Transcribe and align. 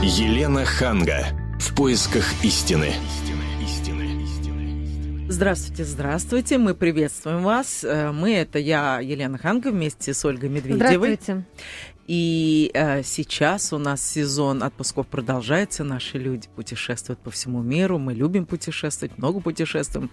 Елена 0.00 0.64
Ханга. 0.64 1.26
В 1.58 1.74
поисках 1.74 2.24
истины. 2.44 2.92
Здравствуйте, 5.28 5.84
здравствуйте. 5.84 6.56
Мы 6.58 6.74
приветствуем 6.74 7.42
вас. 7.42 7.82
Э, 7.82 8.12
мы 8.12 8.32
это 8.34 8.60
я, 8.60 9.00
Елена 9.00 9.38
Ханга, 9.38 9.72
вместе 9.72 10.14
с 10.14 10.24
Ольгой 10.24 10.50
Медведевой. 10.50 11.16
Здравствуйте. 11.16 11.44
И 12.08 12.70
э, 12.72 13.02
сейчас 13.02 13.70
у 13.74 13.78
нас 13.78 14.02
сезон 14.02 14.62
отпусков 14.62 15.06
продолжается. 15.06 15.84
Наши 15.84 16.16
люди 16.16 16.48
путешествуют 16.56 17.20
по 17.20 17.30
всему 17.30 17.60
миру. 17.60 17.98
Мы 17.98 18.14
любим 18.14 18.46
путешествовать, 18.46 19.18
много 19.18 19.40
путешествуем. 19.40 20.10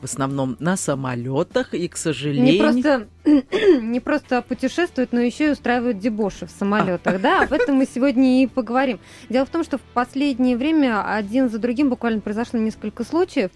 В 0.00 0.04
основном 0.04 0.56
на 0.58 0.76
самолетах. 0.76 1.72
И, 1.72 1.86
к 1.86 1.96
сожалению... 1.96 2.52
Не 2.52 2.58
просто, 2.58 3.06
не 3.80 4.00
просто 4.00 4.42
путешествуют, 4.42 5.12
но 5.12 5.20
еще 5.20 5.46
и 5.46 5.50
устраивают 5.50 6.00
дебоши 6.00 6.46
в 6.46 6.50
самолетах. 6.50 7.20
Да, 7.20 7.44
об 7.44 7.52
этом 7.52 7.76
мы 7.76 7.86
сегодня 7.86 8.42
и 8.42 8.48
поговорим. 8.48 8.98
Дело 9.28 9.46
в 9.46 9.50
том, 9.50 9.62
что 9.62 9.78
в 9.78 9.82
последнее 9.94 10.56
время 10.56 11.08
один 11.08 11.48
за 11.48 11.60
другим 11.60 11.90
буквально 11.90 12.20
произошло 12.20 12.58
несколько 12.58 13.04
случаев. 13.04 13.52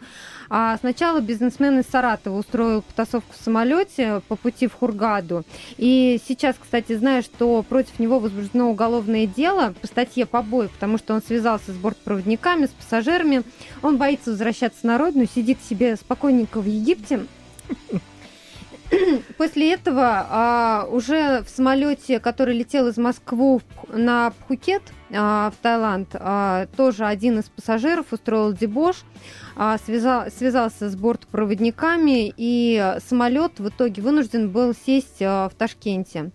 А 0.53 0.77
сначала 0.79 1.21
бизнесмен 1.21 1.79
из 1.79 1.87
Саратова 1.87 2.37
устроил 2.37 2.83
потасовку 2.83 3.33
в 3.33 3.43
самолете 3.43 4.21
по 4.27 4.35
пути 4.35 4.67
в 4.67 4.75
Хургаду. 4.75 5.45
И 5.77 6.21
сейчас, 6.27 6.57
кстати, 6.61 6.97
знаю, 6.97 7.23
что 7.23 7.63
против 7.63 8.01
него 8.01 8.19
возбуждено 8.19 8.69
уголовное 8.69 9.27
дело 9.27 9.75
по 9.81 9.87
статье 9.87 10.27
побои, 10.27 10.67
потому 10.67 10.99
что 10.99 11.15
он 11.15 11.23
связался 11.23 11.73
с 11.73 11.77
бортпроводниками, 11.77 12.67
с 12.67 12.71
пассажирами. 12.71 13.45
Он 13.81 13.97
боится 13.97 14.31
возвращаться 14.31 14.85
на 14.89 14.99
родину, 14.99 15.27
сидит 15.33 15.59
себе 15.63 15.95
спокойненько 15.95 16.61
в 16.61 16.67
Египте. 16.67 17.27
После 19.37 19.75
этого 19.75 20.27
а, 20.29 20.89
уже 20.91 21.43
в 21.43 21.49
самолете, 21.49 22.19
который 22.19 22.57
летел 22.57 22.89
из 22.89 22.97
Москвы 22.97 23.61
на 23.89 24.31
Пхукет 24.31 24.83
а, 25.13 25.51
в 25.51 25.63
Таиланд, 25.63 26.09
а, 26.15 26.67
тоже 26.77 27.07
один 27.07 27.39
из 27.39 27.45
пассажиров 27.45 28.13
устроил 28.13 28.53
дебош, 28.53 29.05
связал, 29.85 30.31
связался 30.31 30.89
с 30.89 30.97
бортпроводниками, 30.97 32.33
и 32.35 32.97
самолет 33.07 33.61
в 33.61 33.69
итоге 33.69 34.01
вынужден 34.01 34.49
был 34.49 34.75
сесть 34.75 35.21
а, 35.21 35.51
в 35.51 35.55
Ташкенте. 35.55 36.31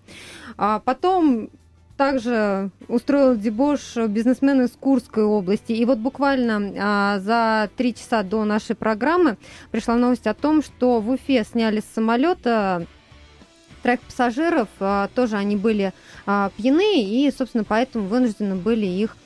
А 0.57 0.79
потом 0.79 1.49
также 1.97 2.69
устроил 2.87 3.35
дебош 3.35 3.95
бизнесмен 4.09 4.61
из 4.61 4.71
Курской 4.71 5.23
области. 5.23 5.71
И 5.71 5.85
вот 5.85 5.97
буквально 5.97 6.73
а, 6.77 7.19
за 7.19 7.69
три 7.75 7.95
часа 7.95 8.21
до 8.21 8.43
нашей 8.43 8.75
программы 8.75 9.37
пришла 9.71 9.95
новость 9.95 10.27
о 10.27 10.33
том, 10.33 10.61
что 10.61 10.99
в 10.99 11.09
Уфе 11.09 11.43
сняли 11.43 11.79
с 11.79 11.95
самолета 11.95 12.85
троих 13.81 14.01
пассажиров. 14.01 14.67
А, 14.79 15.09
тоже 15.15 15.37
они 15.37 15.55
были 15.55 15.93
а, 16.25 16.51
пьяны, 16.57 17.01
и, 17.01 17.31
собственно, 17.35 17.63
поэтому 17.63 18.07
вынуждены 18.07 18.55
были 18.55 18.85
их 18.85 19.11
а, 19.11 19.24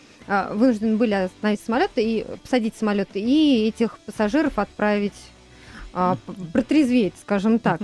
вынуждены 0.51 0.95
были 0.95 1.13
остановить 1.13 1.61
самолет 1.61 1.91
и 1.95 2.25
посадить 2.41 2.75
самолет 2.75 3.09
и 3.15 3.67
этих 3.67 3.97
пассажиров 3.99 4.59
отправить 4.59 5.13
а, 5.93 6.17
протрезветь, 6.53 7.15
скажем 7.21 7.59
так. 7.59 7.81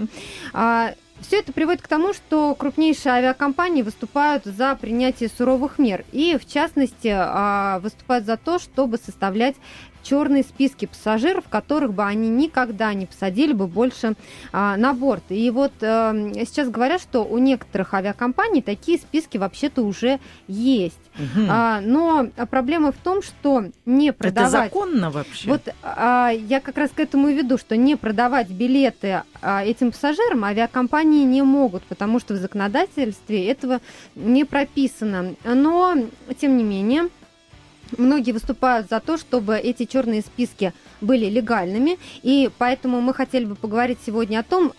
А, 0.53 0.93
все 1.21 1.39
это 1.39 1.53
приводит 1.53 1.81
к 1.81 1.87
тому, 1.87 2.13
что 2.13 2.53
крупнейшие 2.55 3.13
авиакомпании 3.13 3.81
выступают 3.81 4.45
за 4.45 4.75
принятие 4.75 5.29
суровых 5.29 5.79
мер. 5.79 6.05
И, 6.11 6.37
в 6.37 6.45
частности, 6.45 7.11
а, 7.11 7.79
выступают 7.79 8.25
за 8.25 8.37
то, 8.37 8.59
чтобы 8.59 8.97
составлять 8.97 9.55
черные 10.05 10.43
списки 10.43 10.85
пассажиров, 10.85 11.49
которых 11.49 11.93
бы 11.93 12.03
они 12.03 12.29
никогда 12.29 12.93
не 12.93 13.07
посадили 13.07 13.53
бы 13.53 13.67
больше 13.67 14.13
а, 14.53 14.77
на 14.77 14.93
борт. 14.93 15.23
И 15.29 15.49
вот 15.49 15.73
а, 15.81 16.13
сейчас 16.45 16.69
говорят, 16.69 17.01
что 17.01 17.23
у 17.23 17.37
некоторых 17.39 17.93
авиакомпаний 17.93 18.61
такие 18.61 18.97
списки 18.99 19.37
вообще-то 19.37 19.81
уже 19.81 20.19
есть. 20.47 20.99
Угу. 21.15 21.45
А, 21.49 21.81
но 21.81 22.27
проблема 22.49 22.91
в 22.91 22.97
том, 22.97 23.23
что 23.23 23.65
не 23.85 24.13
продавать... 24.13 24.67
Это 24.67 24.75
законно 24.75 25.09
вообще? 25.09 25.49
Вот 25.49 25.61
а, 25.81 26.29
я 26.29 26.59
как 26.59 26.77
раз 26.77 26.91
к 26.91 26.99
этому 26.99 27.29
и 27.29 27.33
веду, 27.33 27.57
что 27.57 27.75
не 27.75 27.95
продавать 27.95 28.49
билеты 28.49 29.23
а, 29.41 29.63
этим 29.63 29.91
пассажирам 29.91 30.43
авиакомпании 30.43 31.23
не 31.23 31.41
могут, 31.41 31.83
потому 31.83 32.19
что 32.19 32.33
в 32.33 32.37
законодательстве 32.37 33.47
этого 33.47 33.79
не 34.15 34.43
прописано. 34.43 35.35
Но, 35.43 35.95
тем 36.39 36.57
не 36.57 36.63
менее, 36.63 37.09
Многие 37.97 38.31
выступают 38.31 38.89
за 38.89 38.99
то, 38.99 39.17
чтобы 39.17 39.57
эти 39.57 39.85
черные 39.85 40.21
списки 40.21 40.73
были 41.01 41.25
легальными, 41.25 41.97
и 42.23 42.49
поэтому 42.57 43.01
мы 43.01 43.13
хотели 43.13 43.45
бы 43.45 43.55
поговорить 43.55 43.99
сегодня 44.05 44.39
о 44.39 44.43
том, 44.43 44.73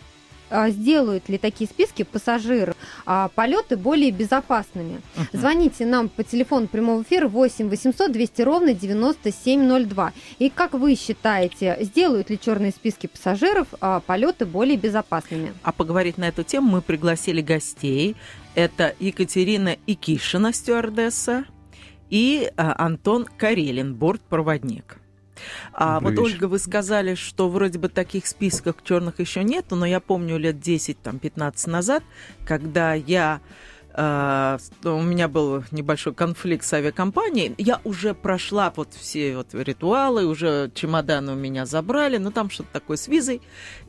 а, 0.49 0.71
сделают 0.71 1.29
ли 1.29 1.39
такие 1.39 1.69
списки 1.69 2.05
пассажиров 2.05 2.77
а, 3.05 3.29
полеты 3.35 3.77
более 3.77 4.11
безопасными. 4.11 5.01
Uh-huh. 5.17 5.27
Звоните 5.33 5.85
нам 5.87 6.09
по 6.09 6.23
телефону 6.23 6.69
прямого 6.69 7.03
эфира 7.03 7.29
8 7.29 7.69
800 7.69 8.13
200 8.13 8.43
ровно 8.43 8.75
9702. 8.75 10.13
И 10.39 10.51
как 10.51 10.75
вы 10.75 10.95
считаете, 10.95 11.77
сделают 11.81 12.31
ли 12.31 12.39
черные 12.39 12.71
списки 12.71 13.09
пассажиров 13.09 13.69
а, 13.81 14.01
полеты 14.01 14.47
более 14.47 14.77
безопасными? 14.77 15.53
А 15.63 15.73
поговорить 15.73 16.17
на 16.17 16.29
эту 16.29 16.45
тему 16.45 16.71
мы 16.71 16.83
пригласили 16.83 17.41
гостей. 17.41 18.15
Это 18.55 18.95
Екатерина 19.01 19.77
Икишина, 19.87 20.53
стюардесса, 20.53 21.45
и 22.11 22.51
а, 22.57 22.85
Антон 22.85 23.27
Карелин, 23.39 23.95
бортпроводник. 23.95 24.99
А 25.73 26.01
вот, 26.01 26.19
Ольга, 26.19 26.47
вы 26.47 26.59
сказали, 26.59 27.15
что 27.15 27.49
вроде 27.49 27.79
бы 27.79 27.89
таких 27.89 28.27
списков 28.27 28.77
черных 28.83 29.21
еще 29.21 29.45
нету, 29.45 29.77
но 29.77 29.87
я 29.87 30.01
помню 30.01 30.39
лет 30.39 30.57
10-15 30.57 31.71
назад, 31.71 32.03
когда 32.45 32.95
я 32.95 33.41
Uh, 33.99 34.61
у 34.85 35.01
меня 35.01 35.27
был 35.27 35.65
небольшой 35.71 36.13
конфликт 36.13 36.67
с 36.67 36.73
авиакомпанией. 36.75 37.55
Я 37.57 37.81
уже 37.83 38.13
прошла 38.13 38.71
вот 38.77 38.93
все 38.93 39.39
вот 39.39 39.55
ритуалы, 39.55 40.27
уже 40.27 40.71
чемоданы 40.75 41.33
у 41.33 41.35
меня 41.35 41.65
забрали, 41.65 42.19
но 42.19 42.31
там 42.31 42.51
что-то 42.51 42.69
такое 42.75 42.99
с 42.99 43.09
визой 43.09 43.41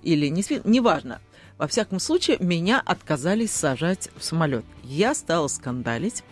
или 0.03 0.27
не 0.27 0.43
с 0.43 0.49
визой, 0.49 0.71
неважно. 0.71 1.19
Во 1.57 1.67
всяком 1.67 1.99
случае, 1.99 2.37
меня 2.39 2.81
отказались 2.85 3.51
сажать 3.51 4.09
в 4.15 4.23
самолет. 4.23 4.63
Я 4.83 5.15
стала 5.15 5.47
скандалить 5.47 6.23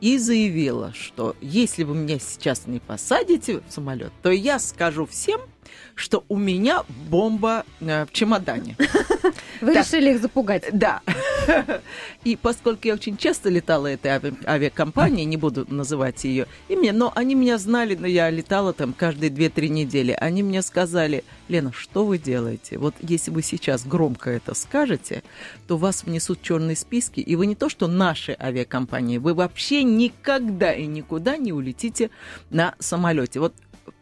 и 0.00 0.18
заявила, 0.18 0.92
что 0.94 1.34
если 1.40 1.82
вы 1.82 1.96
меня 1.96 2.18
сейчас 2.20 2.66
не 2.66 2.78
посадите 2.78 3.60
в 3.60 3.72
самолет, 3.72 4.12
то 4.22 4.30
я 4.30 4.60
скажу 4.60 5.06
всем, 5.06 5.40
что 5.94 6.24
у 6.28 6.36
меня 6.36 6.84
бомба 7.08 7.64
э, 7.80 8.06
в 8.06 8.12
чемодане. 8.12 8.76
Вы 9.60 9.74
так, 9.74 9.86
решили 9.86 10.12
их 10.12 10.22
запугать? 10.22 10.64
Да. 10.72 11.00
И 12.24 12.36
поскольку 12.36 12.86
я 12.86 12.94
очень 12.94 13.16
часто 13.16 13.48
летала 13.48 13.88
этой 13.88 14.12
ави- 14.12 14.46
авиакомпанией, 14.46 15.24
не 15.24 15.36
буду 15.36 15.66
называть 15.68 16.24
ее 16.24 16.46
имя, 16.68 16.92
но 16.92 17.12
они 17.14 17.34
меня 17.34 17.58
знали, 17.58 17.96
но 17.96 18.06
я 18.06 18.30
летала 18.30 18.72
там 18.72 18.92
каждые 18.92 19.30
2-3 19.30 19.68
недели. 19.68 20.12
Они 20.12 20.42
мне 20.42 20.62
сказали, 20.62 21.24
Лена, 21.48 21.72
что 21.72 22.04
вы 22.04 22.18
делаете? 22.18 22.78
Вот 22.78 22.94
если 23.00 23.30
вы 23.30 23.42
сейчас 23.42 23.84
громко 23.84 24.30
это 24.30 24.54
скажете, 24.54 25.22
то 25.66 25.76
вас 25.76 26.04
внесут 26.04 26.42
черные 26.42 26.76
списки, 26.76 27.20
и 27.20 27.36
вы 27.36 27.46
не 27.46 27.54
то 27.54 27.68
что 27.68 27.88
наши 27.88 28.36
авиакомпании, 28.38 29.18
вы 29.18 29.34
вообще 29.34 29.82
никогда 29.82 30.72
и 30.72 30.86
никуда 30.86 31.36
не 31.36 31.52
улетите 31.52 32.10
на 32.50 32.74
самолете. 32.78 33.40
Вот 33.40 33.54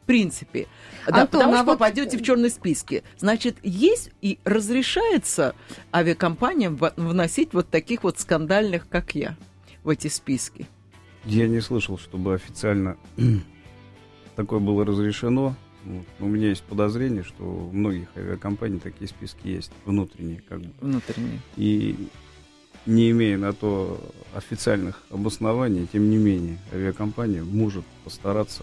принципе. 0.06 0.66
Да, 1.06 1.22
Антон, 1.22 1.40
потому 1.40 1.52
а 1.52 1.56
что 1.56 1.64
вот... 1.66 1.72
попадете 1.74 2.16
в 2.16 2.22
черные 2.22 2.50
списки. 2.50 3.02
Значит, 3.18 3.56
есть 3.62 4.10
и 4.22 4.38
разрешается 4.44 5.54
авиакомпаниям 5.92 6.78
вносить 6.96 7.52
вот 7.52 7.68
таких 7.68 8.04
вот 8.04 8.18
скандальных, 8.18 8.88
как 8.88 9.14
я, 9.14 9.36
в 9.84 9.90
эти 9.90 10.08
списки. 10.08 10.66
Я 11.24 11.48
не 11.48 11.60
слышал, 11.60 11.98
чтобы 11.98 12.34
официально 12.34 12.96
такое 14.36 14.60
было 14.60 14.84
разрешено. 14.84 15.54
Вот. 15.84 16.06
У 16.20 16.26
меня 16.26 16.48
есть 16.48 16.62
подозрение, 16.62 17.22
что 17.22 17.44
у 17.44 17.72
многих 17.72 18.08
авиакомпаний 18.16 18.80
такие 18.80 19.08
списки 19.08 19.46
есть, 19.48 19.72
внутренние 19.84 20.42
как 20.48 20.60
бы. 20.60 20.72
Внутренние. 20.80 21.40
И 21.56 22.08
не 22.86 23.10
имея 23.10 23.36
на 23.36 23.52
то 23.52 24.00
официальных 24.34 25.02
обоснований, 25.10 25.86
тем 25.92 26.08
не 26.08 26.16
менее, 26.16 26.58
авиакомпания 26.72 27.42
может 27.42 27.84
постараться 28.04 28.62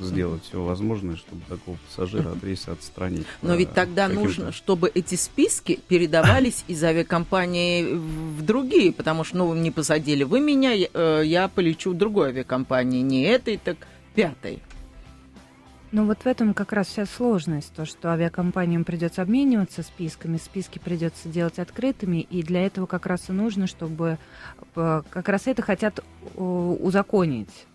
сделать 0.00 0.44
все 0.44 0.62
возможное, 0.62 1.16
чтобы 1.16 1.42
такого 1.48 1.76
пассажира 1.76 2.32
от 2.32 2.44
рейса 2.44 2.72
отстранить. 2.72 3.26
Но 3.42 3.54
ведь 3.54 3.72
тогда 3.72 4.08
нужно, 4.08 4.52
чтобы 4.52 4.90
эти 4.94 5.14
списки 5.14 5.80
передавались 5.88 6.64
из 6.68 6.82
авиакомпании 6.82 7.94
в 7.94 8.42
другие, 8.42 8.92
потому 8.92 9.24
что, 9.24 9.38
ну, 9.38 9.54
не 9.54 9.70
посадили 9.70 10.24
вы 10.24 10.40
меня, 10.40 10.74
э, 10.74 11.22
я 11.24 11.48
полечу 11.48 11.92
в 11.92 11.96
другой 11.96 12.28
авиакомпании, 12.28 13.02
не 13.02 13.22
этой, 13.22 13.56
так 13.56 13.76
пятой. 14.14 14.60
Ну 15.92 16.04
вот 16.04 16.18
в 16.22 16.26
этом 16.26 16.52
как 16.52 16.72
раз 16.72 16.88
вся 16.88 17.06
сложность, 17.06 17.72
то, 17.72 17.86
что 17.86 18.10
авиакомпаниям 18.10 18.84
придется 18.84 19.22
обмениваться 19.22 19.82
списками, 19.82 20.36
списки 20.36 20.78
придется 20.78 21.28
делать 21.28 21.58
открытыми, 21.58 22.18
и 22.18 22.42
для 22.42 22.66
этого 22.66 22.86
как 22.86 23.06
раз 23.06 23.28
и 23.28 23.32
нужно, 23.32 23.66
чтобы 23.66 24.18
э, 24.74 25.02
как 25.08 25.28
раз 25.28 25.46
это 25.46 25.62
хотят 25.62 26.00
узаконить 26.34 27.66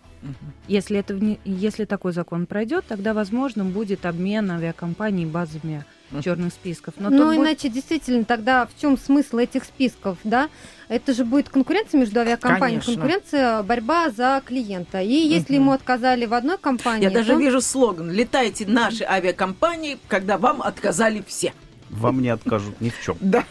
если, 0.68 1.00
это, 1.00 1.20
если 1.46 1.86
такой 1.86 2.14
закон 2.14 2.46
пройдет, 2.46 2.86
тогда, 2.88 3.14
возможно, 3.14 3.64
будет 3.64 4.06
обмен 4.06 4.52
авиакомпаний 4.52 5.26
базами 5.26 5.84
черных 6.24 6.54
списков. 6.54 6.96
Но 6.98 7.10
ну, 7.10 7.36
иначе 7.36 7.70
будет... 7.70 7.74
действительно 7.74 8.26
тогда 8.26 8.66
в 8.66 8.80
чем 8.80 8.98
смысл 8.98 9.38
этих 9.38 9.64
списков, 9.64 10.18
да? 10.24 10.50
Это 10.90 11.14
же 11.14 11.24
будет 11.24 11.48
конкуренция 11.48 12.00
между 12.02 12.20
авиакомпаниями, 12.20 12.82
Конечно. 12.82 12.94
конкуренция, 12.94 13.64
борьба 13.64 14.10
за 14.10 14.42
клиента. 14.46 15.00
И 15.02 15.14
если 15.14 15.54
Мгм. 15.54 15.64
ему 15.64 15.72
отказали 15.72 16.26
в 16.26 16.34
одной 16.34 16.58
компании, 16.58 17.04
Я 17.04 17.12
даже 17.12 17.34
то- 17.34 17.40
вижу 17.40 17.62
слоган 17.62 18.12
«Летайте 18.12 18.68
наши 18.68 19.06
авиакомпании, 19.06 19.98
когда 20.08 20.38
вам 20.38 20.62
отказали 20.62 21.24
все». 21.26 21.54
Вам 21.90 22.22
не 22.22 22.30
откажут 22.30 22.80
ни 22.82 22.90
в 22.90 23.02
чем. 23.02 23.18
Да. 23.22 23.46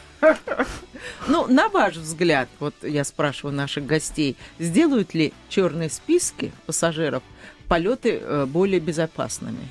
Ну, 1.28 1.46
на 1.46 1.68
ваш 1.68 1.96
взгляд, 1.96 2.48
вот 2.58 2.74
я 2.82 3.04
спрашиваю 3.04 3.54
наших 3.54 3.86
гостей, 3.86 4.36
сделают 4.58 5.14
ли 5.14 5.32
черные 5.48 5.88
списки 5.88 6.52
пассажиров 6.66 7.22
полеты 7.68 8.18
э, 8.20 8.46
более 8.46 8.80
безопасными? 8.80 9.68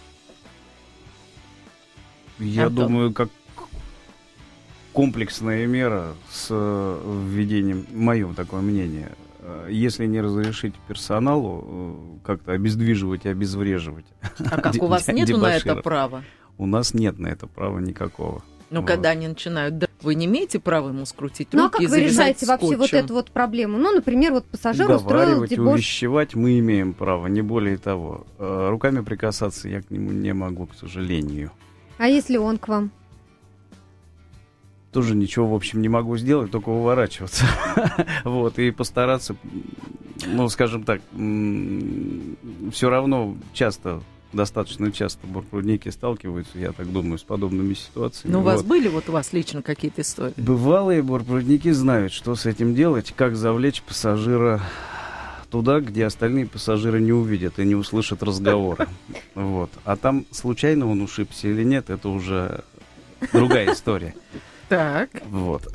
Я 2.39 2.67
Антон. 2.67 2.87
думаю, 2.87 3.13
как 3.13 3.29
комплексная 4.93 5.65
мера 5.67 6.15
с 6.31 6.47
э, 6.49 7.23
введением, 7.27 7.85
мое 7.93 8.33
такое 8.33 8.61
мнение, 8.61 9.11
э, 9.39 9.67
если 9.69 10.05
не 10.05 10.21
разрешить 10.21 10.73
персоналу 10.87 12.19
как-то 12.23 12.53
обездвиживать 12.53 13.25
и 13.25 13.29
обезвреживать, 13.29 14.05
А 14.49 14.61
как 14.61 14.75
у 14.81 14.87
вас 14.87 15.07
нету 15.07 15.37
на 15.37 15.55
это 15.55 15.75
права? 15.75 16.23
у 16.57 16.65
нас 16.65 16.93
нет 16.93 17.19
на 17.19 17.27
это 17.27 17.47
права 17.47 17.79
никакого. 17.79 18.43
Ну, 18.71 18.81
Вот. 18.81 18.87
когда 18.87 19.09
они 19.09 19.27
начинают, 19.27 19.77
да, 19.79 19.87
вы 20.01 20.13
не 20.15 20.27
имеете 20.27 20.59
права 20.59 20.89
ему 20.89 21.05
скрутить 21.05 21.47
Ну 21.53 21.61
а 21.61 21.63
руки 21.63 21.73
как 21.73 21.81
и 21.81 21.87
вы 21.87 22.01
решаете 22.01 22.45
вообще 22.45 22.67
вот 22.77 22.87
скотчем? 22.87 23.05
эту 23.05 23.13
вот 23.15 23.31
проблему? 23.31 23.77
Ну, 23.79 23.91
например, 23.91 24.33
вот 24.33 24.45
пассажир 24.45 24.89
устроил 24.91 25.45
дебош. 25.47 25.73
увещевать 25.73 26.35
мы 26.35 26.59
имеем 26.59 26.93
право, 26.93 27.25
не 27.27 27.41
более 27.41 27.77
того. 27.77 28.27
Э, 28.37 28.67
Руками 28.69 29.01
прикасаться 29.01 29.67
я 29.69 29.81
к 29.81 29.89
нему 29.89 30.11
не 30.11 30.33
могу, 30.33 30.67
к 30.67 30.75
сожалению. 30.75 31.51
А 31.97 32.07
если 32.07 32.37
он 32.37 32.57
к 32.59 32.67
вам? 32.67 32.91
Тоже 34.91 35.15
ничего, 35.15 35.47
в 35.47 35.53
общем, 35.55 35.81
не 35.81 35.89
могу 35.89 36.17
сделать, 36.17 36.51
только 36.51 36.69
уворачиваться. 36.69 37.45
Вот, 38.23 38.57
и 38.59 38.71
постараться, 38.71 39.35
ну, 40.25 40.49
скажем 40.49 40.83
так, 40.83 41.01
все 42.71 42.89
равно 42.89 43.35
часто, 43.53 44.01
достаточно 44.33 44.91
часто 44.91 45.25
бортпроводники 45.27 45.89
сталкиваются, 45.89 46.59
я 46.59 46.71
так 46.71 46.91
думаю, 46.91 47.17
с 47.17 47.23
подобными 47.23 47.73
ситуациями. 47.73 48.33
Ну, 48.33 48.39
у 48.39 48.43
вас 48.43 48.57
Вот. 48.61 48.67
были 48.67 48.87
вот 48.87 49.09
у 49.09 49.11
вас 49.11 49.33
лично 49.33 49.61
какие-то 49.61 50.01
истории? 50.01 50.33
Бывалые 50.37 51.01
бортпроводники 51.01 51.71
знают, 51.71 52.13
что 52.13 52.35
с 52.35 52.45
этим 52.45 52.75
делать, 52.75 53.13
как 53.15 53.35
завлечь 53.35 53.81
пассажира 53.81 54.61
туда, 55.49 55.79
где 55.79 56.05
остальные 56.05 56.45
пассажиры 56.45 57.01
не 57.01 57.11
увидят 57.11 57.57
и 57.59 57.65
не 57.65 57.75
услышат 57.75 58.21
разговора. 58.23 58.87
Вот. 59.35 59.71
А 59.85 59.95
там 59.95 60.25
случайно 60.31 60.87
он 60.89 61.01
ушибся 61.01 61.47
или 61.47 61.63
нет, 61.63 61.89
это 61.89 62.09
уже 62.09 62.63
другая 63.31 63.71
история. 63.73 64.13
Так, 64.67 65.09
Вот. 65.29 65.67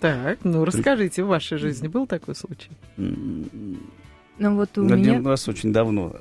так, 0.00 0.38
ну 0.44 0.64
расскажите, 0.64 1.22
в 1.24 1.28
вашей 1.28 1.56
жизни 1.58 1.88
был 1.88 2.06
такой 2.06 2.34
случай? 2.34 2.70
Ну 4.36 4.56
вот 4.56 4.76
у 4.78 4.84
Один 4.86 4.98
меня... 4.98 5.22
раз 5.22 5.48
очень 5.48 5.72
давно. 5.72 6.16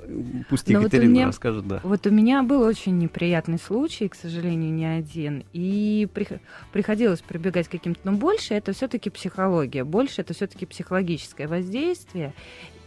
Пусть 0.49 0.67
вот 0.67 0.75
у 0.75 0.79
Екатерина 0.81 1.11
меня- 1.11 1.25
расскажет, 1.27 1.67
да. 1.67 1.79
Вот 1.83 2.05
у 2.05 2.11
меня 2.11 2.43
был 2.43 2.61
очень 2.61 2.97
неприятный 2.99 3.57
случай, 3.57 4.07
к 4.07 4.15
сожалению, 4.15 4.71
не 4.71 4.85
один. 4.85 5.43
И 5.51 6.07
прих- 6.13 6.39
приходилось 6.71 7.21
прибегать 7.21 7.67
к 7.67 7.71
каким-то... 7.71 7.99
Но 8.03 8.11
больше 8.11 8.53
это 8.53 8.73
все-таки 8.73 9.09
психология, 9.09 9.83
больше 9.83 10.21
это 10.21 10.35
все-таки 10.35 10.67
психологическое 10.67 11.47
воздействие. 11.47 12.33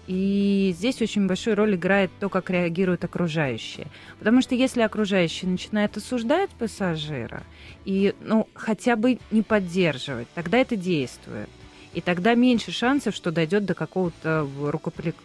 И 0.07 0.73
здесь 0.77 1.03
очень 1.03 1.27
большую 1.27 1.57
роль 1.57 1.75
играет 1.75 2.13
то, 2.21 2.29
как 2.29 2.49
реагируют 2.49 3.03
окружающие. 3.05 3.89
Потому 4.21 4.41
что 4.41 4.55
если 4.55 4.83
окружающие 4.83 5.51
начинают 5.51 5.97
осуждать 5.97 6.51
пассажира 6.51 7.43
и 7.85 8.15
ну, 8.21 8.47
хотя 8.55 8.95
бы 8.95 9.19
не 9.33 9.43
поддерживать, 9.43 10.29
тогда 10.35 10.59
это 10.59 10.77
действует. 10.77 11.49
И 11.97 12.03
тогда 12.03 12.35
меньше 12.35 12.73
шансов, 12.73 13.15
что 13.15 13.33
дойдет 13.33 13.65
до 13.65 13.73
какого-то 13.73 14.47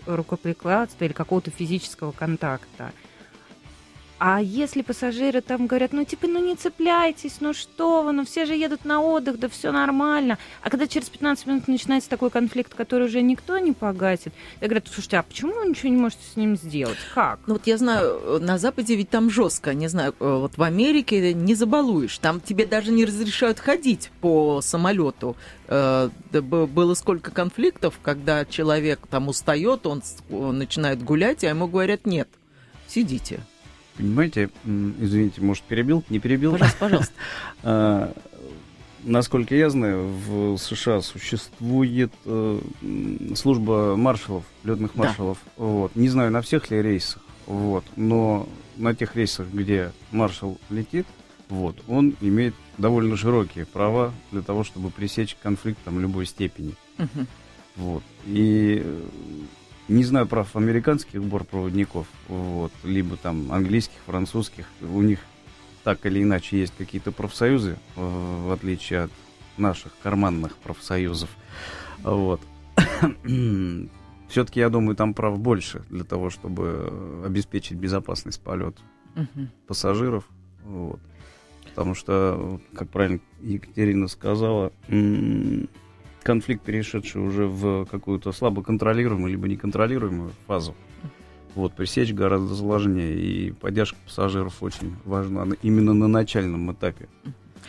рукоприкладства 0.06 1.03
или 1.03 1.12
какого-то 1.12 1.51
физического 1.51 2.13
контакта. 2.13 2.94
А 4.23 4.39
если 4.39 4.83
пассажиры 4.83 5.41
там 5.41 5.65
говорят, 5.65 5.94
ну 5.94 6.06
типа, 6.06 6.27
ну 6.27 6.45
не 6.45 6.56
цепляйтесь, 6.56 7.38
ну 7.39 7.56
что 7.56 8.03
вы, 8.03 8.12
ну 8.12 8.23
все 8.23 8.45
же 8.45 8.53
едут 8.53 8.85
на 8.85 9.01
отдых, 9.01 9.39
да 9.39 9.50
все 9.50 9.71
нормально. 9.71 10.38
А 10.62 10.69
когда 10.69 10.85
через 10.85 11.09
15 11.09 11.47
минут 11.47 11.68
начинается 11.68 12.07
такой 12.07 12.29
конфликт, 12.29 12.75
который 12.75 13.07
уже 13.07 13.23
никто 13.23 13.57
не 13.57 13.71
погасит, 13.71 14.31
я 14.62 14.68
говорю, 14.68 14.85
слушайте, 14.85 15.18
а 15.18 15.23
почему 15.23 15.53
вы 15.56 15.69
ничего 15.69 15.89
не 15.89 15.97
можете 15.97 16.21
с 16.31 16.35
ним 16.35 16.56
сделать? 16.56 17.00
Как? 17.15 17.39
Ну 17.47 17.53
вот 17.53 17.65
я 17.65 17.79
знаю, 17.79 18.39
на 18.39 18.59
Западе 18.59 18.94
ведь 18.94 19.09
там 19.09 19.31
жестко, 19.31 19.73
не 19.73 19.88
знаю, 19.88 20.13
э, 20.19 20.23
вот 20.23 20.56
в 20.56 20.62
Америке 20.62 21.33
не 21.33 21.56
забалуешь, 21.56 22.19
там 22.19 22.41
тебе 22.41 22.68
даже 22.68 22.91
не 22.91 23.06
разрешают 23.06 23.59
ходить 23.59 24.12
по 24.21 24.62
самолету. 24.62 25.35
Э, 25.68 26.12
Было 26.31 26.94
сколько 26.94 27.31
конфликтов, 27.31 27.95
когда 28.03 28.45
человек 28.45 29.00
там 29.09 29.29
устает, 29.29 29.88
он 29.88 30.03
начинает 30.29 31.01
гулять, 31.01 31.44
а 31.44 31.47
ему 31.47 31.65
говорят, 31.65 32.06
нет, 32.06 32.29
сидите. 32.88 33.39
Понимаете, 33.98 34.50
извините, 34.66 35.42
может, 35.42 35.64
перебил? 35.64 36.04
Не 36.10 36.20
перебил? 36.20 36.52
Пожалуйста, 36.54 36.78
пожалуйста. 36.80 37.14
А, 37.64 38.14
Насколько 39.04 39.56
я 39.56 39.72
знаю, 39.72 40.08
в 40.28 40.58
США 40.58 41.02
существует 41.02 42.12
э, 42.26 42.60
служба 43.36 43.96
маршалов, 43.96 44.44
летных 44.64 44.92
Да. 44.94 45.06
маршалов. 45.06 45.40
Вот. 45.58 45.96
Не 45.96 46.08
знаю, 46.08 46.30
на 46.32 46.42
всех 46.44 46.70
ли 46.70 46.80
рейсах, 46.84 47.20
вот, 47.48 47.84
но 47.96 48.48
на 48.78 48.94
тех 48.94 49.16
рейсах, 49.16 49.48
где 49.52 49.92
маршал 50.12 50.60
летит, 50.70 51.08
вот, 51.50 51.82
он 51.88 52.16
имеет 52.22 52.54
довольно 52.78 53.18
широкие 53.18 53.66
права 53.66 54.14
для 54.32 54.44
того, 54.44 54.64
чтобы 54.64 54.92
пресечь 54.92 55.36
конфликт 55.42 55.80
там, 55.84 56.00
любой 56.00 56.28
степени. 56.28 56.76
Мгм. 57.00 57.26
Вот. 57.78 58.04
И 58.28 58.84
э, 58.86 59.02
не 59.92 60.04
знаю 60.04 60.26
прав 60.28 60.56
американских 60.56 61.22
бортпроводников, 61.24 62.08
вот, 62.28 62.72
либо 62.84 63.18
там 63.18 63.52
английских, 63.52 63.98
французских. 64.06 64.66
У 64.82 65.02
них 65.02 65.20
так 65.84 66.06
или 66.06 66.22
иначе 66.24 66.60
есть 66.60 66.74
какие-то 66.78 67.12
профсоюзы, 67.12 67.78
э, 67.96 68.46
в 68.48 68.52
отличие 68.52 69.04
от 69.04 69.12
наших 69.58 69.92
карманных 70.02 70.56
профсоюзов. 70.58 71.30
Вот. 72.04 72.42
Все-таки, 74.30 74.60
я 74.62 74.70
думаю, 74.70 74.96
там 74.96 75.14
прав 75.14 75.38
больше 75.40 75.84
для 75.90 76.04
того, 76.06 76.30
чтобы 76.30 77.22
обеспечить 77.26 77.78
безопасность 77.78 78.42
полета 78.42 78.82
Мгм. 79.16 79.50
пассажиров. 79.68 80.24
Вот. 80.64 81.00
Потому 81.66 81.96
что, 81.96 82.62
как 82.76 82.90
правильно 82.90 83.20
Екатерина 83.42 84.08
сказала, 84.08 84.72
конфликт, 86.23 86.63
перешедший 86.63 87.21
уже 87.21 87.45
в 87.45 87.85
какую-то 87.85 88.31
слабо 88.31 88.63
контролируемую 88.63 89.31
либо 89.31 89.47
неконтролируемую 89.47 90.31
фазу, 90.47 90.75
вот, 91.56 91.73
пресечь 91.73 92.13
гораздо 92.13 92.56
сложнее. 92.56 93.13
И 93.19 93.51
поддержка 93.51 93.97
пассажиров 94.06 94.61
очень 94.63 94.95
важна 95.06 95.45
на- 95.45 95.56
именно 95.61 95.94
на 95.94 96.07
начальном 96.07 96.71
этапе. 96.71 97.07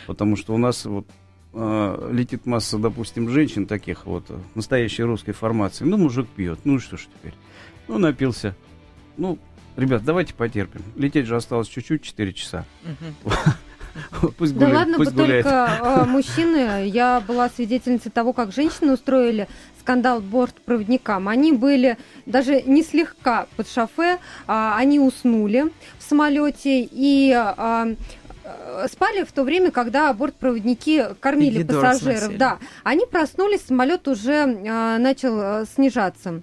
Потому 0.07 0.35
что 0.35 0.53
у 0.53 0.57
нас 0.57 0.85
вот 0.85 1.05
э, 1.53 2.09
летит 2.11 2.45
масса, 2.45 2.77
допустим, 2.79 3.29
женщин 3.29 3.67
таких 3.67 4.05
вот, 4.05 4.25
э, 4.29 4.37
настоящей 4.55 5.03
русской 5.03 5.33
формации. 5.33 5.85
Ну, 5.85 5.97
мужик 5.97 6.27
пьет, 6.27 6.59
ну 6.63 6.79
что 6.79 6.97
ж 6.97 7.01
теперь? 7.17 7.33
Ну, 7.87 7.99
напился. 7.99 8.55
Ну, 9.17 9.37
ребят, 9.75 10.03
давайте 10.03 10.33
потерпим. 10.33 10.81
Лететь 10.95 11.25
же 11.27 11.35
осталось 11.35 11.67
чуть-чуть, 11.67 12.01
4 12.01 12.33
часа. 12.33 12.65
Мгм. 12.83 13.33
Пусть 14.37 14.57
Да 14.57 14.69
ладно 14.69 14.97
бы 14.97 15.05
только 15.05 15.79
э, 15.81 16.05
мужчины. 16.07 16.87
Я 16.87 17.21
была 17.27 17.49
свидетельницей 17.49 18.11
того, 18.11 18.33
как 18.33 18.51
женщины 18.51 18.93
устроили 18.93 19.47
скандал 19.79 20.21
бортпроводникам. 20.21 21.27
Они 21.27 21.51
были 21.51 21.97
даже 22.25 22.61
не 22.61 22.83
слегка 22.83 23.47
под 23.57 23.69
шофе, 23.69 24.17
а, 24.47 24.77
они 24.77 24.97
уснули 24.97 25.65
в 25.99 26.03
самолете 26.03 26.87
и 26.89 27.33
а, 27.35 27.89
спали 28.87 29.23
в 29.23 29.31
то 29.31 29.43
время, 29.43 29.71
когда 29.71 30.13
бортпроводники 30.13 31.07
кормили 31.19 31.63
пассажиров. 31.63 32.37
Да, 32.37 32.59
они 32.83 33.05
проснулись, 33.05 33.61
самолет 33.61 34.07
уже 34.07 34.57
а, 34.67 34.97
начал 34.97 35.39
а, 35.39 35.65
снижаться. 35.65 36.41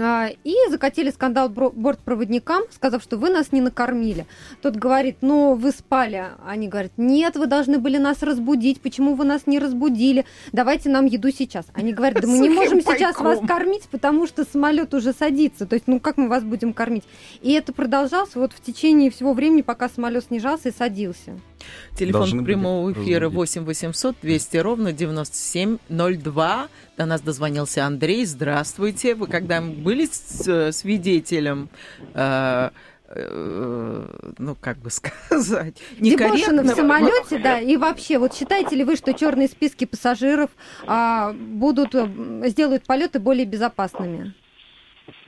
А, 0.00 0.30
И 0.44 0.54
закатили 0.70 1.10
скандал 1.10 1.48
бортпроводникам, 1.48 2.62
сказав, 2.70 3.02
что 3.02 3.16
вы 3.16 3.30
нас 3.30 3.52
не 3.52 3.60
накормили. 3.60 4.26
Тот 4.62 4.76
говорит, 4.76 5.18
ну 5.20 5.54
вы 5.54 5.70
спали. 5.72 6.26
Они 6.46 6.68
говорят, 6.68 6.92
нет, 6.96 7.36
вы 7.36 7.46
должны 7.46 7.78
были 7.78 7.98
нас 7.98 8.22
разбудить. 8.22 8.80
Почему 8.80 9.14
вы 9.14 9.24
нас 9.24 9.46
не 9.46 9.58
разбудили? 9.58 10.24
Давайте 10.52 10.88
нам 10.88 11.06
еду 11.06 11.30
сейчас. 11.30 11.66
Они 11.74 11.92
говорят, 11.92 12.20
да 12.20 12.28
мы 12.28 12.38
не 12.38 12.48
можем 12.48 12.80
сейчас 12.80 13.18
вас 13.18 13.40
кормить, 13.46 13.88
потому 13.90 14.26
что 14.26 14.44
самолет 14.44 14.94
уже 14.94 15.12
садится. 15.12 15.66
То 15.66 15.74
есть, 15.74 15.86
ну 15.86 16.00
как 16.00 16.16
мы 16.16 16.28
вас 16.28 16.42
будем 16.44 16.72
кормить? 16.72 17.04
И 17.42 17.52
это 17.52 17.72
продолжалось 17.72 18.34
вот 18.34 18.52
в 18.52 18.60
течение 18.60 19.10
всего 19.10 19.32
времени, 19.32 19.62
пока 19.62 19.88
самолет 19.88 20.24
снижался 20.24 20.70
и 20.70 20.72
садился. 20.72 21.38
Телефон 21.96 22.20
Должны 22.22 22.44
прямого 22.44 22.92
эфира 22.92 23.26
разбудить. 23.26 23.56
8 23.56 23.64
800 23.64 24.16
200 24.22 24.56
ровно 24.58 24.92
9702. 24.92 26.68
До 26.96 27.06
нас 27.06 27.20
дозвонился 27.20 27.84
Андрей. 27.84 28.24
Здравствуйте. 28.24 29.14
Вы 29.14 29.26
когда 29.26 29.60
были 29.60 30.06
с- 30.06 30.46
э, 30.48 30.72
свидетелем 30.72 31.68
э, 32.14 32.70
э, 33.08 34.06
ну, 34.38 34.56
как 34.60 34.78
бы 34.78 34.90
сказать, 34.90 35.76
некорректно. 35.98 36.62
в 36.62 36.68
самолете, 36.68 37.38
да, 37.38 37.60
и 37.60 37.76
вообще, 37.76 38.18
вот 38.18 38.34
считаете 38.34 38.76
ли 38.76 38.84
вы, 38.84 38.96
что 38.96 39.12
черные 39.14 39.48
списки 39.48 39.84
пассажиров 39.84 40.50
а, 40.86 41.32
будут, 41.32 41.94
сделают 42.48 42.84
полеты 42.86 43.20
более 43.20 43.46
безопасными? 43.46 44.34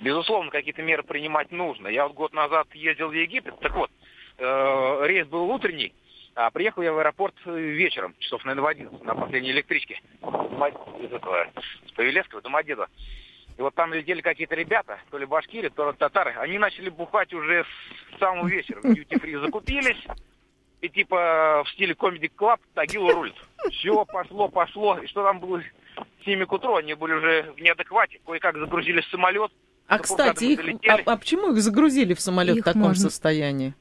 Безусловно, 0.01 0.51
какие-то 0.51 0.83
меры 0.83 1.03
принимать 1.03 1.53
нужно. 1.53 1.89
Я 1.89 2.05
вот 2.07 2.15
год 2.17 2.33
назад 2.33 2.67
ездил 2.75 3.09
в 3.09 3.13
Египет, 3.13 3.55
так 3.61 3.75
вот, 3.77 3.91
э, 4.39 5.07
рейс 5.07 5.27
был 5.27 5.45
утренний, 5.51 5.93
а 6.37 6.51
приехал 6.51 6.83
я 6.83 6.93
в 6.93 6.99
аэропорт 6.99 7.35
вечером, 7.47 8.15
часов, 8.19 8.45
наверное, 8.45 8.65
в 8.65 8.67
11, 8.67 9.03
на 9.05 9.15
последней 9.15 9.53
электричке. 9.53 10.01
Из 10.23 11.13
этого, 11.13 11.47
с 11.89 11.93
Павелецкого, 11.93 12.43
Домодедово. 12.43 12.89
И 13.57 13.63
вот 13.63 13.75
там 13.75 13.95
летели 13.95 14.21
какие-то 14.21 14.55
ребята, 14.55 15.01
то 15.11 15.17
ли 15.17 15.25
башкиры, 15.25 15.71
то 15.71 15.91
ли 15.91 15.97
татары. 15.97 16.35
Они 16.39 16.59
начали 16.59 16.91
бухать 16.91 17.33
уже 17.33 17.65
с 18.15 18.19
самого 18.19 18.47
вечера. 18.47 18.81
В 18.83 18.95
дьюти-фри 18.95 19.37
закупились. 19.37 20.07
И 20.83 20.91
типа 20.91 21.63
в 21.65 21.71
стиле 21.71 21.95
Comedy 21.95 22.31
Club 22.37 22.59
Тагил 22.75 23.11
рулит. 23.11 23.35
Все, 23.71 24.05
пошло, 24.05 24.49
пошло. 24.49 24.99
И 24.99 25.07
что 25.07 25.25
там 25.25 25.41
было 25.41 25.63
с 26.23 26.27
ними 26.27 26.45
к 26.45 26.53
утру? 26.53 26.77
Они 26.77 26.93
были 26.93 27.15
уже 27.15 27.55
в 27.57 27.61
неадеквате. 27.63 28.21
Кое-как 28.27 28.59
загрузили 28.59 29.01
в 29.01 29.07
самолет. 29.07 29.51
А, 29.87 29.99
кстати, 30.01 30.45
их, 30.45 30.61
а, 30.87 31.13
а 31.13 31.17
почему 31.17 31.53
их 31.53 31.63
загрузили 31.63 32.13
в 32.13 32.21
самолет 32.21 32.57
их 32.57 32.63
в 32.63 32.65
таком 32.67 32.83
можно... 32.83 33.09
состоянии? 33.09 33.75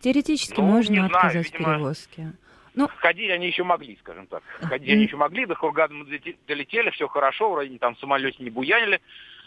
Теоретически 0.00 0.60
ну, 0.60 0.66
можно 0.66 1.06
отказать 1.06 1.32
знаю, 1.32 1.44
видимо, 1.44 1.74
перевозке. 1.74 2.32
Ну, 2.74 2.88
ходить 2.98 3.30
они 3.30 3.46
еще 3.48 3.64
могли, 3.64 3.96
скажем 4.00 4.26
так. 4.26 4.42
Ходить 4.62 4.90
они 4.90 5.04
еще 5.04 5.16
могли, 5.16 5.46
до 5.46 5.54
Хургада 5.54 5.94
мы 5.94 6.04
долетели, 6.46 6.90
все 6.90 7.08
хорошо, 7.08 7.50
вроде 7.50 7.76
там 7.78 7.96
в 7.96 7.98
самолете 7.98 8.42
не 8.42 8.50
буянили. 8.50 9.00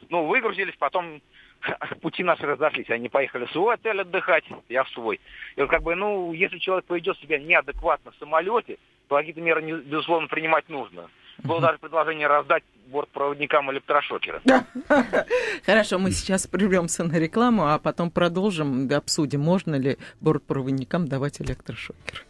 Ну, 0.09 0.25
выгрузились, 0.25 0.75
потом 0.77 1.21
пути 2.01 2.23
наши 2.23 2.43
разошлись. 2.43 2.89
Они 2.89 3.07
поехали 3.07 3.45
в 3.45 3.51
свой 3.51 3.75
отель 3.75 4.01
отдыхать, 4.01 4.43
я 4.67 4.83
в 4.83 4.89
свой. 4.89 5.21
И 5.55 5.61
вот 5.61 5.69
как 5.69 5.83
бы, 5.83 5.95
ну, 5.95 6.33
если 6.33 6.57
человек 6.57 6.85
поведет 6.85 7.17
себя 7.19 7.39
неадекватно 7.39 8.11
в 8.11 8.15
самолете, 8.15 8.77
то 9.07 9.15
какие-то 9.15 9.41
меры, 9.41 9.61
безусловно, 9.61 10.27
принимать 10.27 10.67
нужно. 10.69 11.09
Было 11.43 11.61
даже 11.61 11.77
предложение 11.79 12.27
раздать 12.27 12.63
бортпроводникам 12.91 13.71
электрошокеры. 13.71 14.41
Хорошо, 15.65 15.97
мы 15.99 16.11
сейчас 16.11 16.47
прервемся 16.47 17.03
на 17.03 17.17
рекламу, 17.17 17.67
а 17.67 17.79
потом 17.79 18.11
продолжим, 18.11 18.89
обсудим, 18.91 19.41
можно 19.41 19.75
ли 19.75 19.97
бортпроводникам 20.19 21.07
давать 21.07 21.41
электрошокеры. 21.41 22.21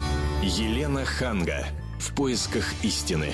Елена 0.41 1.05
Ханга. 1.05 1.65
В 1.99 2.15
поисках 2.15 2.65
истины. 2.83 3.33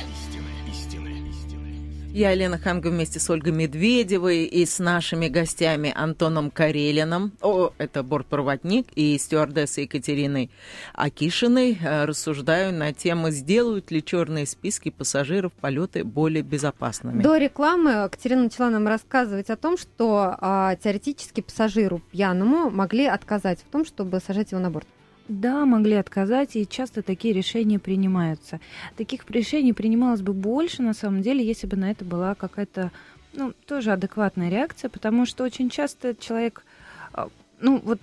Я, 2.17 2.31
Елена 2.31 2.57
Ханга, 2.57 2.87
вместе 2.87 3.19
с 3.19 3.29
Ольгой 3.29 3.51
Медведевой 3.51 4.45
и 4.45 4.65
с 4.65 4.79
нашими 4.79 5.27
гостями 5.27 5.93
Антоном 5.95 6.49
Карелиным, 6.49 7.31
о, 7.43 7.71
это 7.77 8.01
бортпроводник, 8.01 8.87
и 8.95 9.19
стюардессой 9.19 9.83
Екатериной 9.83 10.49
Акишиной 10.95 11.77
э, 11.79 12.05
рассуждаю 12.05 12.73
на 12.73 12.91
тему, 12.91 13.29
сделают 13.29 13.91
ли 13.91 14.03
черные 14.03 14.47
списки 14.47 14.89
пассажиров 14.89 15.53
полеты 15.61 16.03
более 16.03 16.41
безопасными. 16.41 17.21
До 17.21 17.37
рекламы 17.37 18.09
Катерина 18.09 18.45
начала 18.45 18.71
нам 18.71 18.87
рассказывать 18.87 19.51
о 19.51 19.55
том, 19.55 19.77
что 19.77 20.35
а, 20.39 20.75
теоретически 20.75 21.41
пассажиру 21.41 22.01
пьяному 22.11 22.71
могли 22.71 23.05
отказать 23.05 23.59
в 23.59 23.71
том, 23.71 23.85
чтобы 23.85 24.19
сажать 24.25 24.53
его 24.53 24.59
на 24.59 24.71
борт. 24.71 24.87
Да, 25.27 25.65
могли 25.65 25.95
отказать, 25.95 26.55
и 26.55 26.67
часто 26.67 27.01
такие 27.01 27.33
решения 27.33 27.79
принимаются. 27.79 28.59
Таких 28.95 29.29
решений 29.29 29.73
принималось 29.73 30.21
бы 30.21 30.33
больше, 30.33 30.81
на 30.81 30.93
самом 30.93 31.21
деле, 31.21 31.45
если 31.45 31.67
бы 31.67 31.75
на 31.75 31.91
это 31.91 32.05
была 32.05 32.35
какая-то, 32.35 32.91
ну, 33.33 33.53
тоже 33.65 33.91
адекватная 33.91 34.49
реакция, 34.49 34.89
потому 34.89 35.25
что 35.25 35.43
очень 35.43 35.69
часто 35.69 36.15
человек, 36.15 36.63
а, 37.13 37.29
ну, 37.59 37.81
вот 37.83 37.99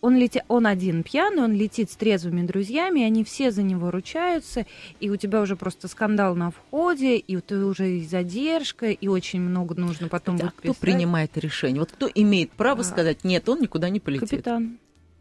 он, 0.00 0.16
летит, 0.16 0.42
он 0.48 0.66
один 0.66 1.02
пьяный, 1.02 1.42
он 1.42 1.52
летит 1.52 1.90
с 1.90 1.96
трезвыми 1.96 2.46
друзьями, 2.46 3.02
они 3.02 3.24
все 3.24 3.50
за 3.50 3.62
него 3.62 3.90
ручаются, 3.90 4.66
и 5.00 5.10
у 5.10 5.16
тебя 5.16 5.40
уже 5.40 5.56
просто 5.56 5.88
скандал 5.88 6.34
на 6.34 6.50
входе, 6.50 7.16
и 7.16 7.36
ты 7.40 7.64
уже 7.64 7.98
и 7.98 8.06
задержка, 8.06 8.90
и 8.90 9.08
очень 9.08 9.40
много 9.40 9.74
нужно 9.74 10.08
потом 10.08 10.38
а 10.42 10.50
кто 10.50 10.74
принимает 10.74 11.36
решение? 11.36 11.80
Вот 11.80 11.92
кто 11.92 12.08
имеет 12.14 12.50
право 12.52 12.80
а, 12.80 12.84
сказать, 12.84 13.24
нет, 13.24 13.48
он 13.48 13.60
никуда 13.60 13.88
не 13.88 14.00
полетит? 14.00 14.30
Капитан. 14.30 14.78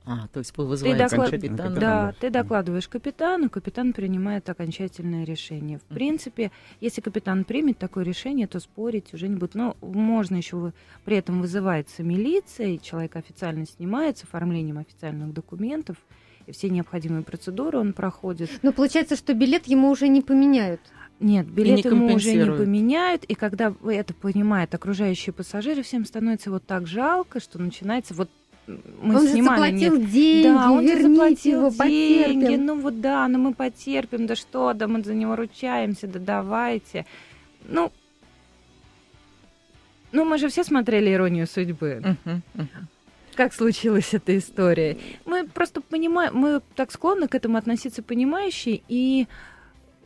А, 0.07 0.27
то 0.31 0.39
есть 0.39 0.55
вы 0.55 0.67
вызываете 0.67 1.03
ты 1.03 1.09
доклад... 1.09 1.31
капитана? 1.31 1.79
Да, 1.79 2.13
ты 2.19 2.29
докладываешь 2.29 2.87
капитану, 2.87 3.49
капитан 3.49 3.91
принимает 3.91 4.47
окончательное 4.49 5.25
решение. 5.25 5.79
В 5.79 5.93
принципе, 5.93 6.51
если 6.79 7.01
капитан 7.01 7.43
примет 7.43 7.79
такое 7.79 8.03
решение, 8.03 8.45
то 8.45 8.59
спорить 8.59 9.13
уже 9.13 9.27
не 9.27 9.35
будет. 9.35 9.55
Но 9.55 9.75
можно 9.81 10.35
еще 10.35 10.73
при 11.05 11.17
этом 11.17 11.41
вызывается 11.41 12.03
милиция, 12.03 12.67
и 12.67 12.81
человек 12.81 13.15
официально 13.15 13.65
снимается 13.65 14.25
оформлением 14.27 14.77
официальных 14.77 15.33
документов, 15.33 15.97
и 16.45 16.51
все 16.51 16.69
необходимые 16.69 17.23
процедуры 17.23 17.79
он 17.79 17.93
проходит. 17.93 18.51
Но 18.61 18.71
получается, 18.71 19.15
что 19.15 19.33
билет 19.33 19.65
ему 19.65 19.89
уже 19.89 20.07
не 20.07 20.21
поменяют. 20.21 20.81
Нет, 21.19 21.47
билет 21.47 21.85
ему 21.85 22.13
уже 22.13 22.33
не 22.35 22.45
поменяют, 22.45 23.23
и 23.23 23.35
когда 23.35 23.73
это 23.87 24.13
понимают 24.13 24.75
окружающие 24.75 25.33
пассажиры, 25.33 25.81
всем 25.81 26.05
становится 26.05 26.51
вот 26.51 26.65
так 26.65 26.87
жалко, 26.87 27.39
что 27.39 27.57
начинается 27.57 28.13
вот 28.13 28.29
мы 28.67 29.17
он 29.17 29.27
снимали 29.27 29.71
же 29.71 29.89
заплатил 29.89 29.97
нет. 29.99 30.11
деньги, 30.11 30.43
да, 30.43 30.71
он 30.71 30.85
верните 30.85 31.07
заплатил 31.07 31.59
его, 31.59 31.83
деньги, 31.83 32.43
потерпим. 32.45 32.65
ну 32.65 32.79
вот 32.79 33.01
да, 33.01 33.27
ну 33.27 33.39
мы 33.39 33.53
потерпим, 33.53 34.27
да 34.27 34.35
что, 34.35 34.73
да 34.73 34.87
мы 34.87 35.03
за 35.03 35.13
него 35.13 35.35
ручаемся, 35.35 36.07
да 36.07 36.19
давайте. 36.19 37.05
Ну, 37.67 37.91
ну 40.11 40.25
мы 40.25 40.37
же 40.37 40.49
все 40.49 40.63
смотрели 40.63 41.13
«Иронию 41.13 41.47
судьбы». 41.47 42.01
Uh-huh, 42.03 42.41
uh-huh. 42.55 42.67
Как 43.35 43.53
случилась 43.53 44.13
эта 44.13 44.37
история? 44.37 44.97
Мы 45.25 45.45
просто 45.45 45.81
понимаем, 45.81 46.35
мы 46.35 46.61
так 46.75 46.91
склонны 46.91 47.27
к 47.27 47.35
этому 47.35 47.57
относиться 47.57 48.01
понимающе 48.01 48.81
и 48.87 49.27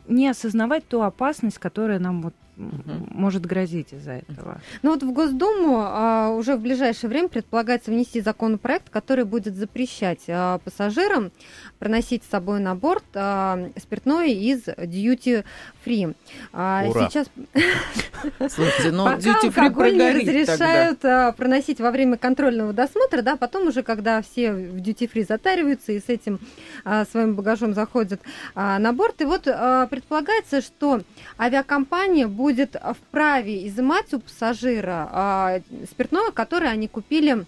не 0.08 0.28
осознавать 0.28 0.86
ту 0.88 1.02
опасность, 1.02 1.58
которая 1.58 2.00
нам 2.00 2.22
вот 2.22 2.34
угу. 2.68 3.06
может 3.10 3.46
грозить 3.46 3.92
из-за 3.92 4.12
этого. 4.12 4.60
Ну 4.82 4.90
вот 4.90 5.02
в 5.02 5.12
Госдуму 5.12 5.80
а, 5.80 6.30
уже 6.30 6.56
в 6.56 6.60
ближайшее 6.60 7.10
время 7.10 7.28
предполагается 7.28 7.90
внести 7.90 8.20
законопроект, 8.20 8.90
который 8.90 9.24
будет 9.24 9.54
запрещать 9.56 10.20
а, 10.28 10.58
пассажирам 10.58 11.32
проносить 11.78 12.24
с 12.24 12.28
собой 12.28 12.60
на 12.60 12.74
борт 12.74 13.04
а, 13.14 13.70
спиртное 13.76 14.28
из 14.28 14.68
duty 14.68 15.44
free. 15.84 16.14
А, 16.52 16.84
Ура. 16.86 17.08
Сейчас 17.08 17.28
Слушайте, 18.50 18.90
но 18.92 19.14
duty 19.14 19.48
free 19.48 19.52
прогорит 19.52 20.28
разрешают 20.28 21.00
тогда. 21.00 21.32
проносить 21.32 21.80
во 21.80 21.90
время 21.90 22.16
контрольного 22.16 22.72
досмотра, 22.72 23.22
да, 23.22 23.36
потом 23.36 23.68
уже 23.68 23.82
когда 23.82 24.22
все 24.22 24.52
в 24.52 24.76
duty 24.76 25.10
free 25.10 25.26
затариваются 25.26 25.92
и 25.92 26.00
с 26.00 26.08
этим 26.08 26.38
а, 26.84 27.04
своим 27.04 27.34
багажом 27.34 27.74
заходят 27.74 28.20
а, 28.54 28.78
на 28.78 28.92
борт, 28.92 29.20
и 29.22 29.24
вот 29.24 29.46
а, 29.46 29.86
предполагается, 29.86 30.60
что 30.60 31.02
авиакомпания 31.38 32.28
будет 32.28 32.49
вправе 32.52 33.66
изымать 33.68 34.12
у 34.14 34.20
пассажира 34.20 35.08
а, 35.10 35.60
спиртное, 35.90 36.30
которое 36.30 36.70
они 36.70 36.88
купили 36.88 37.46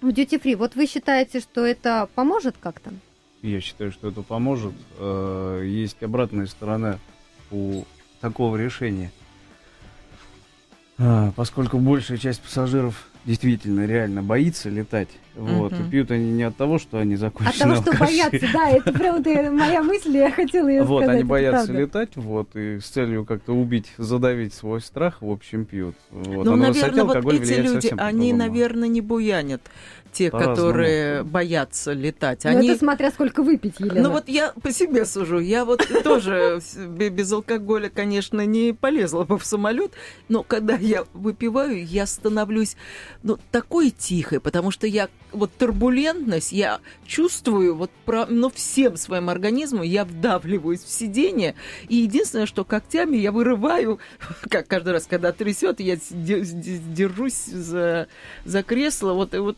в 0.00 0.08
duty 0.08 0.40
free. 0.42 0.56
Вот 0.56 0.74
вы 0.74 0.86
считаете, 0.86 1.40
что 1.40 1.64
это 1.64 2.08
поможет 2.14 2.56
как-то? 2.60 2.92
Я 3.42 3.60
считаю, 3.60 3.92
что 3.92 4.08
это 4.08 4.22
поможет. 4.22 4.74
Э, 4.98 5.62
есть 5.64 6.02
обратная 6.02 6.46
сторона 6.46 6.98
у 7.50 7.84
такого 8.20 8.56
решения. 8.56 9.10
А, 10.98 11.32
поскольку 11.32 11.78
большая 11.78 12.18
часть 12.18 12.40
пассажиров 12.40 13.08
действительно 13.24 13.86
реально 13.86 14.22
боится 14.22 14.70
летать. 14.70 15.08
Вот. 15.36 15.72
Uh-huh. 15.72 15.86
И 15.86 15.90
пьют 15.90 16.10
они 16.10 16.32
не 16.32 16.44
от 16.44 16.56
того, 16.56 16.78
что 16.78 16.98
они 16.98 17.16
закончены 17.16 17.74
От 17.74 17.84
того, 17.84 17.92
что 17.92 18.04
боятся, 18.04 18.46
да, 18.52 18.70
это 18.70 18.92
прям 18.92 19.56
моя 19.56 19.82
мысль, 19.82 20.16
я 20.16 20.30
хотела 20.30 20.68
ее 20.68 20.84
вот, 20.84 21.02
сказать. 21.02 21.08
Вот, 21.08 21.14
они 21.14 21.24
боятся 21.24 21.72
летать, 21.72 22.16
вот, 22.16 22.54
и 22.54 22.78
с 22.78 22.84
целью 22.84 23.24
как-то 23.24 23.52
убить, 23.52 23.92
задавить 23.98 24.54
свой 24.54 24.80
страх, 24.80 25.22
в 25.22 25.30
общем, 25.30 25.64
пьют. 25.64 25.96
Вот. 26.10 26.44
Ну, 26.44 26.52
а 26.52 26.56
наверное, 26.56 27.04
вот 27.04 27.34
эти 27.34 27.60
люди, 27.60 27.92
они, 27.96 28.32
наверное, 28.32 28.88
не 28.88 29.00
буянят 29.00 29.62
те, 30.14 30.30
которые 30.30 31.24
боятся 31.24 31.92
летать. 31.92 32.46
Они... 32.46 32.68
Ну, 32.68 32.72
это 32.72 32.78
смотря 32.78 33.10
сколько 33.10 33.42
выпить, 33.42 33.80
Елена. 33.80 34.08
Ну, 34.08 34.10
вот 34.12 34.28
я 34.28 34.52
по 34.62 34.70
себе 34.70 35.04
сужу. 35.04 35.40
Я 35.40 35.64
вот 35.64 35.86
тоже 36.04 36.60
без 36.86 37.32
алкоголя, 37.32 37.90
конечно, 37.90 38.46
не 38.46 38.72
полезла 38.72 39.24
бы 39.24 39.38
в 39.38 39.44
самолет, 39.44 39.92
но 40.28 40.42
когда 40.42 40.76
я 40.76 41.04
выпиваю, 41.12 41.84
я 41.84 42.06
становлюсь, 42.06 42.76
ну, 43.22 43.38
такой 43.50 43.90
тихой, 43.90 44.40
потому 44.40 44.70
что 44.70 44.86
я 44.86 45.08
вот 45.34 45.52
турбулентность 45.56 46.52
я 46.52 46.80
чувствую 47.06 47.74
вот 47.74 47.90
про, 48.04 48.26
ну, 48.26 48.50
всем 48.50 48.96
своим 48.96 49.28
организмом, 49.28 49.82
я 49.82 50.04
вдавливаюсь 50.04 50.82
в 50.82 50.90
сиденье, 50.90 51.54
и 51.88 51.96
единственное, 51.96 52.46
что 52.46 52.64
когтями 52.64 53.16
я 53.16 53.32
вырываю, 53.32 53.98
как 54.48 54.66
каждый 54.66 54.92
раз, 54.92 55.06
когда 55.06 55.32
трясет, 55.32 55.80
я 55.80 55.96
держусь 55.96 57.44
за, 57.46 58.08
за 58.44 58.62
кресло, 58.62 59.12
вот, 59.12 59.34
и 59.34 59.38
вот 59.38 59.56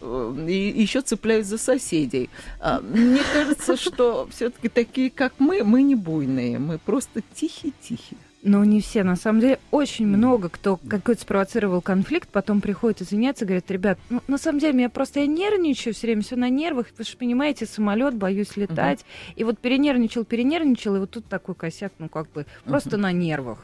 и 0.48 0.72
еще 0.74 1.00
цепляюсь 1.00 1.46
за 1.46 1.58
соседей. 1.58 2.30
А, 2.60 2.80
мне 2.80 3.22
кажется, 3.32 3.76
что 3.76 4.28
все-таки 4.30 4.68
такие, 4.68 5.10
как 5.10 5.34
мы, 5.38 5.64
мы 5.64 5.82
не 5.82 5.94
буйные, 5.94 6.58
мы 6.58 6.78
просто 6.78 7.22
тихие-тихие. 7.34 8.18
Но 8.42 8.64
не 8.64 8.80
все. 8.80 9.04
На 9.04 9.14
самом 9.14 9.40
деле, 9.40 9.60
очень 9.70 10.06
много 10.06 10.48
кто 10.48 10.76
какой-то 10.76 11.22
спровоцировал 11.22 11.80
конфликт, 11.80 12.28
потом 12.28 12.60
приходит 12.60 13.02
извиняться, 13.02 13.44
говорит, 13.44 13.70
ребят, 13.70 13.98
ну, 14.10 14.20
на 14.26 14.36
самом 14.36 14.58
деле, 14.58 14.72
меня 14.72 14.90
просто 14.90 15.20
я 15.20 15.26
нервничаю 15.26 15.94
все 15.94 16.08
время, 16.08 16.22
все 16.22 16.34
на 16.34 16.48
нервах, 16.48 16.88
вы 16.98 17.04
же 17.04 17.16
понимаете, 17.16 17.66
самолет, 17.66 18.14
боюсь 18.14 18.56
летать. 18.56 19.00
Uh-huh. 19.00 19.34
И 19.36 19.44
вот 19.44 19.58
перенервничал, 19.60 20.24
перенервничал, 20.24 20.96
и 20.96 20.98
вот 20.98 21.10
тут 21.10 21.26
такой 21.26 21.54
косяк, 21.54 21.92
ну, 21.98 22.08
как 22.08 22.30
бы, 22.32 22.46
просто 22.64 22.90
uh-huh. 22.90 23.00
на 23.00 23.12
нервах. 23.12 23.58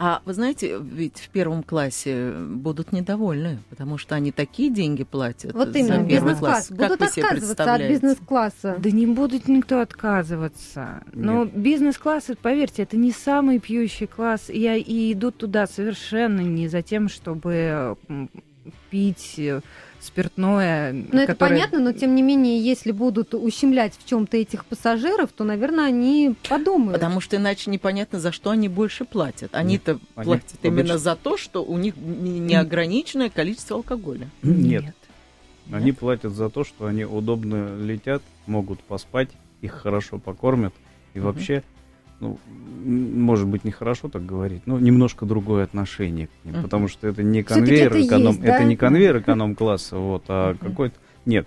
А 0.00 0.22
вы 0.24 0.32
знаете, 0.32 0.78
ведь 0.80 1.18
в 1.18 1.28
первом 1.30 1.64
классе 1.64 2.32
будут 2.32 2.92
недовольны, 2.92 3.58
потому 3.68 3.98
что 3.98 4.14
они 4.14 4.30
такие 4.30 4.70
деньги 4.70 5.02
платят. 5.02 5.52
Вот 5.54 5.74
именно, 5.74 6.04
бизнес-класс. 6.04 6.70
Будут 6.70 7.02
отказываться 7.02 7.74
от 7.74 7.80
бизнес-класса. 7.80 8.76
Да 8.78 8.90
не 8.90 9.06
будет 9.06 9.48
никто 9.48 9.80
отказываться. 9.80 11.02
Нет. 11.06 11.14
Но 11.14 11.44
бизнес-класс, 11.46 12.30
поверьте, 12.40 12.84
это 12.84 12.96
не 12.96 13.10
самый 13.10 13.58
пьющий 13.58 14.06
класс. 14.06 14.48
Я 14.48 14.76
и 14.76 15.12
идут 15.12 15.38
туда 15.38 15.66
совершенно 15.66 16.40
не 16.40 16.68
за 16.68 16.82
тем, 16.82 17.08
чтобы 17.08 17.96
пить 18.90 19.34
э, 19.38 19.60
спиртное. 20.00 20.92
Ну, 20.92 21.04
которое... 21.04 21.24
это 21.24 21.34
понятно, 21.34 21.78
но 21.80 21.92
тем 21.92 22.14
не 22.14 22.22
менее, 22.22 22.60
если 22.60 22.92
будут 22.92 23.34
ущемлять 23.34 23.94
в 23.98 24.06
чем-то 24.06 24.36
этих 24.36 24.64
пассажиров, 24.64 25.32
то, 25.32 25.44
наверное, 25.44 25.86
они 25.86 26.34
подумают. 26.48 26.94
Потому 26.94 27.20
что 27.20 27.36
иначе 27.36 27.70
непонятно, 27.70 28.20
за 28.20 28.32
что 28.32 28.50
они 28.50 28.68
больше 28.68 29.04
платят. 29.04 29.50
Они-то 29.54 29.98
они 30.14 30.24
платят 30.24 30.58
именно 30.62 30.80
обычно... 30.80 30.98
за 30.98 31.16
то, 31.16 31.36
что 31.36 31.64
у 31.64 31.78
них 31.78 31.94
неограниченное 31.96 33.30
количество 33.30 33.76
алкоголя. 33.76 34.28
Нет. 34.42 34.82
Нет. 34.82 34.94
Они 35.70 35.86
Нет? 35.86 35.98
платят 35.98 36.32
за 36.32 36.48
то, 36.48 36.64
что 36.64 36.86
они 36.86 37.04
удобно 37.04 37.76
летят, 37.78 38.22
могут 38.46 38.80
поспать, 38.80 39.28
их 39.60 39.72
хорошо 39.72 40.18
покормят. 40.18 40.72
И 41.14 41.18
угу. 41.18 41.28
вообще 41.28 41.62
ну, 42.20 42.38
может 42.84 43.46
быть, 43.46 43.64
нехорошо 43.64 44.08
так 44.08 44.24
говорить, 44.24 44.62
но 44.66 44.78
немножко 44.78 45.24
другое 45.24 45.64
отношение 45.64 46.26
к 46.28 46.30
ним, 46.44 46.56
uh-huh. 46.56 46.62
потому 46.62 46.88
что 46.88 47.06
это 47.06 47.22
не 47.22 47.42
конвейер 47.42 47.88
это 47.88 48.06
эконом, 48.06 48.32
есть, 48.32 48.40
да? 48.40 48.56
это 48.56 48.64
не 48.64 48.76
конвейер 48.76 49.18
эконом-класса, 49.20 49.96
вот, 49.96 50.24
а 50.28 50.52
uh-huh. 50.52 50.58
какой-то, 50.58 50.96
нет, 51.26 51.46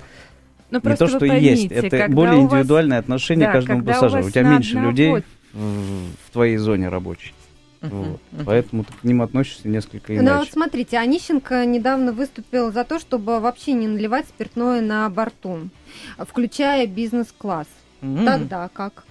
но 0.69 0.79
не 0.83 0.95
то, 0.95 1.07
что 1.07 1.19
поймите, 1.19 1.49
есть, 1.49 1.71
это 1.71 2.07
более 2.09 2.41
вас... 2.41 2.53
индивидуальное 2.53 2.99
отношение 2.99 3.47
да, 3.47 3.51
к 3.51 3.55
каждому 3.55 3.83
пассажиру. 3.83 4.23
У, 4.23 4.27
у 4.27 4.29
тебя 4.29 4.43
меньше 4.43 4.77
одного... 4.77 4.89
людей 4.89 5.23
в, 5.53 5.57
в 5.57 6.31
твоей 6.31 6.57
зоне 6.57 6.87
рабочей. 6.87 7.33
Uh-huh, 7.81 7.89
вот. 7.89 8.21
uh-huh. 8.31 8.43
Поэтому 8.45 8.83
ты 8.85 8.93
к 8.93 9.03
ним 9.03 9.21
относишься 9.21 9.67
несколько 9.67 10.15
иначе. 10.15 10.31
Ну 10.31 10.39
вот 10.39 10.49
смотрите, 10.49 10.97
Онищенко 10.97 11.65
недавно 11.65 12.13
выступил 12.13 12.71
за 12.71 12.85
то, 12.85 12.99
чтобы 12.99 13.39
вообще 13.39 13.73
не 13.73 13.87
наливать 13.87 14.27
спиртное 14.27 14.81
на 14.81 15.09
борту, 15.09 15.69
включая 16.17 16.87
бизнес-класс. 16.87 17.67
Mm-hmm. 18.01 18.25
Тогда 18.25 18.69
как? 18.71 19.03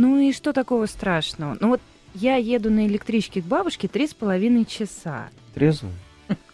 Ну 0.00 0.20
и 0.20 0.32
что 0.32 0.52
такого 0.52 0.86
страшного? 0.86 1.56
Ну 1.60 1.70
вот 1.70 1.80
я 2.14 2.36
еду 2.36 2.70
на 2.70 2.86
электричке 2.86 3.42
к 3.42 3.44
бабушке 3.44 3.88
три 3.88 4.06
с 4.06 4.14
половиной 4.14 4.64
часа. 4.64 5.28
Трезвая? 5.54 5.92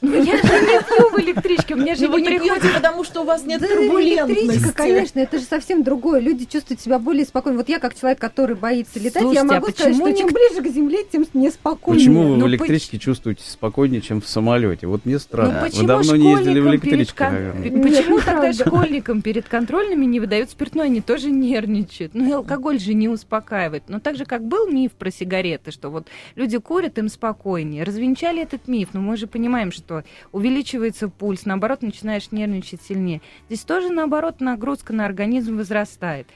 Ну, 0.05 0.23
я 0.23 0.37
же 0.37 0.43
не 0.43 0.83
пью 0.83 1.09
в 1.11 1.19
электричке, 1.19 1.75
мне 1.75 1.95
же 1.95 2.09
не 2.09 2.25
приходит, 2.25 2.75
потому 2.75 3.05
что 3.05 3.23
у 3.23 3.25
вас 3.25 3.45
нет 3.45 3.61
да, 3.61 3.69
турбулентности. 3.69 4.45
электричка, 4.45 4.73
конечно, 4.73 5.19
это 5.19 5.39
же 5.39 5.45
совсем 5.45 5.83
другое. 5.83 6.21
Люди 6.21 6.45
чувствуют 6.45 6.81
себя 6.81 6.99
более 6.99 7.25
спокойно. 7.25 7.59
Вот 7.59 7.69
я, 7.69 7.79
как 7.79 7.99
человек, 7.99 8.19
который 8.19 8.55
боится 8.55 8.99
летать, 8.99 9.23
Слушайте, 9.23 9.47
я 9.47 9.51
а 9.51 9.55
могу 9.55 9.67
а 9.69 9.71
сказать, 9.71 9.97
что 9.97 10.13
чем 10.13 10.29
ближе 10.29 10.63
к 10.63 10.73
земле, 10.73 10.99
тем 11.11 11.27
неспокойнее. 11.33 12.07
Почему 12.07 12.29
вы 12.29 12.37
ну, 12.37 12.45
в 12.45 12.49
электричке 12.49 12.99
поч... 12.99 13.05
чувствуете 13.05 13.45
спокойнее, 13.49 14.01
чем 14.01 14.21
в 14.21 14.29
самолете? 14.29 14.87
Вот 14.87 15.07
мне 15.07 15.19
странно. 15.19 15.69
Ну, 15.73 15.81
вы 15.81 15.87
давно 15.87 16.17
не 16.17 16.31
ездили 16.33 16.61
в 16.61 16.69
электричке, 16.69 17.15
кон... 17.15 17.83
Почему 17.83 18.21
тогда 18.21 18.53
школьникам 18.53 19.23
перед 19.23 19.49
контрольными 19.49 20.05
не 20.05 20.21
выдают 20.21 20.51
спиртное? 20.51 20.87
Они 20.87 21.01
тоже 21.01 21.31
нервничают. 21.31 22.15
Ну 22.15 22.29
и 22.29 22.33
алкоголь 22.33 22.79
же 22.79 22.95
не 22.95 23.09
успокаивает. 23.09 23.85
Но 23.89 24.01
так 24.01 24.17
же, 24.17 24.25
как 24.27 24.45
был 24.45 24.69
миф 24.69 24.93
про 24.93 25.11
сигареты, 25.11 25.71
что 25.71 25.89
вот 25.89 26.09
люди 26.35 26.59
курят, 26.59 26.99
им 26.99 27.09
спокойнее. 27.09 27.85
Развенчали 27.85 28.43
этот 28.43 28.69
миф, 28.69 28.91
но 28.93 29.01
мы 29.01 29.17
же 29.17 29.27
понимаем, 29.27 29.64
что 29.71 30.05
увеличивается 30.33 31.09
пульс, 31.09 31.45
наоборот, 31.45 31.83
начинаешь 31.83 32.31
нервничать 32.31 32.83
сильнее. 32.83 33.21
Здесь 33.49 33.61
тоже, 33.61 33.91
наоборот, 33.91 34.41
нагрузка 34.41 34.93
на 34.93 35.05
организм 35.05 35.57
возрастает. 35.57 36.27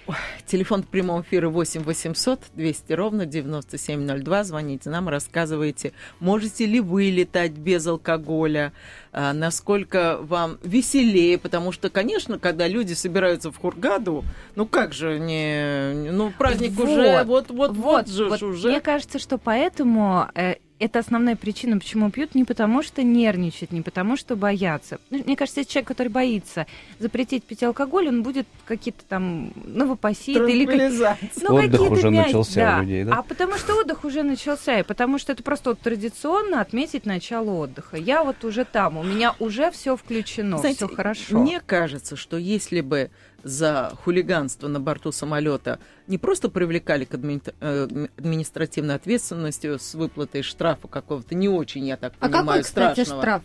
Телефон 0.46 0.82
в 0.82 0.88
прямом 0.88 1.22
эфире 1.22 1.48
8 1.48 1.82
800 1.82 2.40
200 2.54 2.92
ровно 2.92 3.26
9702. 3.26 4.44
Звоните 4.44 4.90
нам, 4.90 5.08
рассказывайте, 5.08 5.92
можете 6.20 6.66
ли 6.66 6.80
вы 6.80 7.10
летать 7.10 7.52
без 7.52 7.86
алкоголя, 7.86 8.72
а, 9.12 9.32
насколько 9.32 10.18
вам 10.20 10.58
веселее, 10.62 11.38
потому 11.38 11.72
что, 11.72 11.90
конечно, 11.90 12.38
когда 12.38 12.68
люди 12.68 12.92
собираются 12.92 13.50
в 13.50 13.56
Хургаду, 13.56 14.24
ну 14.54 14.66
как 14.66 14.92
же 14.92 15.18
не... 15.18 16.10
Ну, 16.10 16.32
праздник 16.36 16.72
вот, 16.72 16.88
уже... 16.88 17.24
Вот, 17.24 17.50
вот, 17.50 17.50
вот, 17.50 17.76
вот 17.76 18.08
же 18.08 18.28
вот, 18.28 18.42
уже. 18.42 18.68
Мне 18.68 18.80
кажется, 18.80 19.18
что 19.18 19.38
поэтому 19.38 20.28
э, 20.34 20.56
это 20.78 21.00
основная 21.00 21.36
причина, 21.36 21.78
почему 21.78 22.10
пьют, 22.10 22.34
не 22.34 22.44
потому 22.44 22.82
что 22.82 23.02
нервничать, 23.02 23.72
не 23.72 23.82
потому 23.82 24.16
что 24.16 24.36
боятся. 24.36 24.98
Ну, 25.10 25.22
мне 25.24 25.36
кажется, 25.36 25.60
если 25.60 25.72
человек, 25.72 25.88
который 25.88 26.08
боится 26.08 26.66
запретить 26.98 27.44
пить 27.44 27.62
алкоголь, 27.62 28.08
он 28.08 28.22
будет 28.22 28.46
какие-то 28.64 29.04
там 29.08 29.52
новопосит 29.64 30.48
или 30.48 30.64
как... 30.64 31.18
ну, 31.42 31.54
отдых 31.54 31.90
уже 31.90 32.10
мяч... 32.10 32.26
начался 32.26 32.60
да. 32.60 32.78
у 32.78 32.82
людей, 32.82 33.04
да? 33.04 33.16
А 33.16 33.22
потому 33.22 33.54
что 33.56 33.74
отдых 33.74 34.04
уже 34.04 34.22
начался, 34.22 34.78
и 34.78 34.82
потому 34.82 35.18
что 35.18 35.32
это 35.32 35.42
просто 35.42 35.70
вот 35.70 35.80
традиционно 35.80 36.60
отметить 36.60 37.06
начало 37.06 37.50
отдыха. 37.50 37.96
Я 37.96 38.22
вот 38.22 38.44
уже 38.44 38.64
там, 38.64 38.98
у 38.98 39.02
меня 39.02 39.34
уже 39.38 39.70
все 39.70 39.96
включено, 39.96 40.58
все 40.58 40.88
хорошо. 40.88 41.38
Мне 41.38 41.60
кажется, 41.60 42.16
что 42.16 42.36
если 42.36 42.80
бы 42.80 43.10
за 43.42 43.92
хулиганство 44.04 44.68
на 44.68 44.80
борту 44.80 45.12
самолета 45.12 45.78
не 46.06 46.18
просто 46.18 46.48
привлекали 46.48 47.04
к 47.04 47.14
адми... 47.14 47.40
Э, 47.60 47.86
административной 48.16 48.96
ответственности 48.96 49.78
с 49.78 49.94
выплатой 49.94 50.42
штрафа 50.42 50.88
какого-то 50.88 51.34
не 51.34 51.48
очень, 51.48 51.86
я 51.86 51.96
так 51.96 52.14
а 52.18 52.26
понимаю, 52.26 52.46
какой, 52.46 52.62
кстати, 52.62 52.92
страшного. 53.04 53.22
штраф? 53.22 53.42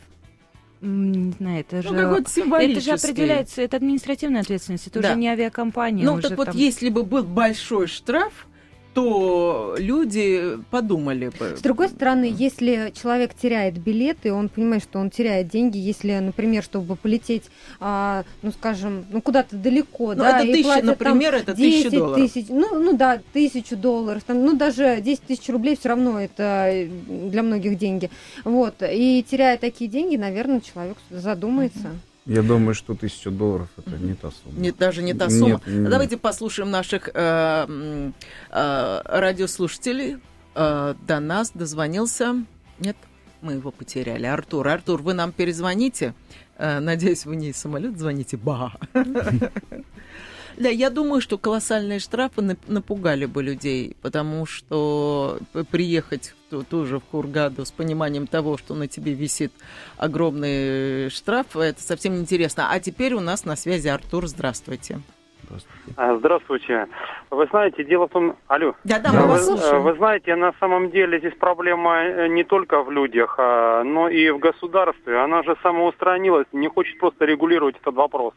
Не 0.82 1.32
знаю, 1.32 1.62
это 1.62 1.75
ну, 1.77 1.82
же 1.84 2.41
это 2.62 2.82
же 2.82 2.91
определяется, 2.91 3.62
это 3.62 3.77
административная 3.77 4.41
ответственность, 4.41 4.88
это 4.88 4.99
да. 4.99 5.10
уже 5.10 5.17
не 5.17 5.29
авиакомпания. 5.29 6.03
Ну 6.03 6.19
так 6.19 6.36
вот, 6.38 6.47
там... 6.47 6.58
если 6.58 6.89
бы 6.89 7.03
был 7.03 7.23
большой 7.23 7.88
штраф, 7.88 8.47
то 8.93 9.75
люди 9.77 10.58
подумали 10.69 11.32
бы. 11.39 11.56
С 11.58 11.62
другой 11.62 11.89
стороны, 11.89 12.34
если 12.36 12.93
человек 12.95 13.34
теряет 13.34 13.77
билеты, 13.77 14.32
он 14.34 14.49
понимает, 14.49 14.84
что 14.84 14.99
он 14.99 15.10
теряет 15.10 15.47
деньги, 15.47 15.77
если, 15.77 16.13
например, 16.19 16.63
чтобы 16.63 16.95
полететь, 16.95 17.43
а, 17.79 18.23
ну, 18.41 18.51
скажем, 18.51 19.06
ну, 19.12 19.21
куда-то 19.21 19.56
далеко, 19.56 20.13
ну, 20.13 20.23
да, 20.23 20.39
это 20.39 20.51
тысяча, 20.51 20.63
платят, 20.63 20.86
например, 20.86 21.32
там, 21.32 21.41
это 21.41 21.56
тысяча 21.56 21.91
долларов. 21.91 22.15
Тысяч, 22.17 22.45
ну, 22.49 22.79
ну, 22.79 22.97
да, 22.97 23.21
тысячу 23.34 23.75
долларов, 23.75 24.23
там, 24.25 24.43
ну, 24.43 24.53
даже 24.56 25.01
10 25.01 25.21
тысяч 25.21 25.49
рублей 25.49 25.75
все 25.77 25.89
равно 25.89 26.19
это 26.19 26.88
для 27.08 27.43
многих 27.43 27.77
деньги. 27.77 28.10
Вот, 28.43 28.75
и 28.82 29.25
теряя 29.29 29.58
такие 29.58 29.89
деньги, 29.89 30.15
наверное, 30.15 30.62
человек 30.62 30.97
задумается. 31.10 31.79
Uh-huh. 31.79 32.12
Я 32.25 32.41
думаю, 32.41 32.73
что 32.73 32.95
тысяча 32.95 33.31
долларов 33.31 33.67
это 33.77 33.97
не 33.97 34.13
та 34.13 34.31
сумма. 34.31 34.59
Не, 34.59 34.71
даже 34.71 35.03
не 35.03 35.13
та 35.13 35.29
сумма. 35.29 35.62
Нет, 35.65 35.67
нет. 35.67 35.89
Давайте 35.89 36.17
послушаем 36.17 36.71
наших 36.71 37.09
э, 37.13 38.12
э, 38.49 39.01
радиослушателей. 39.05 40.17
Э, 40.55 40.95
до 41.05 41.19
нас 41.19 41.51
дозвонился. 41.53 42.36
Нет, 42.79 42.95
мы 43.41 43.53
его 43.53 43.71
потеряли. 43.71 44.25
Артур, 44.25 44.67
Артур, 44.69 45.01
вы 45.01 45.13
нам 45.13 45.33
перезвоните. 45.33 46.13
Э, 46.57 46.79
надеюсь, 46.79 47.25
вы 47.25 47.36
не 47.36 47.49
из 47.49 47.57
самолета 47.57 47.99
звоните. 47.99 48.38
Ба. 48.38 48.73
Да, 50.58 50.70
я 50.70 50.89
думаю, 50.89 51.22
что 51.22 51.38
колоссальные 51.38 52.00
штрафы 52.00 52.58
напугали 52.68 53.26
бы 53.26 53.44
людей, 53.44 53.96
потому 54.02 54.46
что 54.46 55.39
приехать 55.72 56.36
тоже 56.70 57.00
в 57.00 57.04
Хургаду 57.10 57.66
с 57.66 57.72
пониманием 57.72 58.28
того, 58.28 58.58
что 58.58 58.76
на 58.76 58.88
тебе 58.88 59.13
висит 59.13 59.52
огромный 59.98 61.10
штраф, 61.10 61.56
это 61.56 61.82
совсем 61.82 62.13
неинтересно. 62.13 62.68
А 62.72 62.80
теперь 62.80 63.13
у 63.13 63.20
нас 63.20 63.46
на 63.46 63.56
связи 63.56 63.88
Артур. 63.88 64.28
Здравствуйте. 64.28 65.00
Здравствуйте. 65.44 65.94
А, 65.98 66.16
здравствуйте. 66.16 66.88
Вы 67.30 67.48
знаете, 67.48 67.84
дело 67.84 68.08
в 68.08 68.12
том... 68.12 68.36
Алло. 68.48 68.74
Да, 68.84 69.00
да, 69.00 69.12
мы 69.12 69.28
вас 69.28 69.46
слушаем. 69.46 69.84
Вы 69.84 69.94
знаете, 69.96 70.36
на 70.36 70.54
самом 70.60 70.89
деле 70.89 71.20
здесь 71.20 71.36
проблема 71.39 72.04
э, 72.04 72.28
не 72.28 72.44
только 72.44 72.82
в 72.82 72.92
людях, 72.92 73.36
а, 73.38 73.84
но 73.84 74.10
и 74.10 74.30
в 74.30 74.39
государстве. 74.39 75.20
Она 75.20 75.44
же 75.44 75.56
самоустранилась, 75.62 76.48
не 76.54 76.68
хочет 76.70 76.98
просто 77.00 77.26
регулировать 77.26 77.76
этот 77.82 77.94
вопрос. 77.96 78.34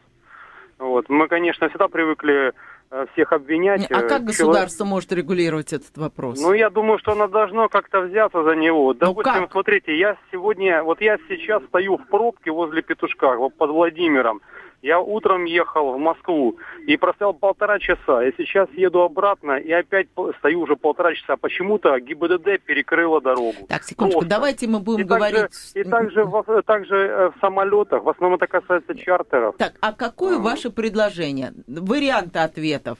Вот. 0.79 1.09
Мы, 1.09 1.27
конечно, 1.27 1.69
всегда 1.69 1.87
привыкли 1.87 2.53
э, 2.91 3.05
всех 3.13 3.33
обвинять. 3.33 3.89
А 3.89 4.01
как 4.01 4.21
э, 4.21 4.25
государство 4.25 4.85
Человек... 4.85 4.91
может 4.91 5.11
регулировать 5.11 5.73
этот 5.73 5.97
вопрос? 5.97 6.39
Ну, 6.41 6.53
я 6.53 6.69
думаю, 6.69 6.99
что 6.99 7.13
оно 7.13 7.27
должно 7.27 7.67
как-то 7.69 8.01
взяться 8.01 8.43
за 8.43 8.55
него. 8.55 8.93
Ну, 8.93 8.93
Допустим, 8.93 9.41
как? 9.41 9.51
смотрите, 9.51 9.97
я 9.97 10.17
сегодня, 10.31 10.83
вот 10.83 11.01
я 11.01 11.17
сейчас 11.27 11.63
стою 11.65 11.97
в 11.97 12.07
пробке 12.07 12.51
возле 12.51 12.81
Петушка, 12.81 13.35
вот 13.37 13.55
под 13.55 13.71
Владимиром. 13.71 14.41
Я 14.83 14.99
утром 14.99 15.45
ехал 15.45 15.93
в 15.93 15.97
Москву 15.97 16.57
и 16.85 16.97
простоял 16.97 17.33
полтора 17.33 17.79
часа. 17.79 18.21
Я 18.21 18.31
сейчас 18.37 18.69
еду 18.73 19.01
обратно 19.01 19.53
и 19.57 19.71
опять 19.71 20.07
стою 20.37 20.61
уже 20.61 20.75
полтора 20.75 21.15
часа. 21.15 21.35
Почему-то 21.35 21.99
ГИБДД 21.99 22.61
перекрыла 22.63 23.19
дорогу. 23.19 23.65
Так, 23.67 23.83
секундочку, 23.83 24.19
Просто. 24.21 24.35
давайте 24.35 24.67
мы 24.67 24.79
будем 24.79 25.05
И 25.05 25.07
также, 25.09 25.31
говорить... 25.35 25.71
и 25.73 25.83
также, 25.83 26.23
в, 26.23 26.61
также 26.63 26.95
э, 26.95 27.29
в 27.31 27.39
самолетах, 27.41 28.03
в 28.03 28.09
основном 28.09 28.37
это 28.39 28.45
касается 28.47 28.93
чартеров. 28.95 29.55
Так, 29.57 29.73
а 29.81 29.93
какое 29.93 30.37
А. 30.37 30.39
ваше 30.41 30.69
предложение? 30.69 31.53
Варианты 31.67 32.39
ответов. 32.39 32.99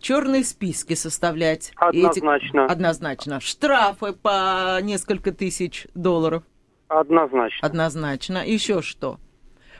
черные 0.00 0.44
списки 0.44 0.92
составлять. 0.94 1.72
И 1.92 1.98
эти- 2.00 2.18
Однозначно. 2.18 2.66
Однозначно. 2.66 3.40
Штрафы 3.40 4.12
по 4.12 4.78
несколько 4.82 5.32
тысяч 5.32 5.86
долларов. 5.94 6.42
Однозначно. 6.88 7.66
Однозначно. 7.66 8.46
Еще 8.46 8.82
что? 8.82 9.18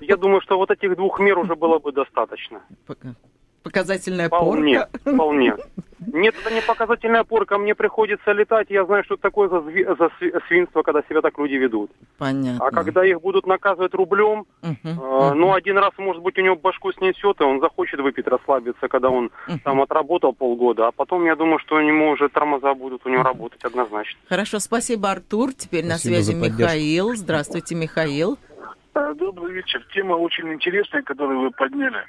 Я 0.01 0.17
думаю, 0.17 0.41
что 0.41 0.57
вот 0.59 0.71
этих 0.71 0.97
двух 0.97 1.19
мер 1.21 1.39
уже 1.39 1.55
было 1.57 1.79
бы 1.79 1.93
достаточно. 1.93 2.61
Пока- 2.87 3.15
Показательная 3.63 4.29
Вполне, 4.29 4.87
порка. 5.03 5.11
вполне. 5.15 5.55
Нет, 6.13 6.37
это 6.41 6.55
не 6.55 6.61
показательная 6.63 7.25
порка. 7.25 7.59
Мне 7.59 7.75
приходится 7.75 8.31
летать. 8.31 8.69
Я 8.71 8.85
знаю, 8.85 9.03
что 9.03 9.15
это 9.15 9.25
такое 9.25 9.49
за, 9.49 9.57
зви- 9.57 9.85
за 9.99 10.05
сви- 10.21 10.41
свинство, 10.47 10.83
когда 10.83 11.03
себя 11.09 11.21
так 11.21 11.37
люди 11.37 11.55
ведут. 11.55 11.91
Понятно. 12.17 12.65
А 12.65 12.71
когда 12.71 13.05
их 13.05 13.21
будут 13.21 13.45
наказывать 13.45 13.93
рублем, 13.95 14.47
Мгм, 14.63 14.77
э, 14.85 14.91
мгм. 14.93 15.41
ну, 15.41 15.53
один 15.53 15.79
раз, 15.79 15.91
может 15.99 16.23
быть, 16.23 16.39
у 16.39 16.43
него 16.43 16.55
башку 16.55 16.93
снесет, 16.93 17.41
и 17.41 17.45
он 17.45 17.59
захочет 17.61 17.99
выпить, 17.99 18.29
расслабиться, 18.29 18.87
когда 18.87 19.11
он 19.11 19.33
Мгм. 19.49 19.59
там 19.65 19.81
отработал 19.83 20.33
полгода. 20.33 20.87
А 20.87 20.93
потом, 20.93 21.25
я 21.25 21.35
думаю, 21.35 21.59
что 21.59 21.75
у 21.75 21.81
него 21.81 22.11
уже 22.11 22.29
тормоза 22.29 22.73
будут 22.75 23.05
у 23.05 23.09
него 23.09 23.25
работать 23.25 23.65
однозначно. 23.65 24.21
Хорошо, 24.29 24.61
спасибо, 24.61 25.11
Артур. 25.11 25.53
Теперь 25.55 25.85
на 25.85 25.95
Спасибо 25.99 26.13
связи 26.15 26.33
за 26.35 26.41
поддержку. 26.41 26.63
Михаил. 26.63 27.17
Здравствуйте, 27.17 27.75
Михаил. 27.75 28.39
А, 28.97 29.13
Добрый 29.13 29.53
вечер. 29.53 29.87
Тема 29.93 30.15
очень 30.15 30.51
интересная, 30.55 31.03
которую 31.03 31.41
вы 31.41 31.51
подняли. 31.51 32.03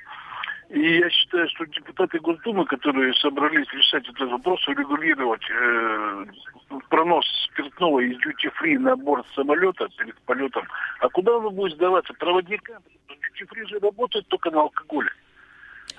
И 0.70 1.00
я 1.00 1.10
считаю, 1.10 1.48
что 1.50 1.66
депутаты 1.66 2.18
Госдумы, 2.20 2.66
которые 2.66 3.14
собрались 3.16 3.68
решать 3.74 4.08
этот 4.08 4.30
вопрос, 4.30 4.66
урегулировать 4.70 5.42
э, 5.50 6.26
пронос 6.90 7.26
спиртного 7.46 8.00
из 8.00 8.18
дьюти-фри 8.20 8.78
на 8.78 8.96
борт 8.96 9.26
самолета 9.36 9.88
перед 9.98 10.18
полетом, 10.22 10.66
а 11.00 11.10
куда 11.10 11.38
оно 11.38 11.52
будет 11.52 11.74
сдаваться? 11.74 12.14
Проводникам. 12.14 12.82
Дьюти-фри 13.10 13.66
же 13.68 13.80
работает 13.80 14.26
только 14.28 14.50
на 14.52 14.62
алкоголе. 14.62 15.10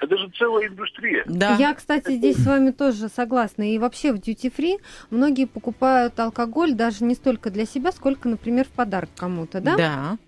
Это 0.01 0.16
же 0.16 0.31
целая 0.38 0.68
индустрия. 0.68 1.24
Да. 1.27 1.57
Я, 1.59 1.74
кстти, 1.74 2.16
здесь 2.16 2.37
с 2.37 2.46
вами 2.46 2.70
тоже 2.70 3.09
согласна. 3.09 3.74
И 3.74 3.79
вообще 3.79 4.12
в 4.12 4.16
duty 4.16 4.51
free 4.55 4.77
многие 5.11 5.46
покупают 5.46 6.18
алкоголь 6.18 6.72
даже 6.72 7.05
не 7.05 7.14
столько 7.14 7.51
для 7.51 7.66
себя, 7.66 7.92
сколько, 7.92 8.29
например, 8.29 8.64
в 8.64 8.72
подарок 8.72 9.11
кому-то, 9.16 9.61
да? 9.61 9.77
Да. 9.77 10.18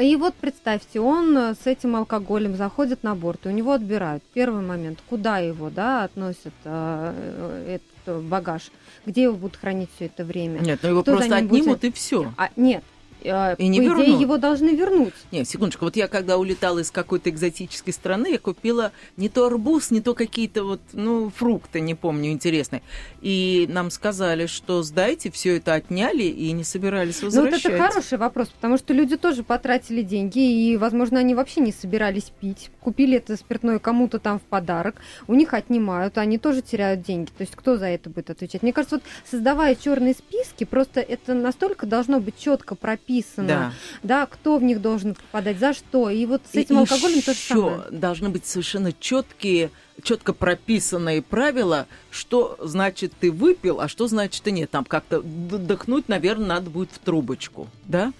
И 0.00 0.16
вот 0.16 0.34
представьте, 0.34 1.00
он 1.00 1.36
э, 1.36 1.54
с 1.54 1.66
этим 1.66 1.96
алкоголем 1.96 2.56
заходит 2.56 3.02
на 3.02 3.14
борт, 3.14 3.46
и 3.46 3.48
у 3.48 3.52
него 3.52 3.72
отбирают. 3.72 4.22
Первый 4.34 4.62
момент, 4.62 4.98
куда 5.08 5.38
его, 5.38 5.70
да, 5.70 6.04
относят 6.04 6.52
э, 6.64 7.78
этот 8.06 8.22
багаж, 8.24 8.70
где 9.06 9.24
его 9.24 9.36
будут 9.36 9.56
хранить 9.56 9.90
все 9.96 10.06
это 10.06 10.24
время. 10.24 10.60
Нет, 10.60 10.80
ну 10.82 10.88
его 10.90 11.02
Кто 11.02 11.16
просто 11.16 11.36
ним 11.40 11.48
будет? 11.48 11.60
отнимут 11.60 11.84
и 11.84 11.92
все. 11.92 12.32
А, 12.36 12.50
нет, 12.56 12.84
э, 13.22 13.56
И 13.58 13.68
не 13.68 13.80
по 13.80 13.84
идее 13.84 14.04
вернут. 14.06 14.20
его 14.20 14.36
должны 14.38 14.70
вернуть. 14.70 15.14
Не, 15.32 15.44
секундочку, 15.44 15.84
вот 15.84 15.96
я 15.96 16.08
когда 16.08 16.38
улетала 16.38 16.78
из 16.80 16.90
какой-то 16.90 17.30
экзотической 17.30 17.92
страны, 17.92 18.32
я 18.32 18.38
купила 18.38 18.92
не 19.16 19.28
то 19.28 19.46
арбуз, 19.46 19.90
не 19.90 20.00
то 20.00 20.14
какие-то 20.14 20.64
вот, 20.64 20.80
ну, 20.92 21.30
фрукты, 21.30 21.80
не 21.80 21.94
помню, 21.94 22.30
интересные. 22.30 22.82
И 23.20 23.66
нам 23.68 23.90
сказали, 23.90 24.46
что 24.46 24.82
сдайте, 24.82 25.30
все 25.30 25.56
это 25.56 25.74
отняли 25.74 26.22
и 26.24 26.52
не 26.52 26.64
собирались 26.64 27.20
Ну 27.22 27.28
вот 27.30 27.36
возвращать. 27.36 27.72
это 27.72 27.82
хороший 27.82 28.18
вопрос, 28.18 28.48
потому 28.48 28.76
что 28.78 28.94
люди 28.94 29.16
тоже 29.16 29.42
потратили 29.42 30.02
деньги, 30.02 30.38
и, 30.38 30.76
возможно, 30.76 31.18
они 31.20 31.34
вообще 31.34 31.60
не 31.60 31.72
собирались 31.72 32.32
пить. 32.40 32.70
Купили 32.80 33.16
это 33.18 33.36
спиртное 33.36 33.78
кому-то 33.78 34.18
там 34.18 34.38
в 34.38 34.42
подарок, 34.42 34.96
у 35.26 35.34
них 35.34 35.54
отнимают, 35.54 36.18
они 36.18 36.38
тоже 36.38 36.62
теряют 36.62 37.02
деньги. 37.02 37.30
То 37.36 37.42
есть 37.42 37.54
кто 37.56 37.76
за 37.76 37.86
это 37.86 38.08
будет 38.10 38.30
отвечать? 38.30 38.62
Мне 38.62 38.72
кажется, 38.72 38.96
вот 38.96 39.04
создавая 39.30 39.74
черные 39.74 40.14
списки, 40.14 40.64
просто 40.64 41.00
это 41.00 41.34
настолько 41.34 41.86
должно 41.86 42.20
быть 42.20 42.38
четко 42.38 42.74
прописано, 42.74 43.09
Да. 43.48 43.72
да, 44.02 44.26
кто 44.26 44.56
в 44.58 44.62
них 44.62 44.80
должен 44.80 45.14
попадать, 45.14 45.58
за 45.58 45.72
что. 45.74 46.08
И 46.10 46.24
вот 46.26 46.42
с 46.50 46.54
И 46.54 46.60
этим 46.60 46.78
алкоголем 46.78 47.20
то 47.22 47.32
же 47.34 47.38
самое. 47.38 47.82
должны 47.90 48.28
быть 48.28 48.46
совершенно 48.46 48.92
четкие, 48.92 49.70
четко 50.02 50.32
прописанные 50.32 51.20
правила, 51.22 51.86
что 52.10 52.56
значит 52.62 53.12
ты 53.18 53.30
выпил, 53.30 53.80
а 53.80 53.88
что 53.88 54.06
значит 54.06 54.42
ты 54.42 54.50
нет. 54.52 54.70
Там 54.70 54.84
как-то 54.84 55.20
д- 55.22 55.58
дыхнуть, 55.58 56.08
наверное, 56.08 56.46
надо 56.46 56.70
будет 56.70 56.90
в 56.92 56.98
трубочку, 56.98 57.66
да? 57.86 58.12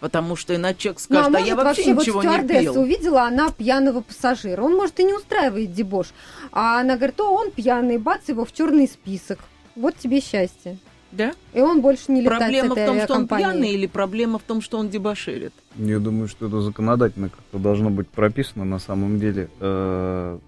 Потому 0.00 0.36
что 0.36 0.54
иначе 0.54 0.78
человек 0.94 1.00
Ну, 1.08 1.18
а 1.18 1.22
скажет, 1.22 1.26
а, 1.26 1.30
может, 1.30 1.48
я 1.48 1.56
вообще, 1.56 1.66
вообще 1.82 1.92
вот 1.94 2.00
ничего 2.02 2.22
не 2.22 2.28
стюардесса 2.28 2.72
пил. 2.72 2.80
увидела 2.82 3.22
она 3.22 3.50
пьяного 3.50 4.00
пассажира. 4.00 4.62
Он, 4.62 4.76
может, 4.76 5.00
и 5.00 5.04
не 5.04 5.12
устраивает 5.12 5.72
дебош. 5.72 6.08
А 6.52 6.78
она 6.80 6.94
говорит, 6.96 7.20
о, 7.20 7.24
он 7.32 7.50
пьяный, 7.50 7.98
бац, 7.98 8.28
его 8.28 8.44
в 8.44 8.52
черный 8.52 8.86
список. 8.86 9.40
Вот 9.74 9.96
тебе 9.96 10.20
счастье. 10.20 10.78
Да? 11.10 11.32
И 11.54 11.60
он 11.60 11.80
больше 11.80 12.12
не 12.12 12.20
летает 12.20 12.40
Проблема 12.40 12.68
с 12.68 12.72
этой 12.72 12.84
в 12.84 12.86
том, 12.86 13.00
что 13.00 13.14
он 13.14 13.28
пьяный, 13.28 13.70
или 13.70 13.86
проблема 13.86 14.38
в 14.38 14.42
том, 14.42 14.60
что 14.60 14.78
он 14.78 14.88
дебоширит? 14.90 15.52
Я 15.76 15.98
думаю, 15.98 16.28
что 16.28 16.48
это 16.48 16.60
законодательно 16.60 17.30
как-то 17.30 17.58
должно 17.58 17.90
быть 17.90 18.08
прописано 18.08 18.64
на 18.64 18.78
самом 18.78 19.18
деле. 19.18 19.48
Э, 19.60 20.38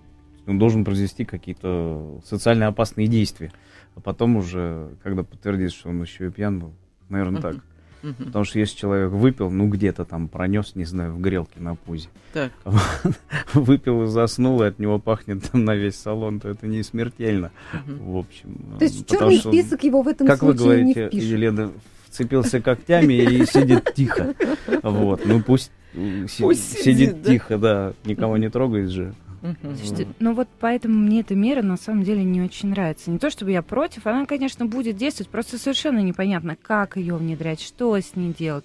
Он 0.46 0.58
должен 0.58 0.84
произвести 0.84 1.24
какие-то 1.24 2.20
социально 2.24 2.66
опасные 2.66 3.06
действия. 3.06 3.52
А 3.94 4.00
потом 4.00 4.36
уже, 4.36 4.90
когда 5.02 5.22
подтвердится, 5.22 5.78
что 5.78 5.88
он 5.90 6.02
еще 6.02 6.26
и 6.26 6.30
пьян 6.30 6.58
был, 6.58 6.72
наверное, 7.08 7.40
так. 7.40 7.56
Мгм. 8.02 8.26
Потому 8.26 8.44
что 8.44 8.58
если 8.58 8.76
человек 8.76 9.10
выпил, 9.10 9.50
ну 9.50 9.68
где-то 9.68 10.04
там 10.04 10.28
пронес, 10.28 10.74
не 10.74 10.84
знаю, 10.84 11.12
в 11.12 11.20
грелке 11.20 11.60
на 11.60 11.74
пузе, 11.74 12.08
Так. 12.32 12.52
выпил 13.54 14.04
и 14.04 14.06
заснул, 14.06 14.62
и 14.62 14.66
от 14.66 14.78
него 14.78 14.98
пахнет 14.98 15.50
там 15.50 15.64
на 15.64 15.74
весь 15.74 15.96
салон, 15.96 16.40
то 16.40 16.48
это 16.48 16.66
не 16.66 16.82
смертельно. 16.82 17.50
Мгм. 17.86 18.12
В 18.12 18.16
общем. 18.16 18.56
То 18.78 18.84
есть 18.84 19.06
черный 19.08 19.38
что, 19.38 19.50
список 19.52 19.82
его 19.84 20.02
в 20.02 20.08
этом 20.08 20.26
Как 20.26 20.42
вы 20.42 20.56
случае 20.56 20.84
не 20.84 20.92
говорите, 20.94 21.06
впишут. 21.08 21.30
Елена, 21.30 21.72
вцепился 22.08 22.60
когтями 22.60 23.14
и 23.14 23.44
сидит 23.46 23.92
тихо. 23.94 24.34
Вот, 24.82 25.26
ну 25.26 25.42
пусть 25.42 25.70
э, 25.94 26.26
си- 26.28 26.42
Пусть 26.42 26.72
сидит, 26.78 26.84
сидит 26.84 27.22
да. 27.22 27.30
тихо, 27.30 27.58
да, 27.58 27.92
никого 28.04 28.36
не 28.38 28.48
трогает 28.48 28.88
же. 28.90 29.14
Слушайте, 29.40 30.08
ну 30.18 30.34
вот 30.34 30.48
поэтому 30.60 30.98
мне 30.98 31.20
эта 31.20 31.34
мера 31.34 31.62
на 31.62 31.76
самом 31.76 32.04
деле 32.04 32.22
не 32.24 32.42
очень 32.42 32.70
нравится. 32.70 33.10
Не 33.10 33.18
то 33.18 33.30
чтобы 33.30 33.52
я 33.52 33.62
против, 33.62 34.06
она, 34.06 34.26
конечно, 34.26 34.66
будет 34.66 34.96
действовать, 34.96 35.30
просто 35.30 35.58
совершенно 35.58 36.00
непонятно, 36.00 36.56
как 36.60 36.96
ее 36.96 37.16
внедрять, 37.16 37.60
что 37.60 37.96
с 37.96 38.16
ней 38.16 38.34
делать. 38.38 38.64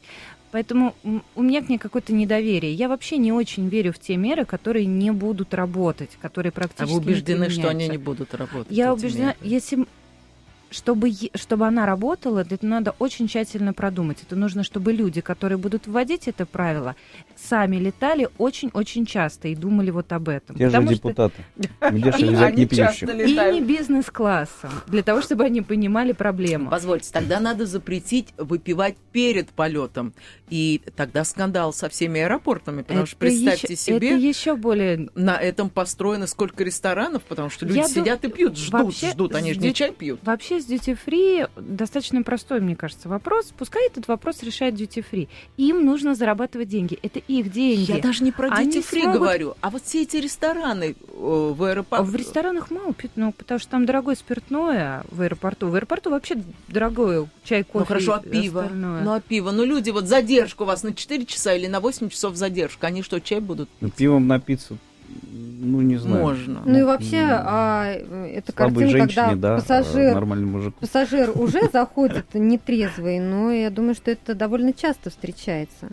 Поэтому 0.52 0.96
у 1.36 1.42
меня 1.44 1.62
к 1.62 1.68
ней 1.68 1.78
какое-то 1.78 2.14
недоверие. 2.14 2.74
Я 2.74 2.88
вообще 2.88 3.18
не 3.18 3.34
очень 3.34 3.68
верю 3.68 3.92
в 3.92 4.00
те 4.00 4.16
меры, 4.16 4.46
которые 4.46 4.86
не 4.86 5.12
будут 5.12 5.54
работать, 5.54 6.12
которые 6.22 6.52
А 6.52 6.54
практически 6.54 6.94
вы 6.94 7.00
убеждены, 7.00 7.46
не 7.46 7.50
что 7.50 7.70
они 7.70 7.90
не 7.90 7.98
будут 7.98 8.34
работать? 8.34 8.72
Я 8.72 8.94
убеждена, 8.94 9.28
меры? 9.28 9.38
если 9.42 9.86
чтобы, 10.72 11.12
чтобы 11.36 11.68
она 11.68 11.86
работала, 11.86 12.40
это 12.40 12.66
надо 12.66 12.96
очень 13.00 13.28
тщательно 13.28 13.74
продумать. 13.74 14.18
Это 14.24 14.36
нужно, 14.36 14.64
чтобы 14.64 14.94
люди, 14.94 15.22
которые 15.22 15.58
будут 15.58 15.88
вводить 15.88 16.28
это 16.28 16.46
правило, 16.46 16.96
сами 17.36 17.78
летали 17.78 18.30
очень-очень 18.38 19.06
часто 19.06 19.48
и 19.48 19.56
думали 19.56 19.92
вот 19.92 20.12
об 20.12 20.30
этом. 20.30 20.56
Те 20.58 20.66
же 20.66 20.72
Потому 20.72 20.88
что- 20.88 20.96
депутаты. 20.96 21.44
Где 21.92 22.12
же 22.12 22.26
взять 22.28 22.54
Они 22.54 22.64
не 22.64 22.70
часто 22.70 23.06
пьющих? 23.08 23.38
и 23.48 23.52
не 23.54 23.62
бизнес-классом, 23.62 24.72
для 24.88 25.04
того, 25.04 25.22
чтобы 25.22 25.46
они 25.46 25.62
понимали 25.62 26.12
проблему. 26.12 26.70
Позвольте, 26.70 27.10
тогда 27.12 27.40
надо 27.40 27.66
запретить 27.66 28.34
выпивать 28.38 28.96
перед 29.12 29.50
полетом. 29.50 30.14
И 30.50 30.82
тогда 30.96 31.24
скандал 31.24 31.74
со 31.74 31.90
всеми 31.90 32.22
аэропортами. 32.22 32.82
Потому 32.84 33.06
что 33.06 33.16
Это 33.16 33.20
представьте 33.26 33.74
еще- 33.74 33.76
себе, 33.82 34.10
Это 34.12 34.18
еще 34.20 34.56
более... 34.56 35.10
на 35.16 35.38
этом 35.38 35.70
построено 35.70 36.28
сколько 36.28 36.64
ресторанов, 36.64 37.24
потому 37.24 37.50
что 37.50 37.66
люди 37.66 37.78
Я 37.80 37.88
сидят 37.88 38.24
и 38.26 38.30
пьют, 38.30 38.58
ждут, 38.58 38.72
вообще 38.74 39.12
ждут. 39.12 39.36
Они 39.36 39.54
же 39.54 39.60
не 39.60 39.74
чай 39.74 39.92
пьют. 39.92 40.20
Вообще 40.24 40.55
с 40.62 40.68
Duty 40.68 40.98
Free 41.06 41.50
достаточно 41.56 42.22
простой, 42.24 42.62
мне 42.62 42.76
кажется, 42.76 43.10
вопрос. 43.10 43.54
Пускай 43.58 43.88
этот 43.88 44.08
вопрос 44.08 44.44
решает 44.44 44.76
Duty 44.76 45.04
Free. 45.12 45.28
Им 45.58 45.86
нужно 45.86 46.16
зарабатывать 46.16 46.68
деньги. 46.70 46.98
Это 47.02 47.20
их 47.20 47.52
деньги. 47.52 47.92
Я 47.92 48.00
даже 48.02 48.24
не 48.24 48.32
про 48.32 48.50
Они 48.50 48.70
Duty 48.70 48.86
Free 48.92 49.02
смогут- 49.04 49.20
говорю, 49.22 49.56
а 49.62 49.70
вот 49.70 49.84
все 49.84 50.02
эти 50.04 50.18
рестораны 50.18 50.96
э, 50.96 51.54
в 51.56 51.64
А 51.64 51.70
аэропорту. 51.70 52.04
в 52.06 52.16
ресторанах 52.16 52.72
мало 52.72 52.94
пьют, 52.94 53.12
ну, 53.16 53.32
потому 53.32 53.60
что 53.60 53.70
там 53.72 53.86
дорогое 53.86 54.16
спиртное 54.16 55.04
в 55.12 55.22
аэропорту. 55.22 55.68
В 55.70 55.76
аэропорту 55.76 56.10
вообще 56.10 56.38
дорогое 56.68 57.28
чай, 57.44 57.64
кофе. 57.64 57.80
Ну 57.80 57.86
хорошо, 57.86 58.14
а 58.16 58.20
пиво? 58.20 58.62
остальное. 58.64 59.02
Ну 59.04 59.14
а 59.14 59.22
пиво? 59.22 59.52
Ну 59.52 59.66
люди, 59.66 59.90
вот 59.92 60.08
задержка 60.08 60.64
у 60.64 60.66
вас 60.66 60.84
на 60.84 60.94
4 60.94 61.26
часа 61.26 61.54
или 61.54 61.68
на 61.68 61.80
8 61.80 62.10
часов 62.10 62.36
задержка, 62.36 62.88
они 62.88 63.02
что, 63.02 63.20
чай 63.20 63.40
будут 63.40 63.70
Ну, 63.82 63.88
пить? 63.90 63.96
Пивом 63.98 64.28
напиться, 64.28 64.78
ну 65.60 65.82
не 65.82 65.98
знаю. 65.98 66.22
Можно. 66.22 66.62
Ну 66.66 66.78
и 66.78 66.82
Ну, 66.82 66.86
вообще, 66.88 67.18
м, 67.18 67.30
а, 67.32 67.86
это 67.94 68.52
Слабой 68.52 68.84
картина, 68.84 68.90
женщине, 68.90 69.26
когда 69.26 69.36
да, 69.36 69.56
а 69.56 69.60
пассажир, 69.60 70.26
мужику. 70.26 70.78
пассажир 70.80 71.32
уже 71.36 71.60
заходит 71.74 72.26
нетрезвый, 72.34 73.20
но 73.20 73.52
я 73.52 73.70
думаю, 73.70 73.96
что 73.96 74.12
это 74.12 74.36
довольно 74.36 74.74
часто 74.74 75.10
встречается. 75.10 75.90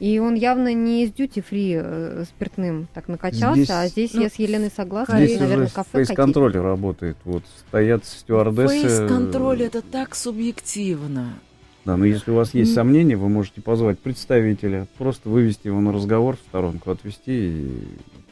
И 0.00 0.18
он 0.18 0.34
явно 0.34 0.74
не 0.74 1.04
из 1.04 1.12
дьюти-фри 1.12 1.76
э, 1.80 2.24
спиртным 2.28 2.88
так 2.92 3.06
накачался, 3.06 3.54
Здесь- 3.62 3.70
а 3.70 3.86
здесь 3.86 4.14
ну, 4.14 4.22
я 4.22 4.28
с 4.30 4.34
Еленой 4.34 4.72
согласна, 4.74 5.16
Здесь 5.16 5.36
и, 5.36 5.40
наверное, 5.40 5.66
уже 5.66 5.74
кафе 5.74 6.04
фейс-контроль 6.04 6.56
работает. 6.56 7.16
Вот 7.24 7.44
стоят 7.68 8.04
стюардессы. 8.04 8.80
Фейс-контроль 8.80 9.62
это 9.62 9.80
так 9.80 10.16
субъективно. 10.16 11.34
Да, 11.84 11.96
но 11.96 12.04
если 12.04 12.30
у 12.30 12.34
вас 12.34 12.54
есть 12.54 12.74
сомнения, 12.74 13.16
вы 13.16 13.28
можете 13.28 13.60
позвать 13.60 13.98
представителя, 13.98 14.86
просто 14.98 15.28
вывести 15.28 15.68
его 15.68 15.80
на 15.80 15.92
разговор 15.92 16.36
в 16.36 16.40
сторонку, 16.48 16.90
отвести 16.90 17.50
и 17.50 17.72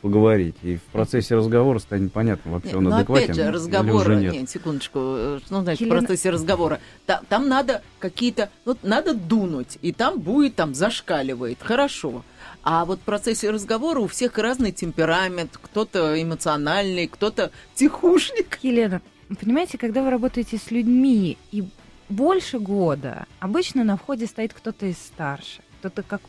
поговорить. 0.01 0.57
И 0.63 0.77
в 0.77 0.83
процессе 0.85 1.35
разговора 1.35 1.79
станет 1.79 2.13
понятно, 2.13 2.53
вообще 2.53 2.69
Нет, 2.69 2.77
он 2.79 2.85
ну, 2.85 2.97
адекватен 2.97 3.25
опять 3.25 3.37
же, 3.37 3.43
или 3.43 3.49
разговор, 3.51 3.95
уже 4.03 4.17
нет. 4.17 4.33
нет, 4.33 4.51
секундочку, 4.51 4.99
э, 5.01 5.41
что 5.45 5.61
значит 5.63 5.81
Елена- 5.83 5.97
в 5.97 5.99
процессе 6.01 6.31
разговора? 6.31 6.81
Та- 7.07 7.23
Там, 7.29 7.49
надо 7.49 7.83
какие-то, 7.99 8.51
вот 8.65 8.79
надо 8.83 9.15
дунуть, 9.15 9.79
и 9.83 9.93
там 9.93 10.21
будет, 10.21 10.57
там 10.57 10.75
зашкаливает, 10.75 11.59
хорошо. 11.63 12.25
А 12.63 12.85
вот 12.85 12.99
в 12.99 13.03
процессе 13.03 13.51
разговора 13.51 14.01
у 14.01 14.07
всех 14.07 14.37
разный 14.39 14.73
темперамент, 14.73 15.59
кто-то 15.61 16.21
эмоциональный, 16.21 17.07
кто-то 17.07 17.51
тихушник. 17.75 18.59
Елена, 18.63 19.01
понимаете, 19.41 19.79
когда 19.79 20.03
вы 20.03 20.11
работаете 20.11 20.59
с 20.59 20.71
людьми 20.71 21.37
и 21.53 21.65
больше 22.09 22.59
года, 22.59 23.27
обычно 23.39 23.85
на 23.85 23.97
входе 23.97 24.27
стоит 24.27 24.53
кто-то 24.53 24.87
из 24.87 24.99
старших, 24.99 25.65
кто-то 25.79 26.03
как, 26.03 26.21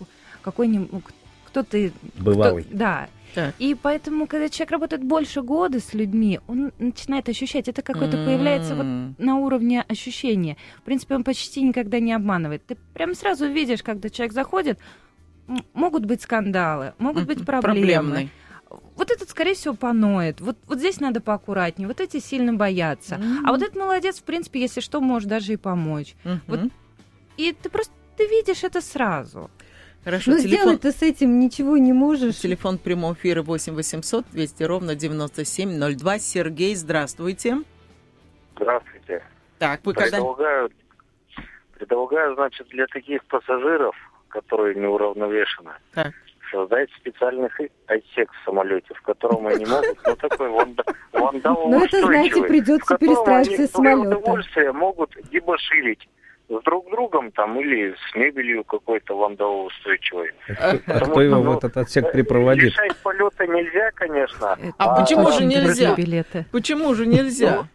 какой-нибудь, 0.41 1.03
кто-то... 1.45 1.91
Бывалый. 2.17 2.63
кто- 2.63 2.77
да. 2.77 3.09
И 3.59 3.75
поэтому, 3.75 4.27
когда 4.27 4.49
человек 4.49 4.71
работает 4.71 5.03
больше 5.03 5.41
года 5.41 5.79
с 5.79 5.93
людьми, 5.93 6.39
он 6.47 6.71
начинает 6.79 7.29
ощущать, 7.29 7.67
это 7.67 7.81
какое-то 7.81 8.17
появляется 8.17 8.75
вот 8.75 8.85
на 9.17 9.37
уровне 9.37 9.81
ощущения. 9.87 10.57
В 10.79 10.81
принципе, 10.81 11.15
он 11.15 11.23
почти 11.23 11.61
никогда 11.61 11.99
не 11.99 12.13
обманывает. 12.13 12.65
Ты 12.65 12.77
прям 12.93 13.15
сразу 13.15 13.47
видишь, 13.47 13.83
когда 13.83 14.09
человек 14.09 14.33
заходит, 14.33 14.79
могут 15.73 16.05
быть 16.05 16.21
скандалы, 16.21 16.93
могут 16.97 17.25
быть 17.25 17.45
проблемы. 17.45 17.81
Проблемный. 17.81 18.29
Вот 18.95 19.11
этот, 19.11 19.29
скорее 19.29 19.53
всего, 19.53 19.73
поноет. 19.73 20.39
Вот, 20.39 20.57
вот 20.67 20.79
здесь 20.79 21.01
надо 21.01 21.19
поаккуратнее. 21.19 21.87
Вот 21.87 21.99
эти 21.99 22.19
сильно 22.19 22.53
боятся. 22.53 23.15
М. 23.15 23.45
А 23.45 23.51
вот 23.51 23.61
этот 23.61 23.75
молодец, 23.75 24.19
в 24.19 24.23
принципе, 24.23 24.61
если 24.61 24.79
что, 24.79 25.01
может 25.01 25.27
даже 25.27 25.53
и 25.53 25.57
помочь. 25.57 26.15
Мгм. 26.23 26.41
вот 26.47 26.59
И 27.37 27.53
ты 27.53 27.69
просто 27.69 27.93
ты 28.17 28.27
видишь 28.27 28.63
это 28.63 28.81
сразу. 28.81 29.49
Хорошо, 30.03 30.31
Но 30.31 30.37
телефон, 30.39 30.57
сделать 30.61 30.81
ты 30.81 30.91
с 30.91 31.01
этим 31.03 31.39
ничего 31.39 31.77
не 31.77 31.93
можешь. 31.93 32.37
телефон 32.39 32.79
прямого 32.79 33.13
эфира 33.13 33.43
8 33.43 33.73
800 33.75 34.25
200 34.31 34.63
ровно 34.63 34.95
9702. 34.95 36.19
Сергей, 36.19 36.73
здравствуйте. 36.75 37.57
Здравствуйте. 38.55 39.23
Так, 39.59 39.81
вы 39.83 39.93
когда... 39.93 40.17
Предлагаю, 40.17 40.71
предлагаю, 41.77 42.35
значит, 42.35 42.67
для 42.69 42.87
таких 42.87 43.23
пассажиров, 43.25 43.95
которые 44.29 44.73
неуравновешены, 44.75 45.71
Так. 45.93 46.13
создать 46.51 46.89
специальный 46.97 47.49
отсек 47.85 48.31
в 48.31 48.45
самолете, 48.45 48.93
в 48.95 49.01
котором 49.03 49.45
они 49.45 49.65
могут, 49.65 49.99
ну 50.03 50.15
такой 50.15 50.49
ванда, 50.49 50.83
Но 51.13 51.85
это, 51.85 52.01
знаете, 52.01 52.41
придется 52.43 52.97
перестраиваться 52.97 53.67
самолета. 53.67 54.17
удовольствие 54.17 54.71
могут 54.71 55.11
дебоширить 55.31 56.07
с 56.59 56.63
друг 56.63 56.89
другом 56.91 57.31
там 57.31 57.59
или 57.59 57.93
с 57.93 58.15
мебелью 58.15 58.63
какой-то 58.63 59.17
вандалоустойчивой. 59.17 60.31
А 60.59 60.77
кто- 60.77 60.93
а 60.93 60.99
кто 60.99 61.21
его 61.21 61.41
в 61.41 61.45
ну, 61.45 61.57
этот 61.57 61.77
отсек 61.77 62.11
припроводит? 62.11 62.63
Лишать 62.65 62.97
полета 62.97 63.47
нельзя, 63.47 63.91
конечно. 63.91 64.57
А 64.77 64.99
почему 65.01 65.31
же 65.31 65.45
нельзя? 65.45 65.95
билеты. 65.95 66.45
Почему 66.51 66.93
же 66.93 67.05
нельзя? 67.07 67.67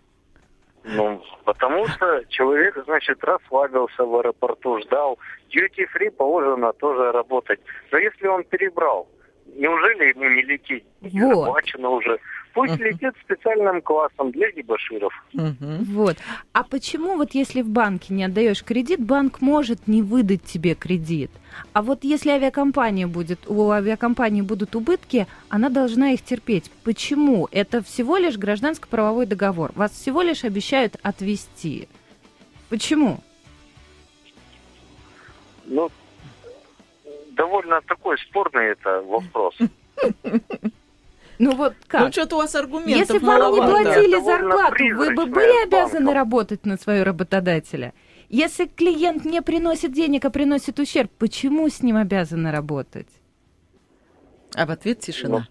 Ну, 0.85 1.21
потому 1.45 1.89
что 1.89 2.23
человек, 2.29 2.77
значит, 2.87 3.23
расслабился 3.25 4.05
в 4.05 4.15
аэропорту, 4.19 4.79
ждал. 4.83 5.19
Duty 5.51 5.87
free 5.95 6.11
положено 6.11 6.73
тоже 6.75 7.11
работать. 7.11 7.59
Но 7.91 7.99
если 7.99 8.29
он 8.29 8.45
перебрал, 8.45 9.09
неужели 9.57 10.11
ему 10.11 10.29
не 10.29 10.43
лететь? 10.43 10.85
Не 11.01 11.23
Вот. 11.23 11.47
Заплачено 11.47 11.89
уже. 11.91 12.19
Пусть 12.57 12.73
Мгм. 12.73 12.85
летит 12.85 13.12
специальным 13.23 13.83
классом 13.83 14.31
для 14.31 14.51
дебоширов. 14.51 15.12
Мгм. 15.35 15.85
Вот. 15.85 16.16
А 16.55 16.64
почему 16.64 17.16
вот 17.16 17.35
если 17.35 17.61
в 17.61 17.69
банке 17.69 18.14
не 18.14 18.25
отдаешь 18.25 18.64
кредит, 18.64 18.99
банк 18.99 19.42
может 19.42 19.87
не 19.87 20.01
выдать 20.01 20.42
тебе 20.42 20.75
кредит? 20.75 21.31
А 21.75 21.83
вот 21.83 22.03
если 22.03 22.31
авиакомпания 22.31 23.07
будет, 23.07 23.40
у 23.47 23.69
авиакомпании 23.69 24.40
будут 24.40 24.75
убытки, 24.75 25.27
она 25.51 25.69
должна 25.69 26.12
их 26.12 26.23
терпеть. 26.23 26.71
Почему? 26.83 27.47
Это 27.51 27.83
всего 27.83 28.16
лишь 28.16 28.38
гражданско-правовой 28.38 29.27
договор. 29.27 29.73
Вас 29.75 29.92
всего 29.92 30.23
лишь 30.23 30.42
обещают 30.42 30.97
отвести. 31.03 31.90
Почему? 32.71 33.21
Ну, 35.66 35.90
довольно 37.33 37.83
такой 37.83 38.16
спорный 38.16 38.69
это 38.69 39.03
вопрос. 39.03 39.59
Ну 41.38 41.55
вот 41.55 41.72
Ну, 41.72 41.85
как? 41.87 42.12
что-то 42.12 42.37
у 42.37 42.38
вас 42.38 42.55
аргументов 42.55 42.96
Если 42.96 43.18
бы 43.18 43.27
вам 43.27 43.53
не 43.53 43.61
платили 43.61 44.25
зарплату, 44.25 44.85
вы 44.96 45.14
бы 45.14 45.27
были 45.27 45.64
обязаны 45.64 46.12
работать 46.12 46.64
на 46.66 46.77
своего 46.77 47.05
работодателя. 47.05 47.94
Если 48.29 48.66
клиент 48.66 49.25
не 49.25 49.40
приносит 49.42 49.92
денег, 49.92 50.25
а 50.25 50.31
приносит 50.31 50.79
ущерб, 50.79 51.11
почему 51.18 51.68
с 51.68 51.83
ним 51.83 51.96
обязаны 51.96 52.51
работать? 52.51 53.09
А 54.55 54.66
в 54.66 54.70
ответ 54.70 55.01
тишина. 55.01 55.46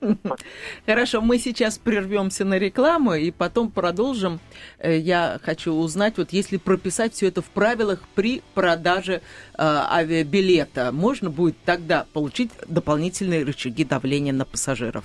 Хорошо, 0.86 1.20
мы 1.20 1.38
сейчас 1.38 1.78
прервемся 1.78 2.44
на 2.44 2.58
рекламу 2.58 3.14
и 3.14 3.30
потом 3.30 3.70
продолжим. 3.70 4.40
Э, 4.78 4.96
Я 4.98 5.40
хочу 5.42 5.72
узнать, 5.72 6.18
вот 6.18 6.32
если 6.32 6.56
прописать 6.56 7.14
все 7.14 7.28
это 7.28 7.42
в 7.42 7.46
правилах 7.46 8.00
при 8.14 8.42
продаже 8.54 9.14
э, 9.14 9.20
авиабилета, 9.58 10.92
можно 10.92 11.30
будет 11.30 11.56
тогда 11.64 12.06
получить 12.12 12.50
дополнительные 12.68 13.44
рычаги 13.44 13.84
давления 13.84 14.32
на 14.32 14.44
пассажиров. 14.44 15.04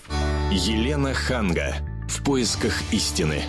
Елена 0.51 1.13
Ханга. 1.13 1.75
В 2.07 2.23
поисках 2.23 2.73
истины. 2.91 3.41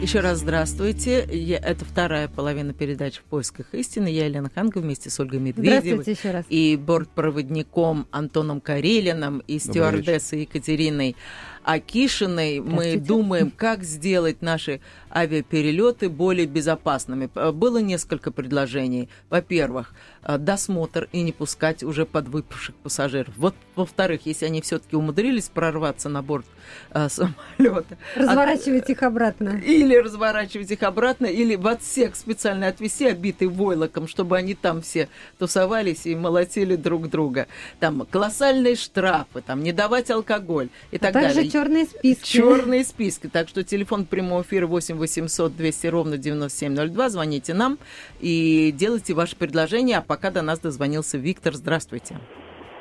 Еще 0.00 0.20
раз 0.20 0.38
здравствуйте. 0.38 1.28
Я- 1.30 1.58
это 1.58 1.84
вторая 1.84 2.26
половина 2.28 2.72
передачи 2.72 3.20
«В 3.20 3.24
поисках 3.24 3.66
истины». 3.74 4.08
Я 4.08 4.24
Елена 4.26 4.50
Ханга 4.52 4.78
вместе 4.78 5.10
с 5.10 5.20
Ольгой 5.20 5.40
Медведевой. 5.40 5.80
Здравствуйте 5.80 6.12
еще 6.12 6.30
раз. 6.30 6.46
и 6.48 6.76
бортпроводником 6.76 8.06
Антоном 8.10 8.60
Карелиным, 8.62 9.40
и 9.46 9.58
стюардессой 9.58 10.40
Екатериной 10.42 11.16
Акишиной. 11.64 12.60
Мы 12.60 12.96
думаем, 12.96 13.50
как 13.54 13.84
сделать 13.84 14.40
наши 14.40 14.80
авиаперелеты 15.14 16.08
более 16.08 16.46
безопасными. 16.46 17.26
П- 17.26 17.52
Было 17.52 17.78
несколько 17.78 18.30
предложений. 18.32 19.10
Во-первых, 19.28 19.92
э, 20.19 20.19
досмотр 20.22 21.08
и 21.12 21.22
не 21.22 21.32
пускать 21.32 21.82
уже 21.82 22.04
подвыпивших 22.06 22.74
пассажиров. 22.76 23.32
Вот, 23.36 23.54
во-вторых, 23.74 24.22
если 24.24 24.46
они 24.46 24.60
все-таки 24.60 24.96
умудрились 24.96 25.48
прорваться 25.48 26.08
на 26.08 26.22
борт 26.22 26.44
э, 26.92 27.08
самолета, 27.08 27.96
Разворачивать 28.14 28.90
их 28.90 29.02
обратно. 29.02 29.60
или 29.64 29.96
разворачивать 29.96 30.70
их 30.70 30.82
обратно, 30.82 31.26
или 31.26 31.56
в 31.56 31.66
отсек 31.66 32.16
специально 32.16 32.68
отвести, 32.68 33.06
обитый 33.06 33.48
войлоком, 33.48 34.06
чтобы 34.08 34.36
они 34.36 34.54
там 34.54 34.82
все 34.82 35.08
тусовались 35.38 36.06
и 36.06 36.14
молотили 36.14 36.76
друг 36.76 37.08
друга. 37.08 37.46
Там 37.78 38.06
колоссальные 38.10 38.76
штрафы, 38.76 39.40
там 39.40 39.62
не 39.62 39.72
давать 39.72 40.10
алкоголь 40.10 40.68
и 40.90 40.98
так 40.98 41.12
Также 41.14 41.36
далее. 41.36 41.50
черные 41.50 41.84
списки. 41.86 42.24
Черные 42.26 42.84
списки. 42.84 43.28
Так 43.28 43.48
что 43.48 43.64
телефон 43.64 44.04
прямого 44.04 44.42
эфира 44.42 44.66
8 44.66 44.96
800 44.96 45.56
200 45.56 45.86
ровно 45.86 46.18
9702. 46.18 47.08
Звоните 47.10 47.54
нам 47.54 47.78
и 48.20 48.72
делайте 48.76 49.14
ваши 49.14 49.34
предложения. 49.36 50.04
Пока 50.10 50.32
до 50.32 50.42
нас 50.42 50.58
дозвонился 50.58 51.18
Виктор. 51.18 51.54
Здравствуйте. 51.54 52.16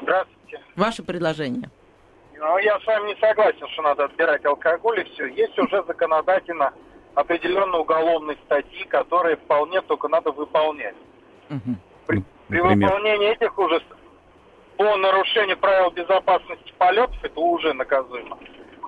Здравствуйте. 0.01 0.63
Ваше 0.75 1.03
предложение. 1.03 1.69
Ну, 2.33 2.57
я 2.57 2.79
с 2.79 2.87
вами 2.87 3.09
не 3.09 3.15
согласен, 3.19 3.67
что 3.67 3.83
надо 3.83 4.05
отбирать 4.05 4.43
алкоголь 4.45 5.01
и 5.01 5.03
все. 5.03 5.27
Есть 5.27 5.55
уже 5.59 5.83
законодательно 5.83 6.73
определенные 7.13 7.81
уголовные 7.81 8.35
статьи, 8.45 8.83
которые 8.85 9.35
вполне 9.37 9.79
только 9.81 10.07
надо 10.07 10.31
выполнять. 10.31 10.95
Мгм. 11.49 11.77
При, 12.07 12.23
при 12.47 12.61
выполнении 12.61 13.29
этих 13.29 13.55
уже 13.59 13.79
по 14.77 14.97
нарушению 14.97 15.59
правил 15.59 15.91
безопасности 15.91 16.73
полетов 16.79 17.17
это 17.21 17.39
уже 17.39 17.73
наказуемо. 17.73 18.39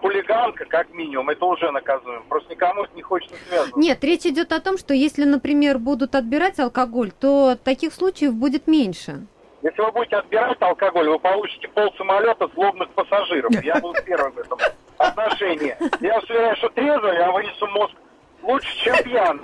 Хулиганка, 0.01 0.65
как 0.65 0.91
минимум, 0.93 1.29
это 1.29 1.45
уже 1.45 1.71
наказуемо. 1.71 2.23
Просто 2.27 2.51
никому 2.51 2.83
это 2.83 2.95
не 2.95 3.03
хочется 3.03 3.35
связываться. 3.47 3.79
Нет, 3.79 4.03
речь 4.03 4.25
идет 4.25 4.51
о 4.51 4.59
том, 4.59 4.77
что 4.79 4.93
если, 4.95 5.23
например, 5.25 5.77
будут 5.77 6.15
отбирать 6.15 6.59
алкоголь, 6.59 7.11
то 7.11 7.55
таких 7.55 7.93
случаев 7.93 8.33
будет 8.33 8.65
меньше. 8.67 9.27
Если 9.61 9.79
вы 9.79 9.91
будете 9.91 10.15
отбирать 10.15 10.57
алкоголь, 10.59 11.07
вы 11.07 11.19
получите 11.19 11.67
пол 11.67 11.93
самолета 11.97 12.49
злобных 12.55 12.89
пассажиров. 12.89 13.51
Я 13.63 13.75
был 13.79 13.93
первым 14.03 14.31
в 14.31 14.39
этом 14.39 14.57
отношении. 14.97 15.77
Я 15.99 16.17
уверяю, 16.17 16.55
что 16.55 16.69
трезвый, 16.69 17.13
я 17.15 17.31
вынесу 17.31 17.67
мозг 17.67 17.93
лучше, 18.41 18.75
чем 18.83 18.95
пьяный. 19.03 19.43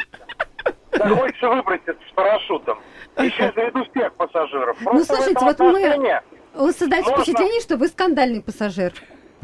Захочется 0.91 1.49
выброситься 1.49 1.95
с 2.09 2.13
парашютом. 2.15 2.79
Еще 3.19 3.51
заведу 3.55 3.85
всех 3.91 4.13
пассажиров. 4.15 4.75
Ну, 4.81 4.91
Просто 4.91 5.13
в 5.13 5.17
слушайте, 5.17 5.45
вот 5.45 5.59
мы- 5.59 6.21
Вы 6.55 6.71
создаете 6.71 7.09
Можно- 7.11 7.23
впечатление, 7.23 7.61
что 7.61 7.77
вы 7.77 7.87
скандальный 7.87 8.41
пассажир. 8.41 8.93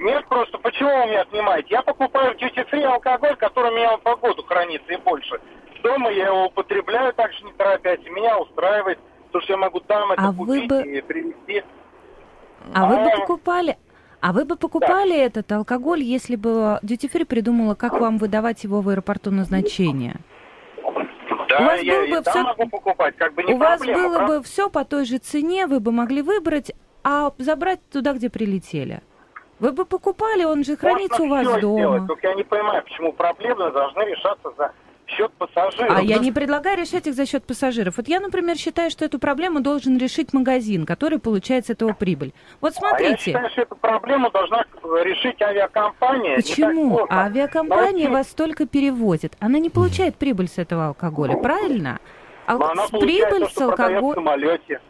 Нет, 0.00 0.26
просто 0.28 0.56
почему 0.58 0.88
вы 0.88 1.06
меня 1.10 1.20
отнимаете? 1.20 1.68
Я 1.70 1.82
покупаю 1.82 2.34
duty 2.36 2.66
free 2.70 2.84
алкоголь, 2.84 3.36
который 3.36 3.70
у 3.70 3.74
меня 3.76 3.98
по 3.98 4.16
году 4.16 4.42
хранится 4.42 4.92
и 4.92 4.96
больше. 4.96 5.38
Дома 5.82 6.10
я 6.10 6.26
его 6.28 6.46
употребляю 6.46 7.12
так 7.12 7.32
же 7.34 7.44
не 7.44 7.52
торопясь, 7.52 8.00
и 8.04 8.10
меня 8.10 8.38
устраивает, 8.38 8.98
потому 9.26 9.42
что 9.42 9.52
я 9.52 9.56
могу 9.58 9.80
там 9.80 10.10
это 10.12 10.22
А 10.22 10.32
вы 10.32 10.46
купить 10.46 10.68
бы- 10.68 10.82
и 10.82 11.00
привезти. 11.02 11.62
А 12.74 12.86
вы 12.86 12.96
бы 12.96 13.10
А. 13.10 13.20
покупали... 13.20 13.76
А 14.22 14.32
вы 14.34 14.44
бы 14.44 14.56
покупали 14.56 15.16
этот 15.16 15.50
алкоголь, 15.50 16.02
если 16.02 16.36
бы 16.36 16.78
Duty 16.82 17.10
Free 17.10 17.24
придумала, 17.24 17.74
как 17.74 17.98
вам 17.98 18.18
выдавать 18.18 18.64
его 18.64 18.82
в 18.82 18.88
аэропорту 18.90 19.30
назначения? 19.30 20.16
Да, 21.48 21.58
у 21.58 21.64
вас 21.64 21.80
я 21.82 22.00
было 22.02 22.06
бы 22.18 22.22
все, 22.30 22.42
могу 22.42 22.68
покупать, 22.68 23.16
как 23.16 23.32
бы 23.34 23.42
не 23.42 23.54
у 23.54 23.56
вас 23.56 23.78
проблема. 23.78 24.02
было 24.02 24.16
правда? 24.18 24.38
бы 24.38 24.44
все 24.44 24.68
по 24.68 24.84
той 24.84 25.06
же 25.06 25.16
цене, 25.18 25.66
вы 25.66 25.80
бы 25.80 25.90
могли 25.90 26.20
выбрать, 26.20 26.72
а 27.02 27.32
забрать 27.38 27.80
туда, 27.90 28.12
где 28.12 28.28
прилетели. 28.28 29.00
Вы 29.60 29.72
бы 29.72 29.84
покупали, 29.84 30.44
он 30.44 30.64
же 30.64 30.76
хранится 30.76 31.22
Можно 31.22 31.26
у 31.26 31.52
вас 31.52 31.60
дома. 31.60 31.78
сделать, 31.78 32.06
только 32.06 32.28
я 32.28 32.34
не 32.34 32.42
понимаю, 32.44 32.82
почему 32.82 33.12
проблемы 33.12 33.70
должны 33.70 34.02
решаться 34.02 34.50
за 34.56 34.72
счет 35.06 35.32
пассажиров. 35.32 35.98
А 35.98 36.02
я 36.02 36.18
не 36.18 36.30
предлагаю 36.32 36.78
решать 36.78 37.06
их 37.06 37.14
за 37.14 37.26
счет 37.26 37.44
пассажиров. 37.44 37.96
Вот 37.96 38.08
я, 38.08 38.20
например, 38.20 38.56
считаю, 38.56 38.90
что 38.90 39.04
эту 39.04 39.18
проблему 39.18 39.60
должен 39.60 39.98
решить 39.98 40.32
магазин, 40.32 40.86
который 40.86 41.18
получает 41.18 41.66
с 41.66 41.70
этого 41.70 41.92
прибыль. 41.92 42.32
Вот 42.60 42.72
А 42.76 42.80
я 42.82 42.88
смотрите. 42.88 43.16
считаю, 43.32 43.50
что 43.50 43.62
эту 43.62 43.76
проблему 43.76 44.30
должна 44.30 44.64
решить 45.04 45.42
авиакомпания. 45.42 46.36
Почему? 46.36 47.06
А 47.10 47.24
авиакомпания 47.24 47.92
Найти- 47.92 48.08
вас 48.08 48.28
только 48.28 48.66
перевозит. 48.66 49.34
Она 49.40 49.58
не 49.58 49.68
получает 49.68 50.14
прибыль 50.16 50.48
с 50.48 50.58
этого 50.58 50.86
алкоголя, 50.88 51.36
правильно? 51.36 51.98
А 52.46 52.56
Но 52.56 52.70
она 52.70 52.86
прибыль 52.88 53.46
то, 53.46 53.48
с 53.48 53.56
в 53.56 54.14
самолете. 54.14 54.80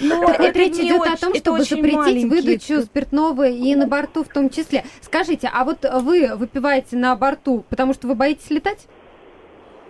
Ну, 0.00 0.26
Так 0.26 0.40
это 0.40 0.58
речь 0.58 0.74
идет 0.74 1.00
очень- 1.00 1.12
о 1.12 1.16
том, 1.16 1.30
это 1.32 1.38
чтобы 1.38 1.62
запретить 1.64 1.96
маленький 1.96 2.28
выдачу 2.28 2.82
спиртного 2.82 3.48
и 3.48 3.74
на 3.74 3.86
борту 3.86 4.24
в 4.24 4.28
том 4.28 4.50
числе. 4.50 4.84
Скажите, 5.00 5.50
а 5.52 5.64
вот 5.64 5.84
вы 5.84 6.34
выпиваете 6.36 6.96
на 6.96 7.14
борту, 7.16 7.64
потому 7.70 7.94
что 7.94 8.06
вы 8.06 8.14
боитесь 8.14 8.50
летать? 8.50 8.86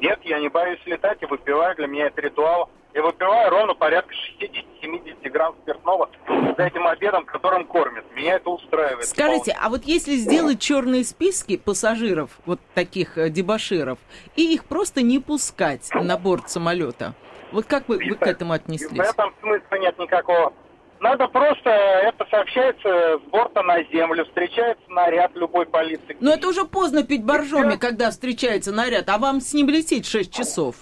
Нет, 0.00 0.20
я 0.24 0.38
не 0.38 0.48
боюсь 0.48 0.80
летать 0.86 1.22
и 1.22 1.26
выпиваю. 1.26 1.74
Для 1.76 1.86
меня 1.86 2.06
это 2.06 2.20
ритуал. 2.20 2.68
Я 2.94 3.02
выпиваю 3.02 3.50
ровно 3.50 3.74
порядка 3.74 4.14
60-70 4.40 5.28
грамм 5.30 5.54
спиртного 5.62 6.08
за 6.56 6.64
этим 6.64 6.86
обедом, 6.86 7.26
которым 7.26 7.66
кормят. 7.66 8.04
Меня 8.14 8.36
это 8.36 8.48
устраивает. 8.48 9.06
Скажите, 9.06 9.54
а 9.60 9.68
вот 9.68 9.84
если 9.84 10.12
сделать 10.16 10.60
черные 10.60 11.04
списки 11.04 11.58
пассажиров, 11.58 12.30
вот 12.46 12.58
таких 12.74 13.18
э, 13.18 13.28
дебаширов, 13.28 13.98
и 14.34 14.54
их 14.54 14.64
просто 14.64 15.02
не 15.02 15.18
пускать 15.18 15.90
на 15.92 16.16
борт 16.16 16.48
самолета, 16.48 17.14
вот 17.56 17.66
как 17.66 17.88
вы, 17.88 17.96
вы 17.96 18.14
к 18.14 18.22
этому 18.26 18.52
отнеслись? 18.52 18.98
В 18.98 19.00
этом 19.00 19.34
смысла 19.40 19.76
нет 19.76 19.98
никакого. 19.98 20.52
Надо 21.00 21.26
просто, 21.28 21.70
это 21.70 22.26
сообщается 22.30 23.18
с 23.18 23.30
борта 23.30 23.62
на 23.62 23.82
землю, 23.84 24.24
встречается 24.26 24.84
наряд 24.88 25.32
любой 25.34 25.66
полиции. 25.66 26.16
Но 26.20 26.34
это 26.34 26.48
уже 26.48 26.64
поздно 26.64 27.02
пить 27.02 27.24
боржоми, 27.24 27.76
когда 27.76 28.10
встречается 28.10 28.72
наряд, 28.72 29.08
а 29.08 29.18
вам 29.18 29.40
с 29.40 29.52
ним 29.54 29.68
лететь 29.68 30.06
6 30.06 30.32
часов. 30.32 30.76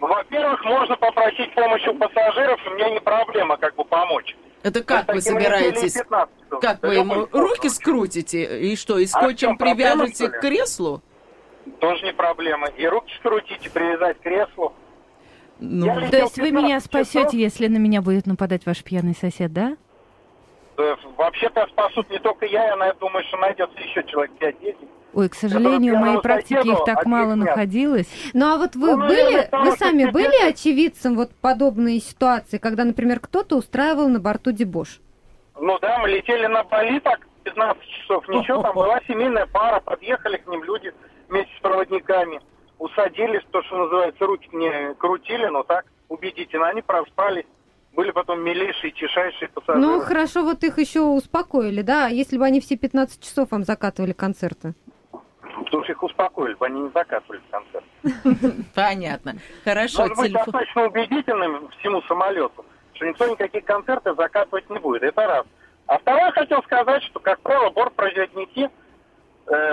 Во-первых, 0.00 0.62
можно 0.64 0.96
попросить 0.96 1.54
помощи 1.54 1.88
у 1.88 1.94
пассажиров, 1.94 2.60
и 2.66 2.70
мне 2.70 2.90
не 2.90 3.00
проблема 3.00 3.56
как 3.56 3.74
бы 3.74 3.84
помочь. 3.84 4.36
Это 4.62 4.84
как 4.84 5.12
вы 5.12 5.20
собираетесь? 5.20 5.94
15 5.94 6.34
часов. 6.44 6.60
Как 6.60 6.80
Да 6.80 6.88
вы 6.88 6.94
ему 6.94 7.28
руки 7.32 7.68
скрутите? 7.68 8.60
И 8.60 8.76
что, 8.76 8.98
и 8.98 9.04
А 9.04 9.08
скотчем 9.08 9.56
проблема, 9.56 10.04
привяжете 10.04 10.24
ли? 10.24 10.30
к 10.30 10.40
креслу? 10.40 11.02
Тоже 11.80 12.04
не 12.04 12.12
проблема. 12.12 12.68
И 12.68 12.86
руки 12.86 13.12
скрутить, 13.18 13.64
и 13.64 13.68
привязать 13.68 14.18
к 14.18 14.22
креслу. 14.22 14.72
Ну, 15.64 15.86
Я 15.86 16.08
То 16.10 16.16
есть 16.16 16.38
вы 16.38 16.50
меня 16.50 16.80
15 16.80 16.90
часов. 16.90 17.06
спасете, 17.06 17.38
если 17.38 17.68
на 17.68 17.76
меня 17.78 18.02
будет 18.02 18.26
нападать 18.26 18.66
ваш 18.66 18.82
пьяный 18.82 19.14
сосед, 19.14 19.52
да? 19.52 19.76
Вообще-то 21.16 21.66
спасут 21.68 22.10
не 22.10 22.18
только 22.18 22.46
я, 22.46 22.66
я 22.68 22.76
на 22.76 22.88
это 22.88 22.98
думаю, 23.00 23.22
что 23.24 23.36
найдется 23.36 23.78
еще 23.78 24.02
человек 24.04 24.32
5-10. 24.40 24.76
Ой, 25.14 25.28
к 25.28 25.34
сожалению, 25.34 25.96
в 25.96 26.00
моей 26.00 26.20
практике 26.20 26.70
их 26.72 26.84
так 26.84 27.04
мало 27.06 27.34
находилось. 27.34 28.08
Ну 28.32 28.46
а 28.46 28.56
вот 28.56 28.74
вы 28.74 28.92
Ну, 28.92 28.96
наверное, 28.96 29.30
были, 29.30 29.42
потому 29.44 29.70
вы 29.70 29.76
сами 29.76 30.02
тебе- 30.02 30.10
были 30.12 30.48
очевидцем 30.50 31.14
вот 31.16 31.30
подобной 31.36 32.00
ситуации, 32.00 32.56
когда, 32.58 32.84
например, 32.84 33.20
кто-то 33.20 33.56
устраивал 33.56 34.08
на 34.08 34.18
борту 34.20 34.50
дебош? 34.52 35.00
Ну 35.60 35.78
да, 35.80 35.98
мы 35.98 36.08
летели 36.08 36.46
на 36.46 36.64
Бали 36.64 36.98
так 37.00 37.20
15 37.44 37.82
часов, 37.86 38.26
ничего, 38.28 38.62
там 38.62 38.74
была 38.74 39.00
семейная 39.06 39.46
пара, 39.46 39.80
подъехали 39.80 40.38
к 40.38 40.46
ним 40.48 40.64
люди 40.64 40.92
вместе 41.28 41.52
с 41.58 41.60
проводниками, 41.60 42.40
усадились, 42.82 43.42
то, 43.50 43.62
что 43.62 43.76
называется, 43.76 44.26
руки 44.26 44.48
не 44.52 44.94
крутили, 44.94 45.46
но 45.46 45.62
так 45.62 45.86
убедительно, 46.08 46.68
они 46.68 46.82
проспались, 46.82 47.46
были 47.92 48.10
потом 48.10 48.42
милейшие, 48.42 48.90
тишайшие 48.90 49.48
пассажиры. 49.48 49.86
Ну 49.86 50.00
хорошо, 50.00 50.42
вот 50.42 50.64
их 50.64 50.78
еще 50.78 51.00
успокоили, 51.00 51.82
да? 51.82 52.06
А 52.06 52.10
Если 52.10 52.38
бы 52.38 52.44
они 52.44 52.60
все 52.60 52.76
15 52.76 53.22
часов 53.22 53.50
вам 53.50 53.62
закатывали 53.64 54.12
концерты. 54.12 54.74
Потому 55.64 55.84
что 55.84 55.92
их 55.92 56.02
успокоили, 56.02 56.54
бы 56.54 56.66
они 56.66 56.80
не 56.80 56.90
закатывали 56.90 57.40
в 57.40 57.50
концерт. 57.50 57.84
понятно. 58.74 59.36
Хорошо, 59.64 60.02
Может 60.02 60.16
быть 60.16 60.32
достаточно 60.32 60.86
убедительным 60.86 61.68
всему 61.78 62.02
самолету, 62.02 62.64
что 62.94 63.06
никто 63.06 63.28
никаких 63.28 63.64
концертов 63.64 64.16
закатывать 64.16 64.68
не 64.70 64.78
будет. 64.78 65.02
Это 65.02 65.26
раз. 65.26 65.46
А 65.86 65.98
второе 65.98 66.30
хотел 66.32 66.62
сказать, 66.62 67.02
что, 67.04 67.20
как 67.20 67.40
правило, 67.40 67.70
бортпроводники 67.70 68.70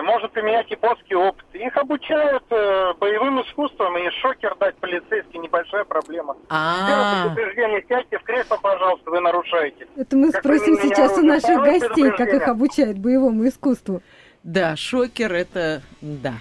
может 0.02 0.32
применять 0.32 0.70
японский 0.72 1.16
опыт. 1.16 1.46
Их 1.54 1.76
обучают 1.78 2.44
э, 2.50 2.94
боевым 3.00 3.42
искусствам, 3.42 3.98
и 3.98 4.10
шокер 4.22 4.56
дать 4.60 4.76
полицейский 4.78 5.40
небольшая 5.40 5.86
проблема. 5.86 6.36
Первое 6.50 6.50
А, 6.50 7.24
предупреждение, 7.24 7.86
сядьте 7.88 8.18
в 8.18 8.24
кресло, 8.24 8.58
пожалуйста, 8.62 9.10
вы 9.10 9.20
нарушаете. 9.20 9.88
Это 9.96 10.18
мы 10.18 10.32
Как 10.32 10.42
спросим 10.42 10.76
сейчас 10.82 11.18
у 11.18 11.22
наших 11.22 11.64
гостей, 11.64 12.12
как 12.12 12.34
их 12.34 12.48
обучают 12.48 12.98
боевому 12.98 13.48
искусству. 13.48 14.02
да, 14.44 14.76
шокер 14.76 15.34
это 15.34 15.82
да. 16.02 16.34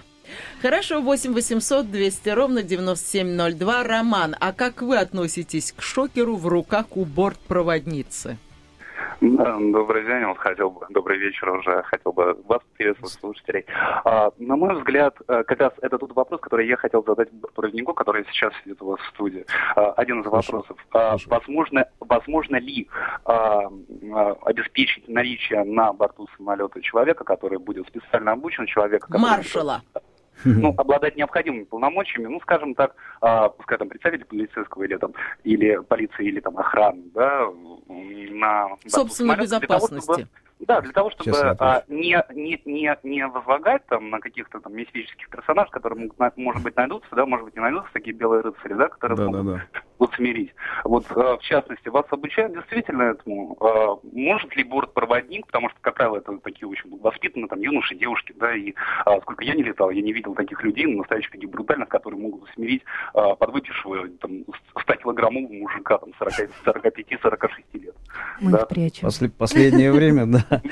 Хорошо, 0.60 1.00
8 1.00 1.32
800 1.32 1.90
200 1.90 2.28
ровно 2.30 2.62
9702. 2.62 3.82
Роман, 3.84 4.36
а 4.40 4.52
как 4.52 4.82
вы 4.82 4.98
относитесь 4.98 5.72
к 5.72 5.80
шокеру 5.82 6.36
в 6.36 6.46
руках 6.46 6.86
у 6.96 7.04
бортпроводницы? 7.06 8.36
Да, 9.20 9.58
Добрый 9.58 10.04
день, 10.04 10.24
вот 10.26 10.38
хотел 10.38 10.70
бы, 10.70 10.86
добрый 10.90 11.18
вечер 11.18 11.50
уже, 11.50 11.82
хотел 11.84 12.12
бы 12.12 12.38
вас 12.44 12.60
приветствовать, 12.76 13.12
слушателей. 13.14 13.64
А, 14.04 14.30
на 14.38 14.56
мой 14.56 14.74
взгляд, 14.76 15.14
э, 15.26 15.42
как 15.44 15.60
раз 15.60 15.72
это 15.82 15.98
тот 15.98 16.14
вопрос, 16.14 16.40
который 16.40 16.68
я 16.68 16.76
хотел 16.76 17.04
задать 17.04 17.28
проводнику, 17.54 17.94
который 17.94 18.24
сейчас 18.30 18.52
сидит 18.62 18.80
у 18.82 18.90
вас 18.90 19.00
в 19.00 19.08
студии. 19.08 19.44
А, 19.76 19.92
один 19.92 20.20
из 20.20 20.26
вопросов. 20.26 20.76
А, 20.92 21.16
возможно, 21.26 21.86
возможно 22.00 22.56
ли 22.56 22.88
а, 23.24 23.62
а, 23.64 24.32
обеспечить 24.44 25.08
наличие 25.08 25.64
на 25.64 25.92
борту 25.92 26.28
самолета 26.36 26.80
человека, 26.80 27.24
который 27.24 27.58
будет 27.58 27.86
специально 27.88 28.32
обучен, 28.32 28.66
человека, 28.66 29.06
который 29.06 29.22
Маршала. 29.22 29.82
Ну, 30.44 30.74
обладать 30.76 31.16
необходимыми 31.16 31.64
полномочиями, 31.64 32.26
ну, 32.28 32.40
скажем 32.40 32.74
так, 32.74 32.94
а, 33.20 33.48
пускай 33.48 33.78
там 33.78 33.88
представитель 33.88 34.26
полицейского 34.26 34.84
или 34.84 34.96
там, 34.96 35.12
или 35.44 35.80
полиции, 35.88 36.26
или 36.26 36.40
там 36.40 36.56
охраны, 36.58 37.02
да, 37.14 37.46
на 37.88 38.68
Собственной 38.86 39.34
самолета, 39.34 39.58
для 39.58 39.68
того, 39.68 39.86
чтобы- 39.86 39.96
безопасности. 39.96 40.28
Да, 40.60 40.80
для 40.80 40.92
того, 40.92 41.10
чтобы 41.10 41.36
а, 41.36 41.84
не, 41.88 42.22
не, 42.34 42.60
не, 42.64 42.98
не 43.02 43.26
возлагать 43.26 43.86
там 43.86 44.10
на 44.10 44.20
каких-то 44.20 44.60
там 44.60 44.74
мифических 44.74 45.28
персонажей, 45.28 45.70
которые, 45.70 46.00
могут, 46.00 46.36
может 46.36 46.62
быть, 46.62 46.76
найдутся, 46.76 47.08
да, 47.14 47.26
может 47.26 47.44
быть, 47.44 47.54
не 47.54 47.60
найдутся 47.60 47.92
такие 47.92 48.14
белые 48.14 48.42
рыцари, 48.42 48.74
да, 48.74 48.88
которые 48.88 49.16
Да, 49.16 49.24
да, 49.24 49.30
могут 49.30 49.60
да. 49.72 49.80
вот 49.98 50.14
смирить. 50.14 50.52
Вот, 50.84 51.04
э, 51.10 51.14
в 51.14 51.40
частности, 51.42 51.88
вас 51.88 52.06
обучают 52.10 52.52
действительно 52.54 53.02
этому. 53.02 53.56
Э, 53.60 54.06
Может 54.12 54.56
ли 54.56 54.64
бортпроводник, 54.64 55.46
потому 55.46 55.70
что, 55.70 55.78
как 55.80 55.94
правило, 55.94 56.16
это 56.16 56.36
такие 56.38 56.68
очень 56.68 56.98
воспитанные 56.98 57.48
там 57.48 57.60
юноши, 57.60 57.94
девушки, 57.94 58.34
да, 58.36 58.54
и 58.54 58.74
а, 59.04 59.20
сколько 59.20 59.44
я 59.44 59.54
не 59.54 59.62
летал, 59.62 59.90
я 59.90 60.02
не 60.02 60.12
видел 60.12 60.34
таких 60.34 60.62
людей, 60.62 60.86
настоящих 60.86 61.30
таких 61.30 61.50
брутальных, 61.50 61.88
которые 61.88 62.20
могут 62.20 62.48
смирить 62.50 62.82
а, 63.14 63.34
подвыпившего 63.36 64.08
там 64.20 64.44
100-килограммового 64.74 65.52
мужика 65.52 65.98
там 65.98 66.12
40 66.18 66.50
45-46 66.64 67.48
лет. 67.74 67.94
Мы 68.40 68.52
Да. 68.52 68.58
их 68.58 68.68
прячем. 68.68 69.02
После- 69.02 69.28
последнее 69.28 69.92
время, 69.92 70.26
да. 70.26 70.62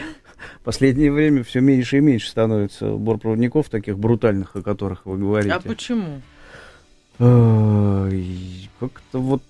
Последнее 0.64 1.10
время 1.12 1.42
все 1.44 1.60
меньше 1.60 1.96
и 1.98 2.00
меньше 2.00 2.28
становится 2.28 2.90
бортпроводников, 2.92 3.68
таких 3.68 3.98
брутальных, 3.98 4.54
о 4.56 4.62
которых 4.62 5.06
вы 5.06 5.18
говорите. 5.18 5.54
А 5.54 5.60
почему? 5.60 6.20
Как-то 8.78 9.18
вот 9.20 9.42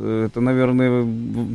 это, 0.00 0.40
наверное, 0.40 1.06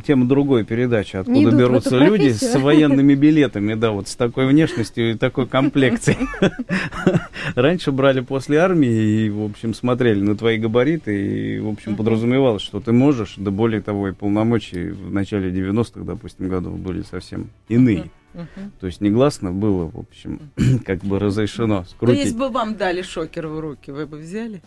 тема 0.06 0.26
другой 0.26 0.64
передачи, 0.64 1.16
откуда 1.16 1.40
идут 1.42 1.54
берутся 1.54 1.98
люди 1.98 2.30
с 2.30 2.58
военными 2.58 3.14
билетами, 3.26 3.74
да, 3.74 3.90
вот 3.90 4.08
с 4.08 4.16
такой 4.16 4.46
внешностью 4.46 5.12
и 5.12 5.14
такой 5.14 5.46
комплекцией. 5.46 6.18
Раньше 7.54 7.92
брали 7.92 8.20
после 8.20 8.58
армии 8.58 9.26
и, 9.26 9.30
в 9.30 9.44
общем, 9.44 9.74
смотрели 9.74 10.20
на 10.20 10.36
твои 10.36 10.58
габариты 10.58 11.56
и, 11.56 11.58
в 11.60 11.68
общем, 11.68 11.96
подразумевалось, 11.96 12.62
что 12.62 12.80
ты 12.80 12.92
можешь, 12.92 13.34
да 13.36 13.50
более 13.50 13.80
того, 13.80 14.08
и 14.08 14.12
полномочия 14.12 14.92
в 14.92 15.12
начале 15.12 15.50
90-х, 15.50 16.00
допустим, 16.04 16.48
годов 16.48 16.78
были 16.78 17.02
совсем 17.02 17.50
иные. 17.68 18.10
Мгм. 18.34 18.72
То 18.80 18.86
есть 18.86 19.00
негласно 19.00 19.50
было, 19.50 19.90
в 19.90 19.98
общем, 19.98 20.40
как 20.84 20.98
бы 21.00 21.18
разрешено 21.18 21.78
Ну, 21.80 21.84
скрутить. 21.84 22.24
если 22.24 22.36
бы 22.38 22.48
вам 22.50 22.76
дали 22.76 23.02
шокер 23.02 23.46
в 23.46 23.58
руки, 23.60 23.90
вы 23.90 24.06
бы 24.06 24.18
взяли? 24.18 24.62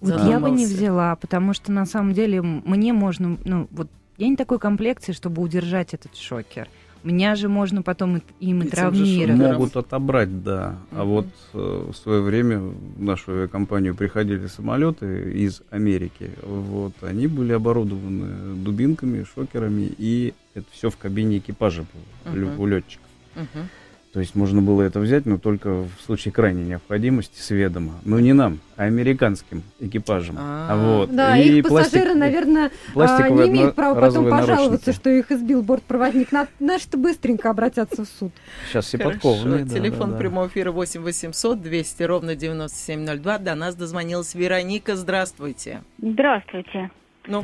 Вот 0.00 0.20
я 0.28 0.40
бы 0.40 0.50
не 0.50 0.64
взяла, 0.66 1.16
потому 1.16 1.52
что 1.52 1.72
на 1.72 1.84
самом 1.86 2.14
деле 2.14 2.40
мне 2.42 2.92
можно, 2.92 3.36
ну 3.44 3.68
вот 3.70 3.88
я 4.16 4.28
не 4.28 4.36
такой 4.36 4.58
комплекции, 4.58 5.12
чтобы 5.12 5.42
удержать 5.42 5.94
этот 5.94 6.16
шокер. 6.16 6.68
Меня 7.02 7.34
же 7.34 7.48
можно 7.48 7.80
потом 7.82 8.18
и- 8.18 8.22
им 8.40 8.60
и 8.60 8.64
же 8.66 8.70
травмировать. 8.72 9.40
Могут 9.40 9.76
отобрать, 9.76 10.42
да. 10.42 10.76
А 10.92 10.96
Мгм. 11.04 11.06
вот 11.08 11.26
э, 11.54 11.90
в 11.92 11.96
свое 11.96 12.20
время 12.20 12.58
в 12.60 13.02
нашу 13.02 13.32
авиакомпанию 13.32 13.94
приходили 13.94 14.46
самолеты 14.48 15.32
из 15.32 15.62
Америки. 15.70 16.30
Вот 16.42 16.92
они 17.02 17.26
были 17.26 17.52
оборудованы 17.54 18.54
дубинками, 18.56 19.24
шокерами, 19.34 19.90
и 19.96 20.34
это 20.54 20.66
все 20.72 20.90
в 20.90 20.98
кабине 20.98 21.38
экипажа 21.38 21.86
было, 22.24 22.34
Мгм. 22.34 22.60
у 22.60 22.66
летчиков. 22.66 23.06
Мгм. 23.34 23.68
То 24.12 24.18
есть 24.18 24.34
можно 24.34 24.60
было 24.60 24.82
это 24.82 24.98
взять, 24.98 25.24
но 25.24 25.38
только 25.38 25.70
в 25.70 25.90
случае 26.04 26.32
крайней 26.32 26.64
необходимости 26.64 27.40
с 27.40 27.50
ведома. 27.50 27.92
Но 28.04 28.18
не 28.18 28.32
нам, 28.32 28.58
а 28.76 28.84
американским 28.84 29.62
экипажам. 29.78 30.36
А, 30.36 30.76
вот. 30.76 31.14
Да, 31.14 31.36
и 31.36 31.58
их 31.58 31.68
пассажиры, 31.68 32.14
наверное, 32.14 32.72
а, 32.96 33.28
не 33.28 33.48
имеют 33.48 33.76
права 33.76 34.00
потом 34.00 34.28
пожаловаться, 34.28 34.92
что 34.92 35.10
их 35.10 35.30
избил 35.30 35.62
бортпроводник. 35.62 36.30
Наши-то 36.58 36.98
быстренько 36.98 37.50
обратятся 37.50 38.04
в 38.04 38.08
суд. 38.08 38.32
Сейчас 38.68 38.86
все 38.86 38.98
подкованы. 38.98 39.68
Телефон 39.68 40.18
прямого 40.18 40.48
эфира 40.48 40.72
8 40.72 41.00
800 41.02 41.62
200 41.62 42.02
ровно 42.02 42.34
9702. 42.34 43.38
До 43.38 43.54
нас 43.54 43.76
дозвонилась 43.76 44.34
Вероника. 44.34 44.96
Здравствуйте. 44.96 45.82
Здравствуйте. 45.98 46.90
Ну, 47.26 47.42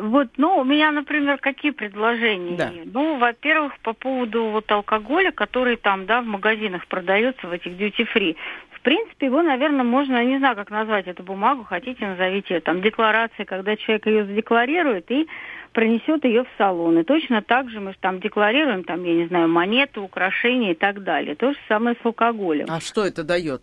вот, 0.00 0.28
ну, 0.36 0.58
у 0.58 0.64
меня, 0.64 0.90
например, 0.90 1.38
какие 1.38 1.72
предложения? 1.72 2.56
Да. 2.56 2.72
Ну, 2.84 3.18
во-первых, 3.18 3.78
по 3.80 3.92
поводу 3.92 4.44
вот 4.44 4.70
алкоголя, 4.70 5.32
который 5.32 5.76
там, 5.76 6.06
да, 6.06 6.22
в 6.22 6.26
магазинах 6.26 6.86
продается, 6.86 7.46
в 7.46 7.52
этих 7.52 7.72
duty-free. 7.72 8.36
В 8.70 8.80
принципе, 8.80 9.26
его, 9.26 9.42
наверное, 9.42 9.84
можно, 9.84 10.24
не 10.24 10.38
знаю, 10.38 10.56
как 10.56 10.70
назвать 10.70 11.06
эту 11.06 11.22
бумагу, 11.22 11.62
хотите, 11.62 12.06
назовите 12.06 12.54
ее 12.54 12.60
там 12.60 12.82
декларацией, 12.82 13.44
когда 13.46 13.76
человек 13.76 14.06
ее 14.06 14.24
задекларирует 14.24 15.10
и 15.10 15.28
пронесет 15.72 16.24
ее 16.24 16.44
в 16.44 16.48
салон. 16.58 16.98
И 16.98 17.04
точно 17.04 17.42
так 17.42 17.70
же 17.70 17.80
мы 17.80 17.94
там 18.00 18.20
декларируем, 18.20 18.84
там, 18.84 19.04
я 19.04 19.14
не 19.14 19.26
знаю, 19.26 19.48
монеты, 19.48 20.00
украшения 20.00 20.72
и 20.72 20.74
так 20.74 21.02
далее. 21.02 21.34
То 21.34 21.52
же 21.52 21.58
самое 21.68 21.96
с 22.02 22.04
алкоголем. 22.04 22.66
А 22.68 22.80
что 22.80 23.04
это 23.04 23.24
дает? 23.24 23.62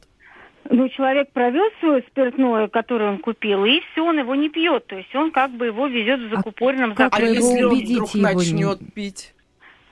Ну, 0.69 0.89
человек 0.89 1.31
провез 1.31 1.71
свое 1.79 2.03
спиртное, 2.09 2.67
которое 2.67 3.11
он 3.11 3.19
купил, 3.19 3.65
и 3.65 3.79
все, 3.91 4.03
он 4.03 4.19
его 4.19 4.35
не 4.35 4.49
пьет. 4.49 4.87
То 4.87 4.97
есть 4.97 5.13
он 5.15 5.31
как 5.31 5.51
бы 5.51 5.67
его 5.67 5.87
везет 5.87 6.19
в 6.19 6.35
закупоренном 6.35 6.93
а, 6.97 7.09
а 7.11 7.21
если 7.21 7.63
он 7.63 7.79
вдруг 7.79 8.13
начнет 8.15 8.81
не... 8.81 8.87
пить? 8.87 9.33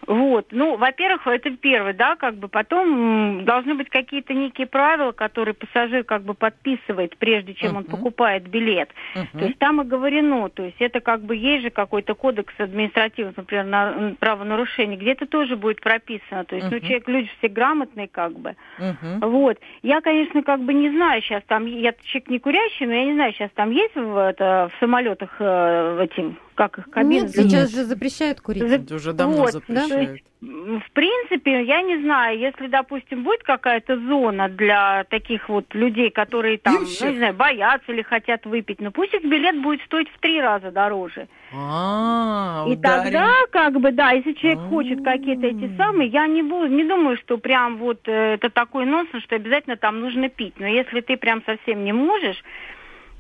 Вот, 0.08 0.48
ну, 0.52 0.78
во-первых, 0.78 1.28
это 1.28 1.50
первое, 1.52 1.94
да, 1.94 2.16
как 2.16 2.36
бы 2.36 2.48
потом 2.48 3.44
должны 3.44 3.76
быть 3.76 3.90
какие-то 3.90 4.34
некие 4.34 4.66
правила, 4.66 5.12
которые 5.12 5.54
пассажир 5.54 6.06
как 6.06 6.24
бы 6.24 6.34
подписывает, 6.34 7.18
прежде 7.18 7.54
чем 7.54 7.74
uh-huh. 7.74 7.78
он 7.78 7.84
покупает 7.84 8.48
билет. 8.48 8.90
Uh-huh. 9.16 9.28
То 9.38 9.46
есть 9.46 9.60
там 9.60 9.82
и 9.82 9.86
говорено, 9.86 10.48
то 10.48 10.64
есть 10.64 10.78
это 10.80 11.02
как 11.02 11.22
бы 11.24 11.36
есть 11.36 11.64
же 11.64 11.70
какой-то 11.72 12.16
кодекс 12.16 12.54
административных, 12.58 13.36
например, 13.36 13.66
на 13.66 14.16
правонарушений, 14.18 14.96
где-то 14.96 15.26
тоже 15.26 15.58
будет 15.58 15.82
прописано. 15.82 16.46
То 16.46 16.56
есть, 16.56 16.68
uh-huh. 16.68 16.80
ну, 16.80 16.80
человек, 16.80 17.08
люди 17.10 17.30
все 17.40 17.50
грамотные 17.50 18.08
как 18.08 18.32
бы. 18.32 18.56
Uh-huh. 18.80 19.28
Вот. 19.28 19.60
Я, 19.84 20.00
конечно, 20.00 20.42
как 20.42 20.62
бы 20.62 20.74
не 20.74 20.90
знаю 20.90 21.22
сейчас 21.22 21.44
там, 21.48 21.66
я 21.66 21.94
человек 22.04 22.30
не 22.30 22.40
курящий, 22.40 22.86
но 22.86 22.94
я 22.94 23.06
не 23.06 23.14
знаю, 23.14 23.34
сейчас 23.34 23.52
там 23.56 23.72
есть 23.72 23.96
в, 23.96 24.18
это, 24.18 24.70
в 24.74 24.80
самолетах 24.80 25.36
э, 25.40 26.06
эти 26.06 26.34
как 26.58 26.80
их 26.80 26.90
кабины. 26.90 27.22
Нет, 27.22 27.32
сейчас 27.32 27.72
же 27.72 27.84
запрещают 27.86 28.42
курить. 28.42 28.68
За... 28.68 28.96
Уже 28.96 29.14
давно 29.14 29.44
вот, 29.44 29.52
запрещают. 29.52 30.22
Да? 30.42 30.48
В 30.80 30.92
принципе, 30.92 31.64
я 31.64 31.82
не 31.82 32.02
знаю, 32.02 32.38
если, 32.38 32.68
допустим, 32.68 33.24
будет 33.24 33.44
какая-то 33.44 33.98
зона 33.98 34.50
для 34.50 35.04
таких 35.06 35.50
вот 35.50 35.74
людей, 35.74 36.10
которые 36.12 36.58
там, 36.58 36.76
ну, 36.76 37.10
не 37.10 37.18
знаю, 37.18 37.34
боятся 37.34 37.92
или 37.92 38.02
хотят 38.02 38.46
выпить, 38.46 38.80
ну 38.80 38.92
пусть 38.92 39.14
их 39.14 39.24
билет 39.24 39.62
будет 39.62 39.82
стоить 39.84 40.10
в 40.10 40.20
три 40.20 40.40
раза 40.42 40.72
дороже. 40.72 41.28
А, 41.54 42.66
и 42.68 42.76
тогда, 42.76 43.34
как 43.52 43.80
бы, 43.80 43.92
да, 43.92 44.12
если 44.12 44.34
человек 44.34 44.60
хочет 44.70 45.04
какие-то 45.04 45.48
эти 45.48 45.76
самые, 45.76 46.10
я 46.10 46.28
не 46.28 46.44
буду, 46.44 46.68
не 46.68 46.84
думаю, 46.84 47.18
что 47.18 47.38
прям 47.38 47.78
вот 47.78 48.08
э, 48.08 48.34
это 48.36 48.50
такой 48.50 48.86
нонсенс, 48.86 49.24
что 49.24 49.36
обязательно 49.36 49.78
там 49.78 50.00
нужно 50.00 50.30
пить. 50.30 50.56
Но 50.60 50.68
если 50.68 51.02
ты 51.02 51.18
прям 51.18 51.42
совсем 51.46 51.84
не 51.84 51.94
можешь, 51.94 52.44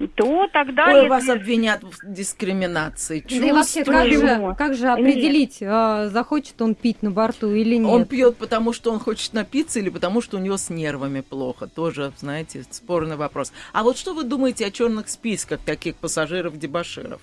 то 0.05 0.47
тогда... 0.53 0.87
Ой, 0.87 0.95
если... 0.95 1.07
вас 1.07 1.29
обвинят 1.29 1.83
в 1.83 1.91
дискриминации. 2.03 3.25
Да 3.27 3.35
и 3.35 3.51
вообще, 3.51 3.83
как 3.83 4.07
же, 4.07 4.55
как 4.57 4.73
же 4.75 4.87
определить, 4.89 5.57
а, 5.61 6.09
захочет 6.09 6.61
он 6.61 6.75
пить 6.75 7.01
на 7.01 7.09
борту 7.09 7.51
или 7.51 7.77
нет? 7.77 7.89
Он 7.89 8.05
пьет, 8.05 8.37
потому 8.37 8.73
что 8.73 8.91
он 8.91 8.99
хочет 8.99 9.33
напиться 9.33 9.79
или 9.79 9.89
потому 9.89 10.21
что 10.21 10.37
у 10.37 10.39
него 10.39 10.57
с 10.57 10.69
нервами 10.69 11.21
плохо? 11.21 11.67
Тоже, 11.67 12.11
знаете, 12.17 12.63
спорный 12.69 13.15
вопрос. 13.15 13.51
А 13.73 13.83
вот 13.83 13.97
что 13.97 14.13
вы 14.13 14.23
думаете 14.23 14.67
о 14.67 14.71
черных 14.71 15.09
списках 15.09 15.61
таких 15.61 15.95
пассажиров-дебаширов? 15.95 17.21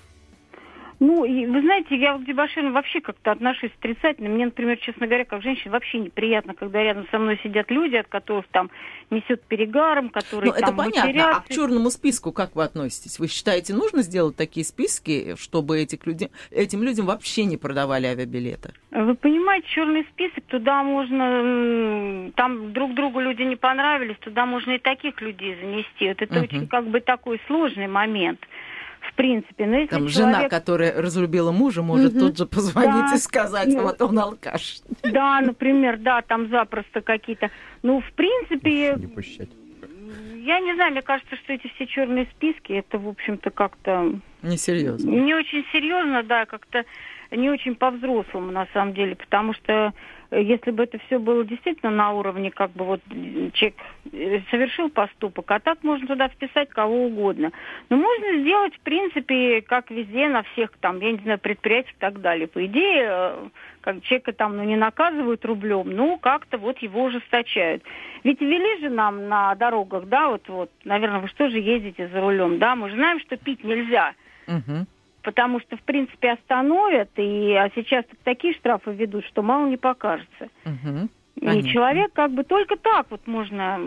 Ну, 1.04 1.26
и, 1.26 1.44
вы 1.44 1.60
знаете, 1.60 1.96
я 1.96 2.16
к 2.16 2.24
дебоширам 2.24 2.72
вообще 2.72 3.02
как-то 3.02 3.32
отношусь 3.32 3.70
отрицательно. 3.78 4.30
Мне, 4.30 4.46
например, 4.46 4.78
честно 4.78 5.06
говоря, 5.06 5.26
как 5.26 5.42
женщина, 5.42 5.72
вообще 5.72 5.98
неприятно, 5.98 6.54
когда 6.54 6.82
рядом 6.82 7.06
со 7.10 7.18
мной 7.18 7.38
сидят 7.42 7.70
люди, 7.70 7.96
от 7.96 8.08
которых 8.08 8.46
там 8.48 8.70
несет 9.10 9.42
перегаром, 9.42 10.08
которые 10.08 10.52
ну, 10.52 10.56
это 10.56 10.72
понятно. 10.72 11.36
А 11.36 11.40
к 11.40 11.48
черному 11.48 11.90
списку 11.90 12.32
как 12.32 12.56
вы 12.56 12.64
относитесь? 12.64 13.18
Вы 13.18 13.28
считаете, 13.28 13.74
нужно 13.74 14.00
сделать 14.00 14.36
такие 14.36 14.64
списки, 14.64 15.34
чтобы 15.36 15.78
этих 15.78 16.06
людей, 16.06 16.30
этим 16.50 16.82
людям 16.82 17.04
вообще 17.04 17.44
не 17.44 17.58
продавали 17.58 18.06
авиабилеты? 18.06 18.72
Вы 18.90 19.14
понимаете, 19.14 19.66
черный 19.68 20.04
список, 20.04 20.44
туда 20.44 20.82
можно, 20.82 22.30
там 22.34 22.72
друг 22.72 22.94
другу 22.94 23.20
люди 23.20 23.42
не 23.42 23.56
понравились, 23.56 24.16
туда 24.20 24.46
можно 24.46 24.70
и 24.70 24.78
таких 24.78 25.20
людей 25.20 25.54
занести. 25.60 26.08
Вот 26.08 26.22
это 26.22 26.34
uh-huh. 26.34 26.44
очень 26.44 26.66
как 26.66 26.86
бы 26.86 27.00
такой 27.00 27.38
сложный 27.46 27.88
момент 27.88 28.40
в 29.14 29.16
принципе. 29.16 29.66
Но 29.66 29.76
если 29.76 29.90
Там 29.90 30.08
человек... 30.08 30.36
жена, 30.36 30.48
которая 30.48 31.00
разлюбила 31.00 31.52
мужа, 31.52 31.82
может 31.82 32.12
угу. 32.12 32.20
тут 32.20 32.38
же 32.38 32.46
позвонить 32.46 33.10
да. 33.10 33.14
и 33.14 33.18
сказать, 33.18 33.68
ну, 33.68 33.82
вот 33.82 34.02
он 34.02 34.18
алкаш. 34.18 34.80
Да, 35.02 35.40
например, 35.40 35.98
да, 35.98 36.22
там 36.22 36.48
запросто 36.50 37.00
какие-то. 37.00 37.50
Ну, 37.82 38.00
в 38.00 38.12
принципе... 38.12 38.96
Не 38.96 39.06
пощать. 39.06 39.50
Я 40.42 40.60
не 40.60 40.74
знаю, 40.74 40.92
мне 40.92 41.02
кажется, 41.02 41.36
что 41.36 41.52
эти 41.52 41.68
все 41.74 41.86
черные 41.86 42.26
списки, 42.36 42.72
это, 42.72 42.98
в 42.98 43.08
общем-то, 43.08 43.50
как-то... 43.50 44.18
Несерьезно. 44.42 45.08
Не 45.08 45.34
очень 45.34 45.64
серьезно, 45.72 46.22
да, 46.22 46.44
как-то 46.44 46.84
не 47.30 47.48
очень 47.48 47.74
по-взрослому, 47.76 48.50
на 48.50 48.66
самом 48.74 48.94
деле, 48.94 49.16
потому 49.16 49.54
что 49.54 49.92
если 50.40 50.70
бы 50.70 50.84
это 50.84 50.98
все 51.06 51.18
было 51.18 51.44
действительно 51.44 51.90
на 51.90 52.12
уровне, 52.12 52.50
как 52.50 52.70
бы 52.72 52.84
вот 52.84 53.00
человек 53.52 53.76
э, 54.12 54.40
совершил 54.50 54.88
поступок, 54.88 55.50
а 55.50 55.60
так 55.60 55.82
можно 55.82 56.06
туда 56.06 56.28
вписать 56.28 56.70
кого 56.70 57.06
угодно. 57.06 57.52
Но 57.90 57.96
можно 57.96 58.40
сделать, 58.40 58.74
в 58.74 58.80
принципе, 58.80 59.62
как 59.62 59.90
везде, 59.90 60.28
на 60.28 60.42
всех 60.42 60.70
там, 60.80 61.00
я 61.00 61.12
не 61.12 61.18
знаю, 61.18 61.38
предприятиях 61.38 61.94
и 61.94 61.98
так 61.98 62.20
далее. 62.20 62.46
По 62.46 62.64
идее, 62.64 63.08
э, 63.08 63.48
как 63.80 64.02
человека 64.02 64.32
там 64.32 64.56
ну, 64.56 64.64
не 64.64 64.76
наказывают 64.76 65.44
рублем, 65.44 65.90
ну, 65.90 66.18
как-то 66.18 66.58
вот 66.58 66.78
его 66.78 67.04
ужесточают. 67.04 67.82
Ведь 68.22 68.40
ввели 68.40 68.80
же 68.80 68.90
нам 68.90 69.28
на 69.28 69.54
дорогах, 69.54 70.06
да, 70.06 70.28
вот, 70.28 70.48
вот, 70.48 70.70
наверное, 70.84 71.20
вы 71.20 71.28
что 71.28 71.48
же 71.50 71.58
ездите 71.58 72.08
за 72.08 72.20
рулем, 72.20 72.58
да, 72.58 72.74
мы 72.76 72.88
же 72.88 72.96
знаем, 72.96 73.20
что 73.20 73.36
пить 73.36 73.62
нельзя. 73.62 74.14
Угу 74.46 74.86
потому 75.24 75.58
что, 75.60 75.76
в 75.76 75.82
принципе, 75.82 76.32
остановят, 76.32 77.10
и 77.16 77.52
а 77.54 77.70
сейчас 77.74 78.04
такие 78.22 78.54
штрафы 78.54 78.92
ведут, 78.92 79.24
что 79.24 79.42
мало 79.42 79.66
не 79.66 79.76
покажется. 79.76 80.48
Угу. 80.64 81.08
И 81.40 81.64
человек 81.64 82.12
как 82.12 82.30
бы 82.30 82.44
только 82.44 82.76
так 82.76 83.06
вот 83.10 83.26
можно 83.26 83.80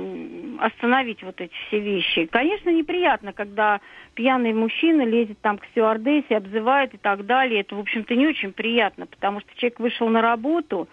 остановить 0.59 1.23
вот 1.23 1.39
эти 1.39 1.53
все 1.67 1.79
вещи. 1.79 2.25
Конечно, 2.25 2.69
неприятно, 2.69 3.31
когда 3.31 3.79
пьяный 4.15 4.53
мужчина 4.53 5.03
лезет 5.03 5.39
там 5.39 5.57
к 5.57 5.65
стюардессе, 5.67 6.37
обзывает 6.37 6.93
и 6.93 6.97
так 6.97 7.25
далее. 7.25 7.61
Это, 7.61 7.75
в 7.75 7.79
общем-то, 7.79 8.15
не 8.15 8.27
очень 8.27 8.51
приятно, 8.51 9.05
потому 9.05 9.39
что 9.39 9.49
человек 9.55 9.79
вышел 9.79 10.09
на 10.09 10.21
работу, 10.21 10.89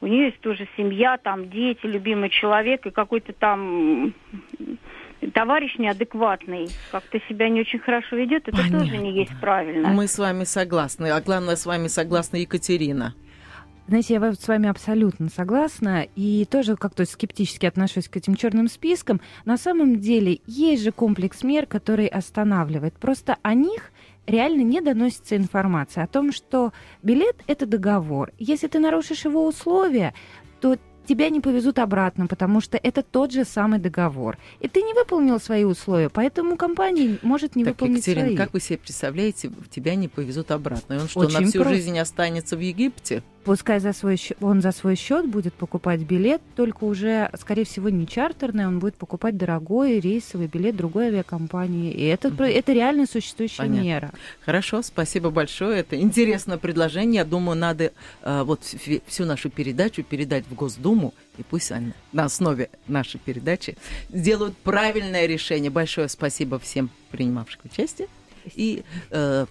у 0.00 0.06
нее 0.06 0.26
есть 0.26 0.40
тоже 0.40 0.68
семья, 0.76 1.16
там 1.16 1.48
дети, 1.48 1.86
любимый 1.86 2.28
человек 2.28 2.84
и 2.84 2.90
какой-то 2.90 3.32
там 3.32 4.12
товарищ 5.34 5.76
неадекватный, 5.78 6.68
как-то 6.90 7.18
себя 7.28 7.48
не 7.48 7.60
очень 7.60 7.80
хорошо 7.80 8.16
ведет, 8.16 8.48
это 8.48 8.56
Понятно. 8.56 8.80
тоже 8.80 8.96
не 8.96 9.12
есть 9.12 9.38
правильно. 9.40 9.88
Мы 9.88 10.06
с 10.06 10.18
вами 10.18 10.44
согласны, 10.44 11.08
а 11.08 11.20
главное, 11.20 11.56
с 11.56 11.66
вами 11.66 11.88
согласна 11.88 12.36
Екатерина. 12.36 13.14
Знаете, 13.86 14.14
я 14.14 14.32
с 14.32 14.48
вами 14.48 14.70
абсолютно 14.70 15.28
согласна 15.28 16.06
и 16.16 16.46
тоже 16.50 16.74
как-то 16.74 17.04
скептически 17.04 17.66
отношусь 17.66 18.08
к 18.08 18.16
этим 18.16 18.34
черным 18.34 18.68
спискам. 18.68 19.20
На 19.44 19.58
самом 19.58 20.00
деле 20.00 20.40
есть 20.46 20.82
же 20.82 20.90
комплекс 20.90 21.42
мер, 21.42 21.66
который 21.66 22.06
останавливает. 22.06 22.94
Просто 22.94 23.36
о 23.42 23.52
них 23.52 23.92
реально 24.26 24.62
не 24.62 24.80
доносится 24.80 25.36
информация 25.36 26.04
о 26.04 26.06
том, 26.06 26.32
что 26.32 26.72
билет– 27.02 27.36
это 27.46 27.66
договор. 27.66 28.32
Если 28.38 28.68
ты 28.68 28.78
нарушишь 28.78 29.26
его 29.26 29.46
условия, 29.46 30.14
то 30.62 30.78
тебя 31.06 31.30
не 31.30 31.40
повезут 31.40 31.78
обратно, 31.78 32.26
потому 32.26 32.60
что 32.60 32.78
это 32.82 33.02
тот 33.02 33.32
же 33.32 33.44
самый 33.44 33.78
договор. 33.78 34.38
И 34.60 34.68
ты 34.68 34.82
не 34.82 34.94
выполнил 34.94 35.40
свои 35.40 35.64
условия, 35.64 36.08
поэтому 36.08 36.56
компания 36.56 37.18
может 37.22 37.56
не 37.56 37.64
так, 37.64 37.74
выполнить 37.74 37.98
Екатерина, 37.98 38.26
свои. 38.26 38.36
как 38.36 38.52
вы 38.52 38.60
себе 38.60 38.78
представляете, 38.78 39.50
тебя 39.70 39.94
не 39.94 40.08
повезут 40.08 40.50
обратно? 40.50 40.94
И 40.94 40.98
он 40.98 41.08
что, 41.08 41.20
Очень 41.20 41.40
на 41.40 41.46
всю 41.46 41.58
просто. 41.60 41.74
жизнь 41.74 41.98
останется 41.98 42.56
в 42.56 42.60
Египте? 42.60 43.22
Пускай 43.44 43.78
за 43.78 43.92
свой 43.92 44.16
счет, 44.16 44.38
он 44.40 44.62
за 44.62 44.72
свой 44.72 44.96
счет 44.96 45.28
будет 45.28 45.52
покупать 45.52 46.00
билет, 46.00 46.40
только 46.56 46.84
уже, 46.84 47.30
скорее 47.38 47.64
всего, 47.64 47.90
не 47.90 48.08
чартерный, 48.08 48.66
он 48.66 48.78
будет 48.78 48.94
покупать 48.94 49.36
дорогой 49.36 50.00
рейсовый 50.00 50.46
билет 50.46 50.76
другой 50.76 51.08
авиакомпании. 51.08 51.92
И 51.92 52.04
это, 52.04 52.28
угу. 52.28 52.42
это 52.42 52.72
реально 52.72 53.06
существующая 53.06 53.58
Понятно. 53.58 53.82
мера. 53.82 54.10
Хорошо, 54.46 54.80
спасибо 54.80 55.28
большое. 55.28 55.80
Это 55.80 56.00
интересное 56.00 56.56
предложение. 56.56 57.16
Я 57.16 57.24
думаю, 57.26 57.58
надо 57.58 57.92
э, 58.22 58.42
вот 58.44 58.60
всю 59.06 59.26
нашу 59.26 59.50
передачу 59.50 60.02
передать 60.02 60.46
в 60.46 60.54
Госдуму, 60.54 60.93
и 61.38 61.42
пусть 61.42 61.72
они 61.72 61.92
на 62.12 62.24
основе 62.24 62.70
нашей 62.86 63.18
передачи 63.18 63.76
сделают 64.10 64.56
правильное 64.58 65.26
решение. 65.26 65.70
Большое 65.70 66.08
спасибо 66.08 66.58
всем 66.58 66.90
принимавшим 67.10 67.62
участие. 67.64 68.08
И 68.54 68.84
э, 69.10 69.46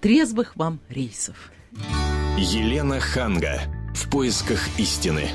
трезвых 0.00 0.56
вам 0.56 0.78
рейсов. 0.88 1.50
Елена 2.36 3.00
Ханга. 3.00 3.60
В 3.94 4.08
поисках 4.10 4.60
истины. 4.78 5.28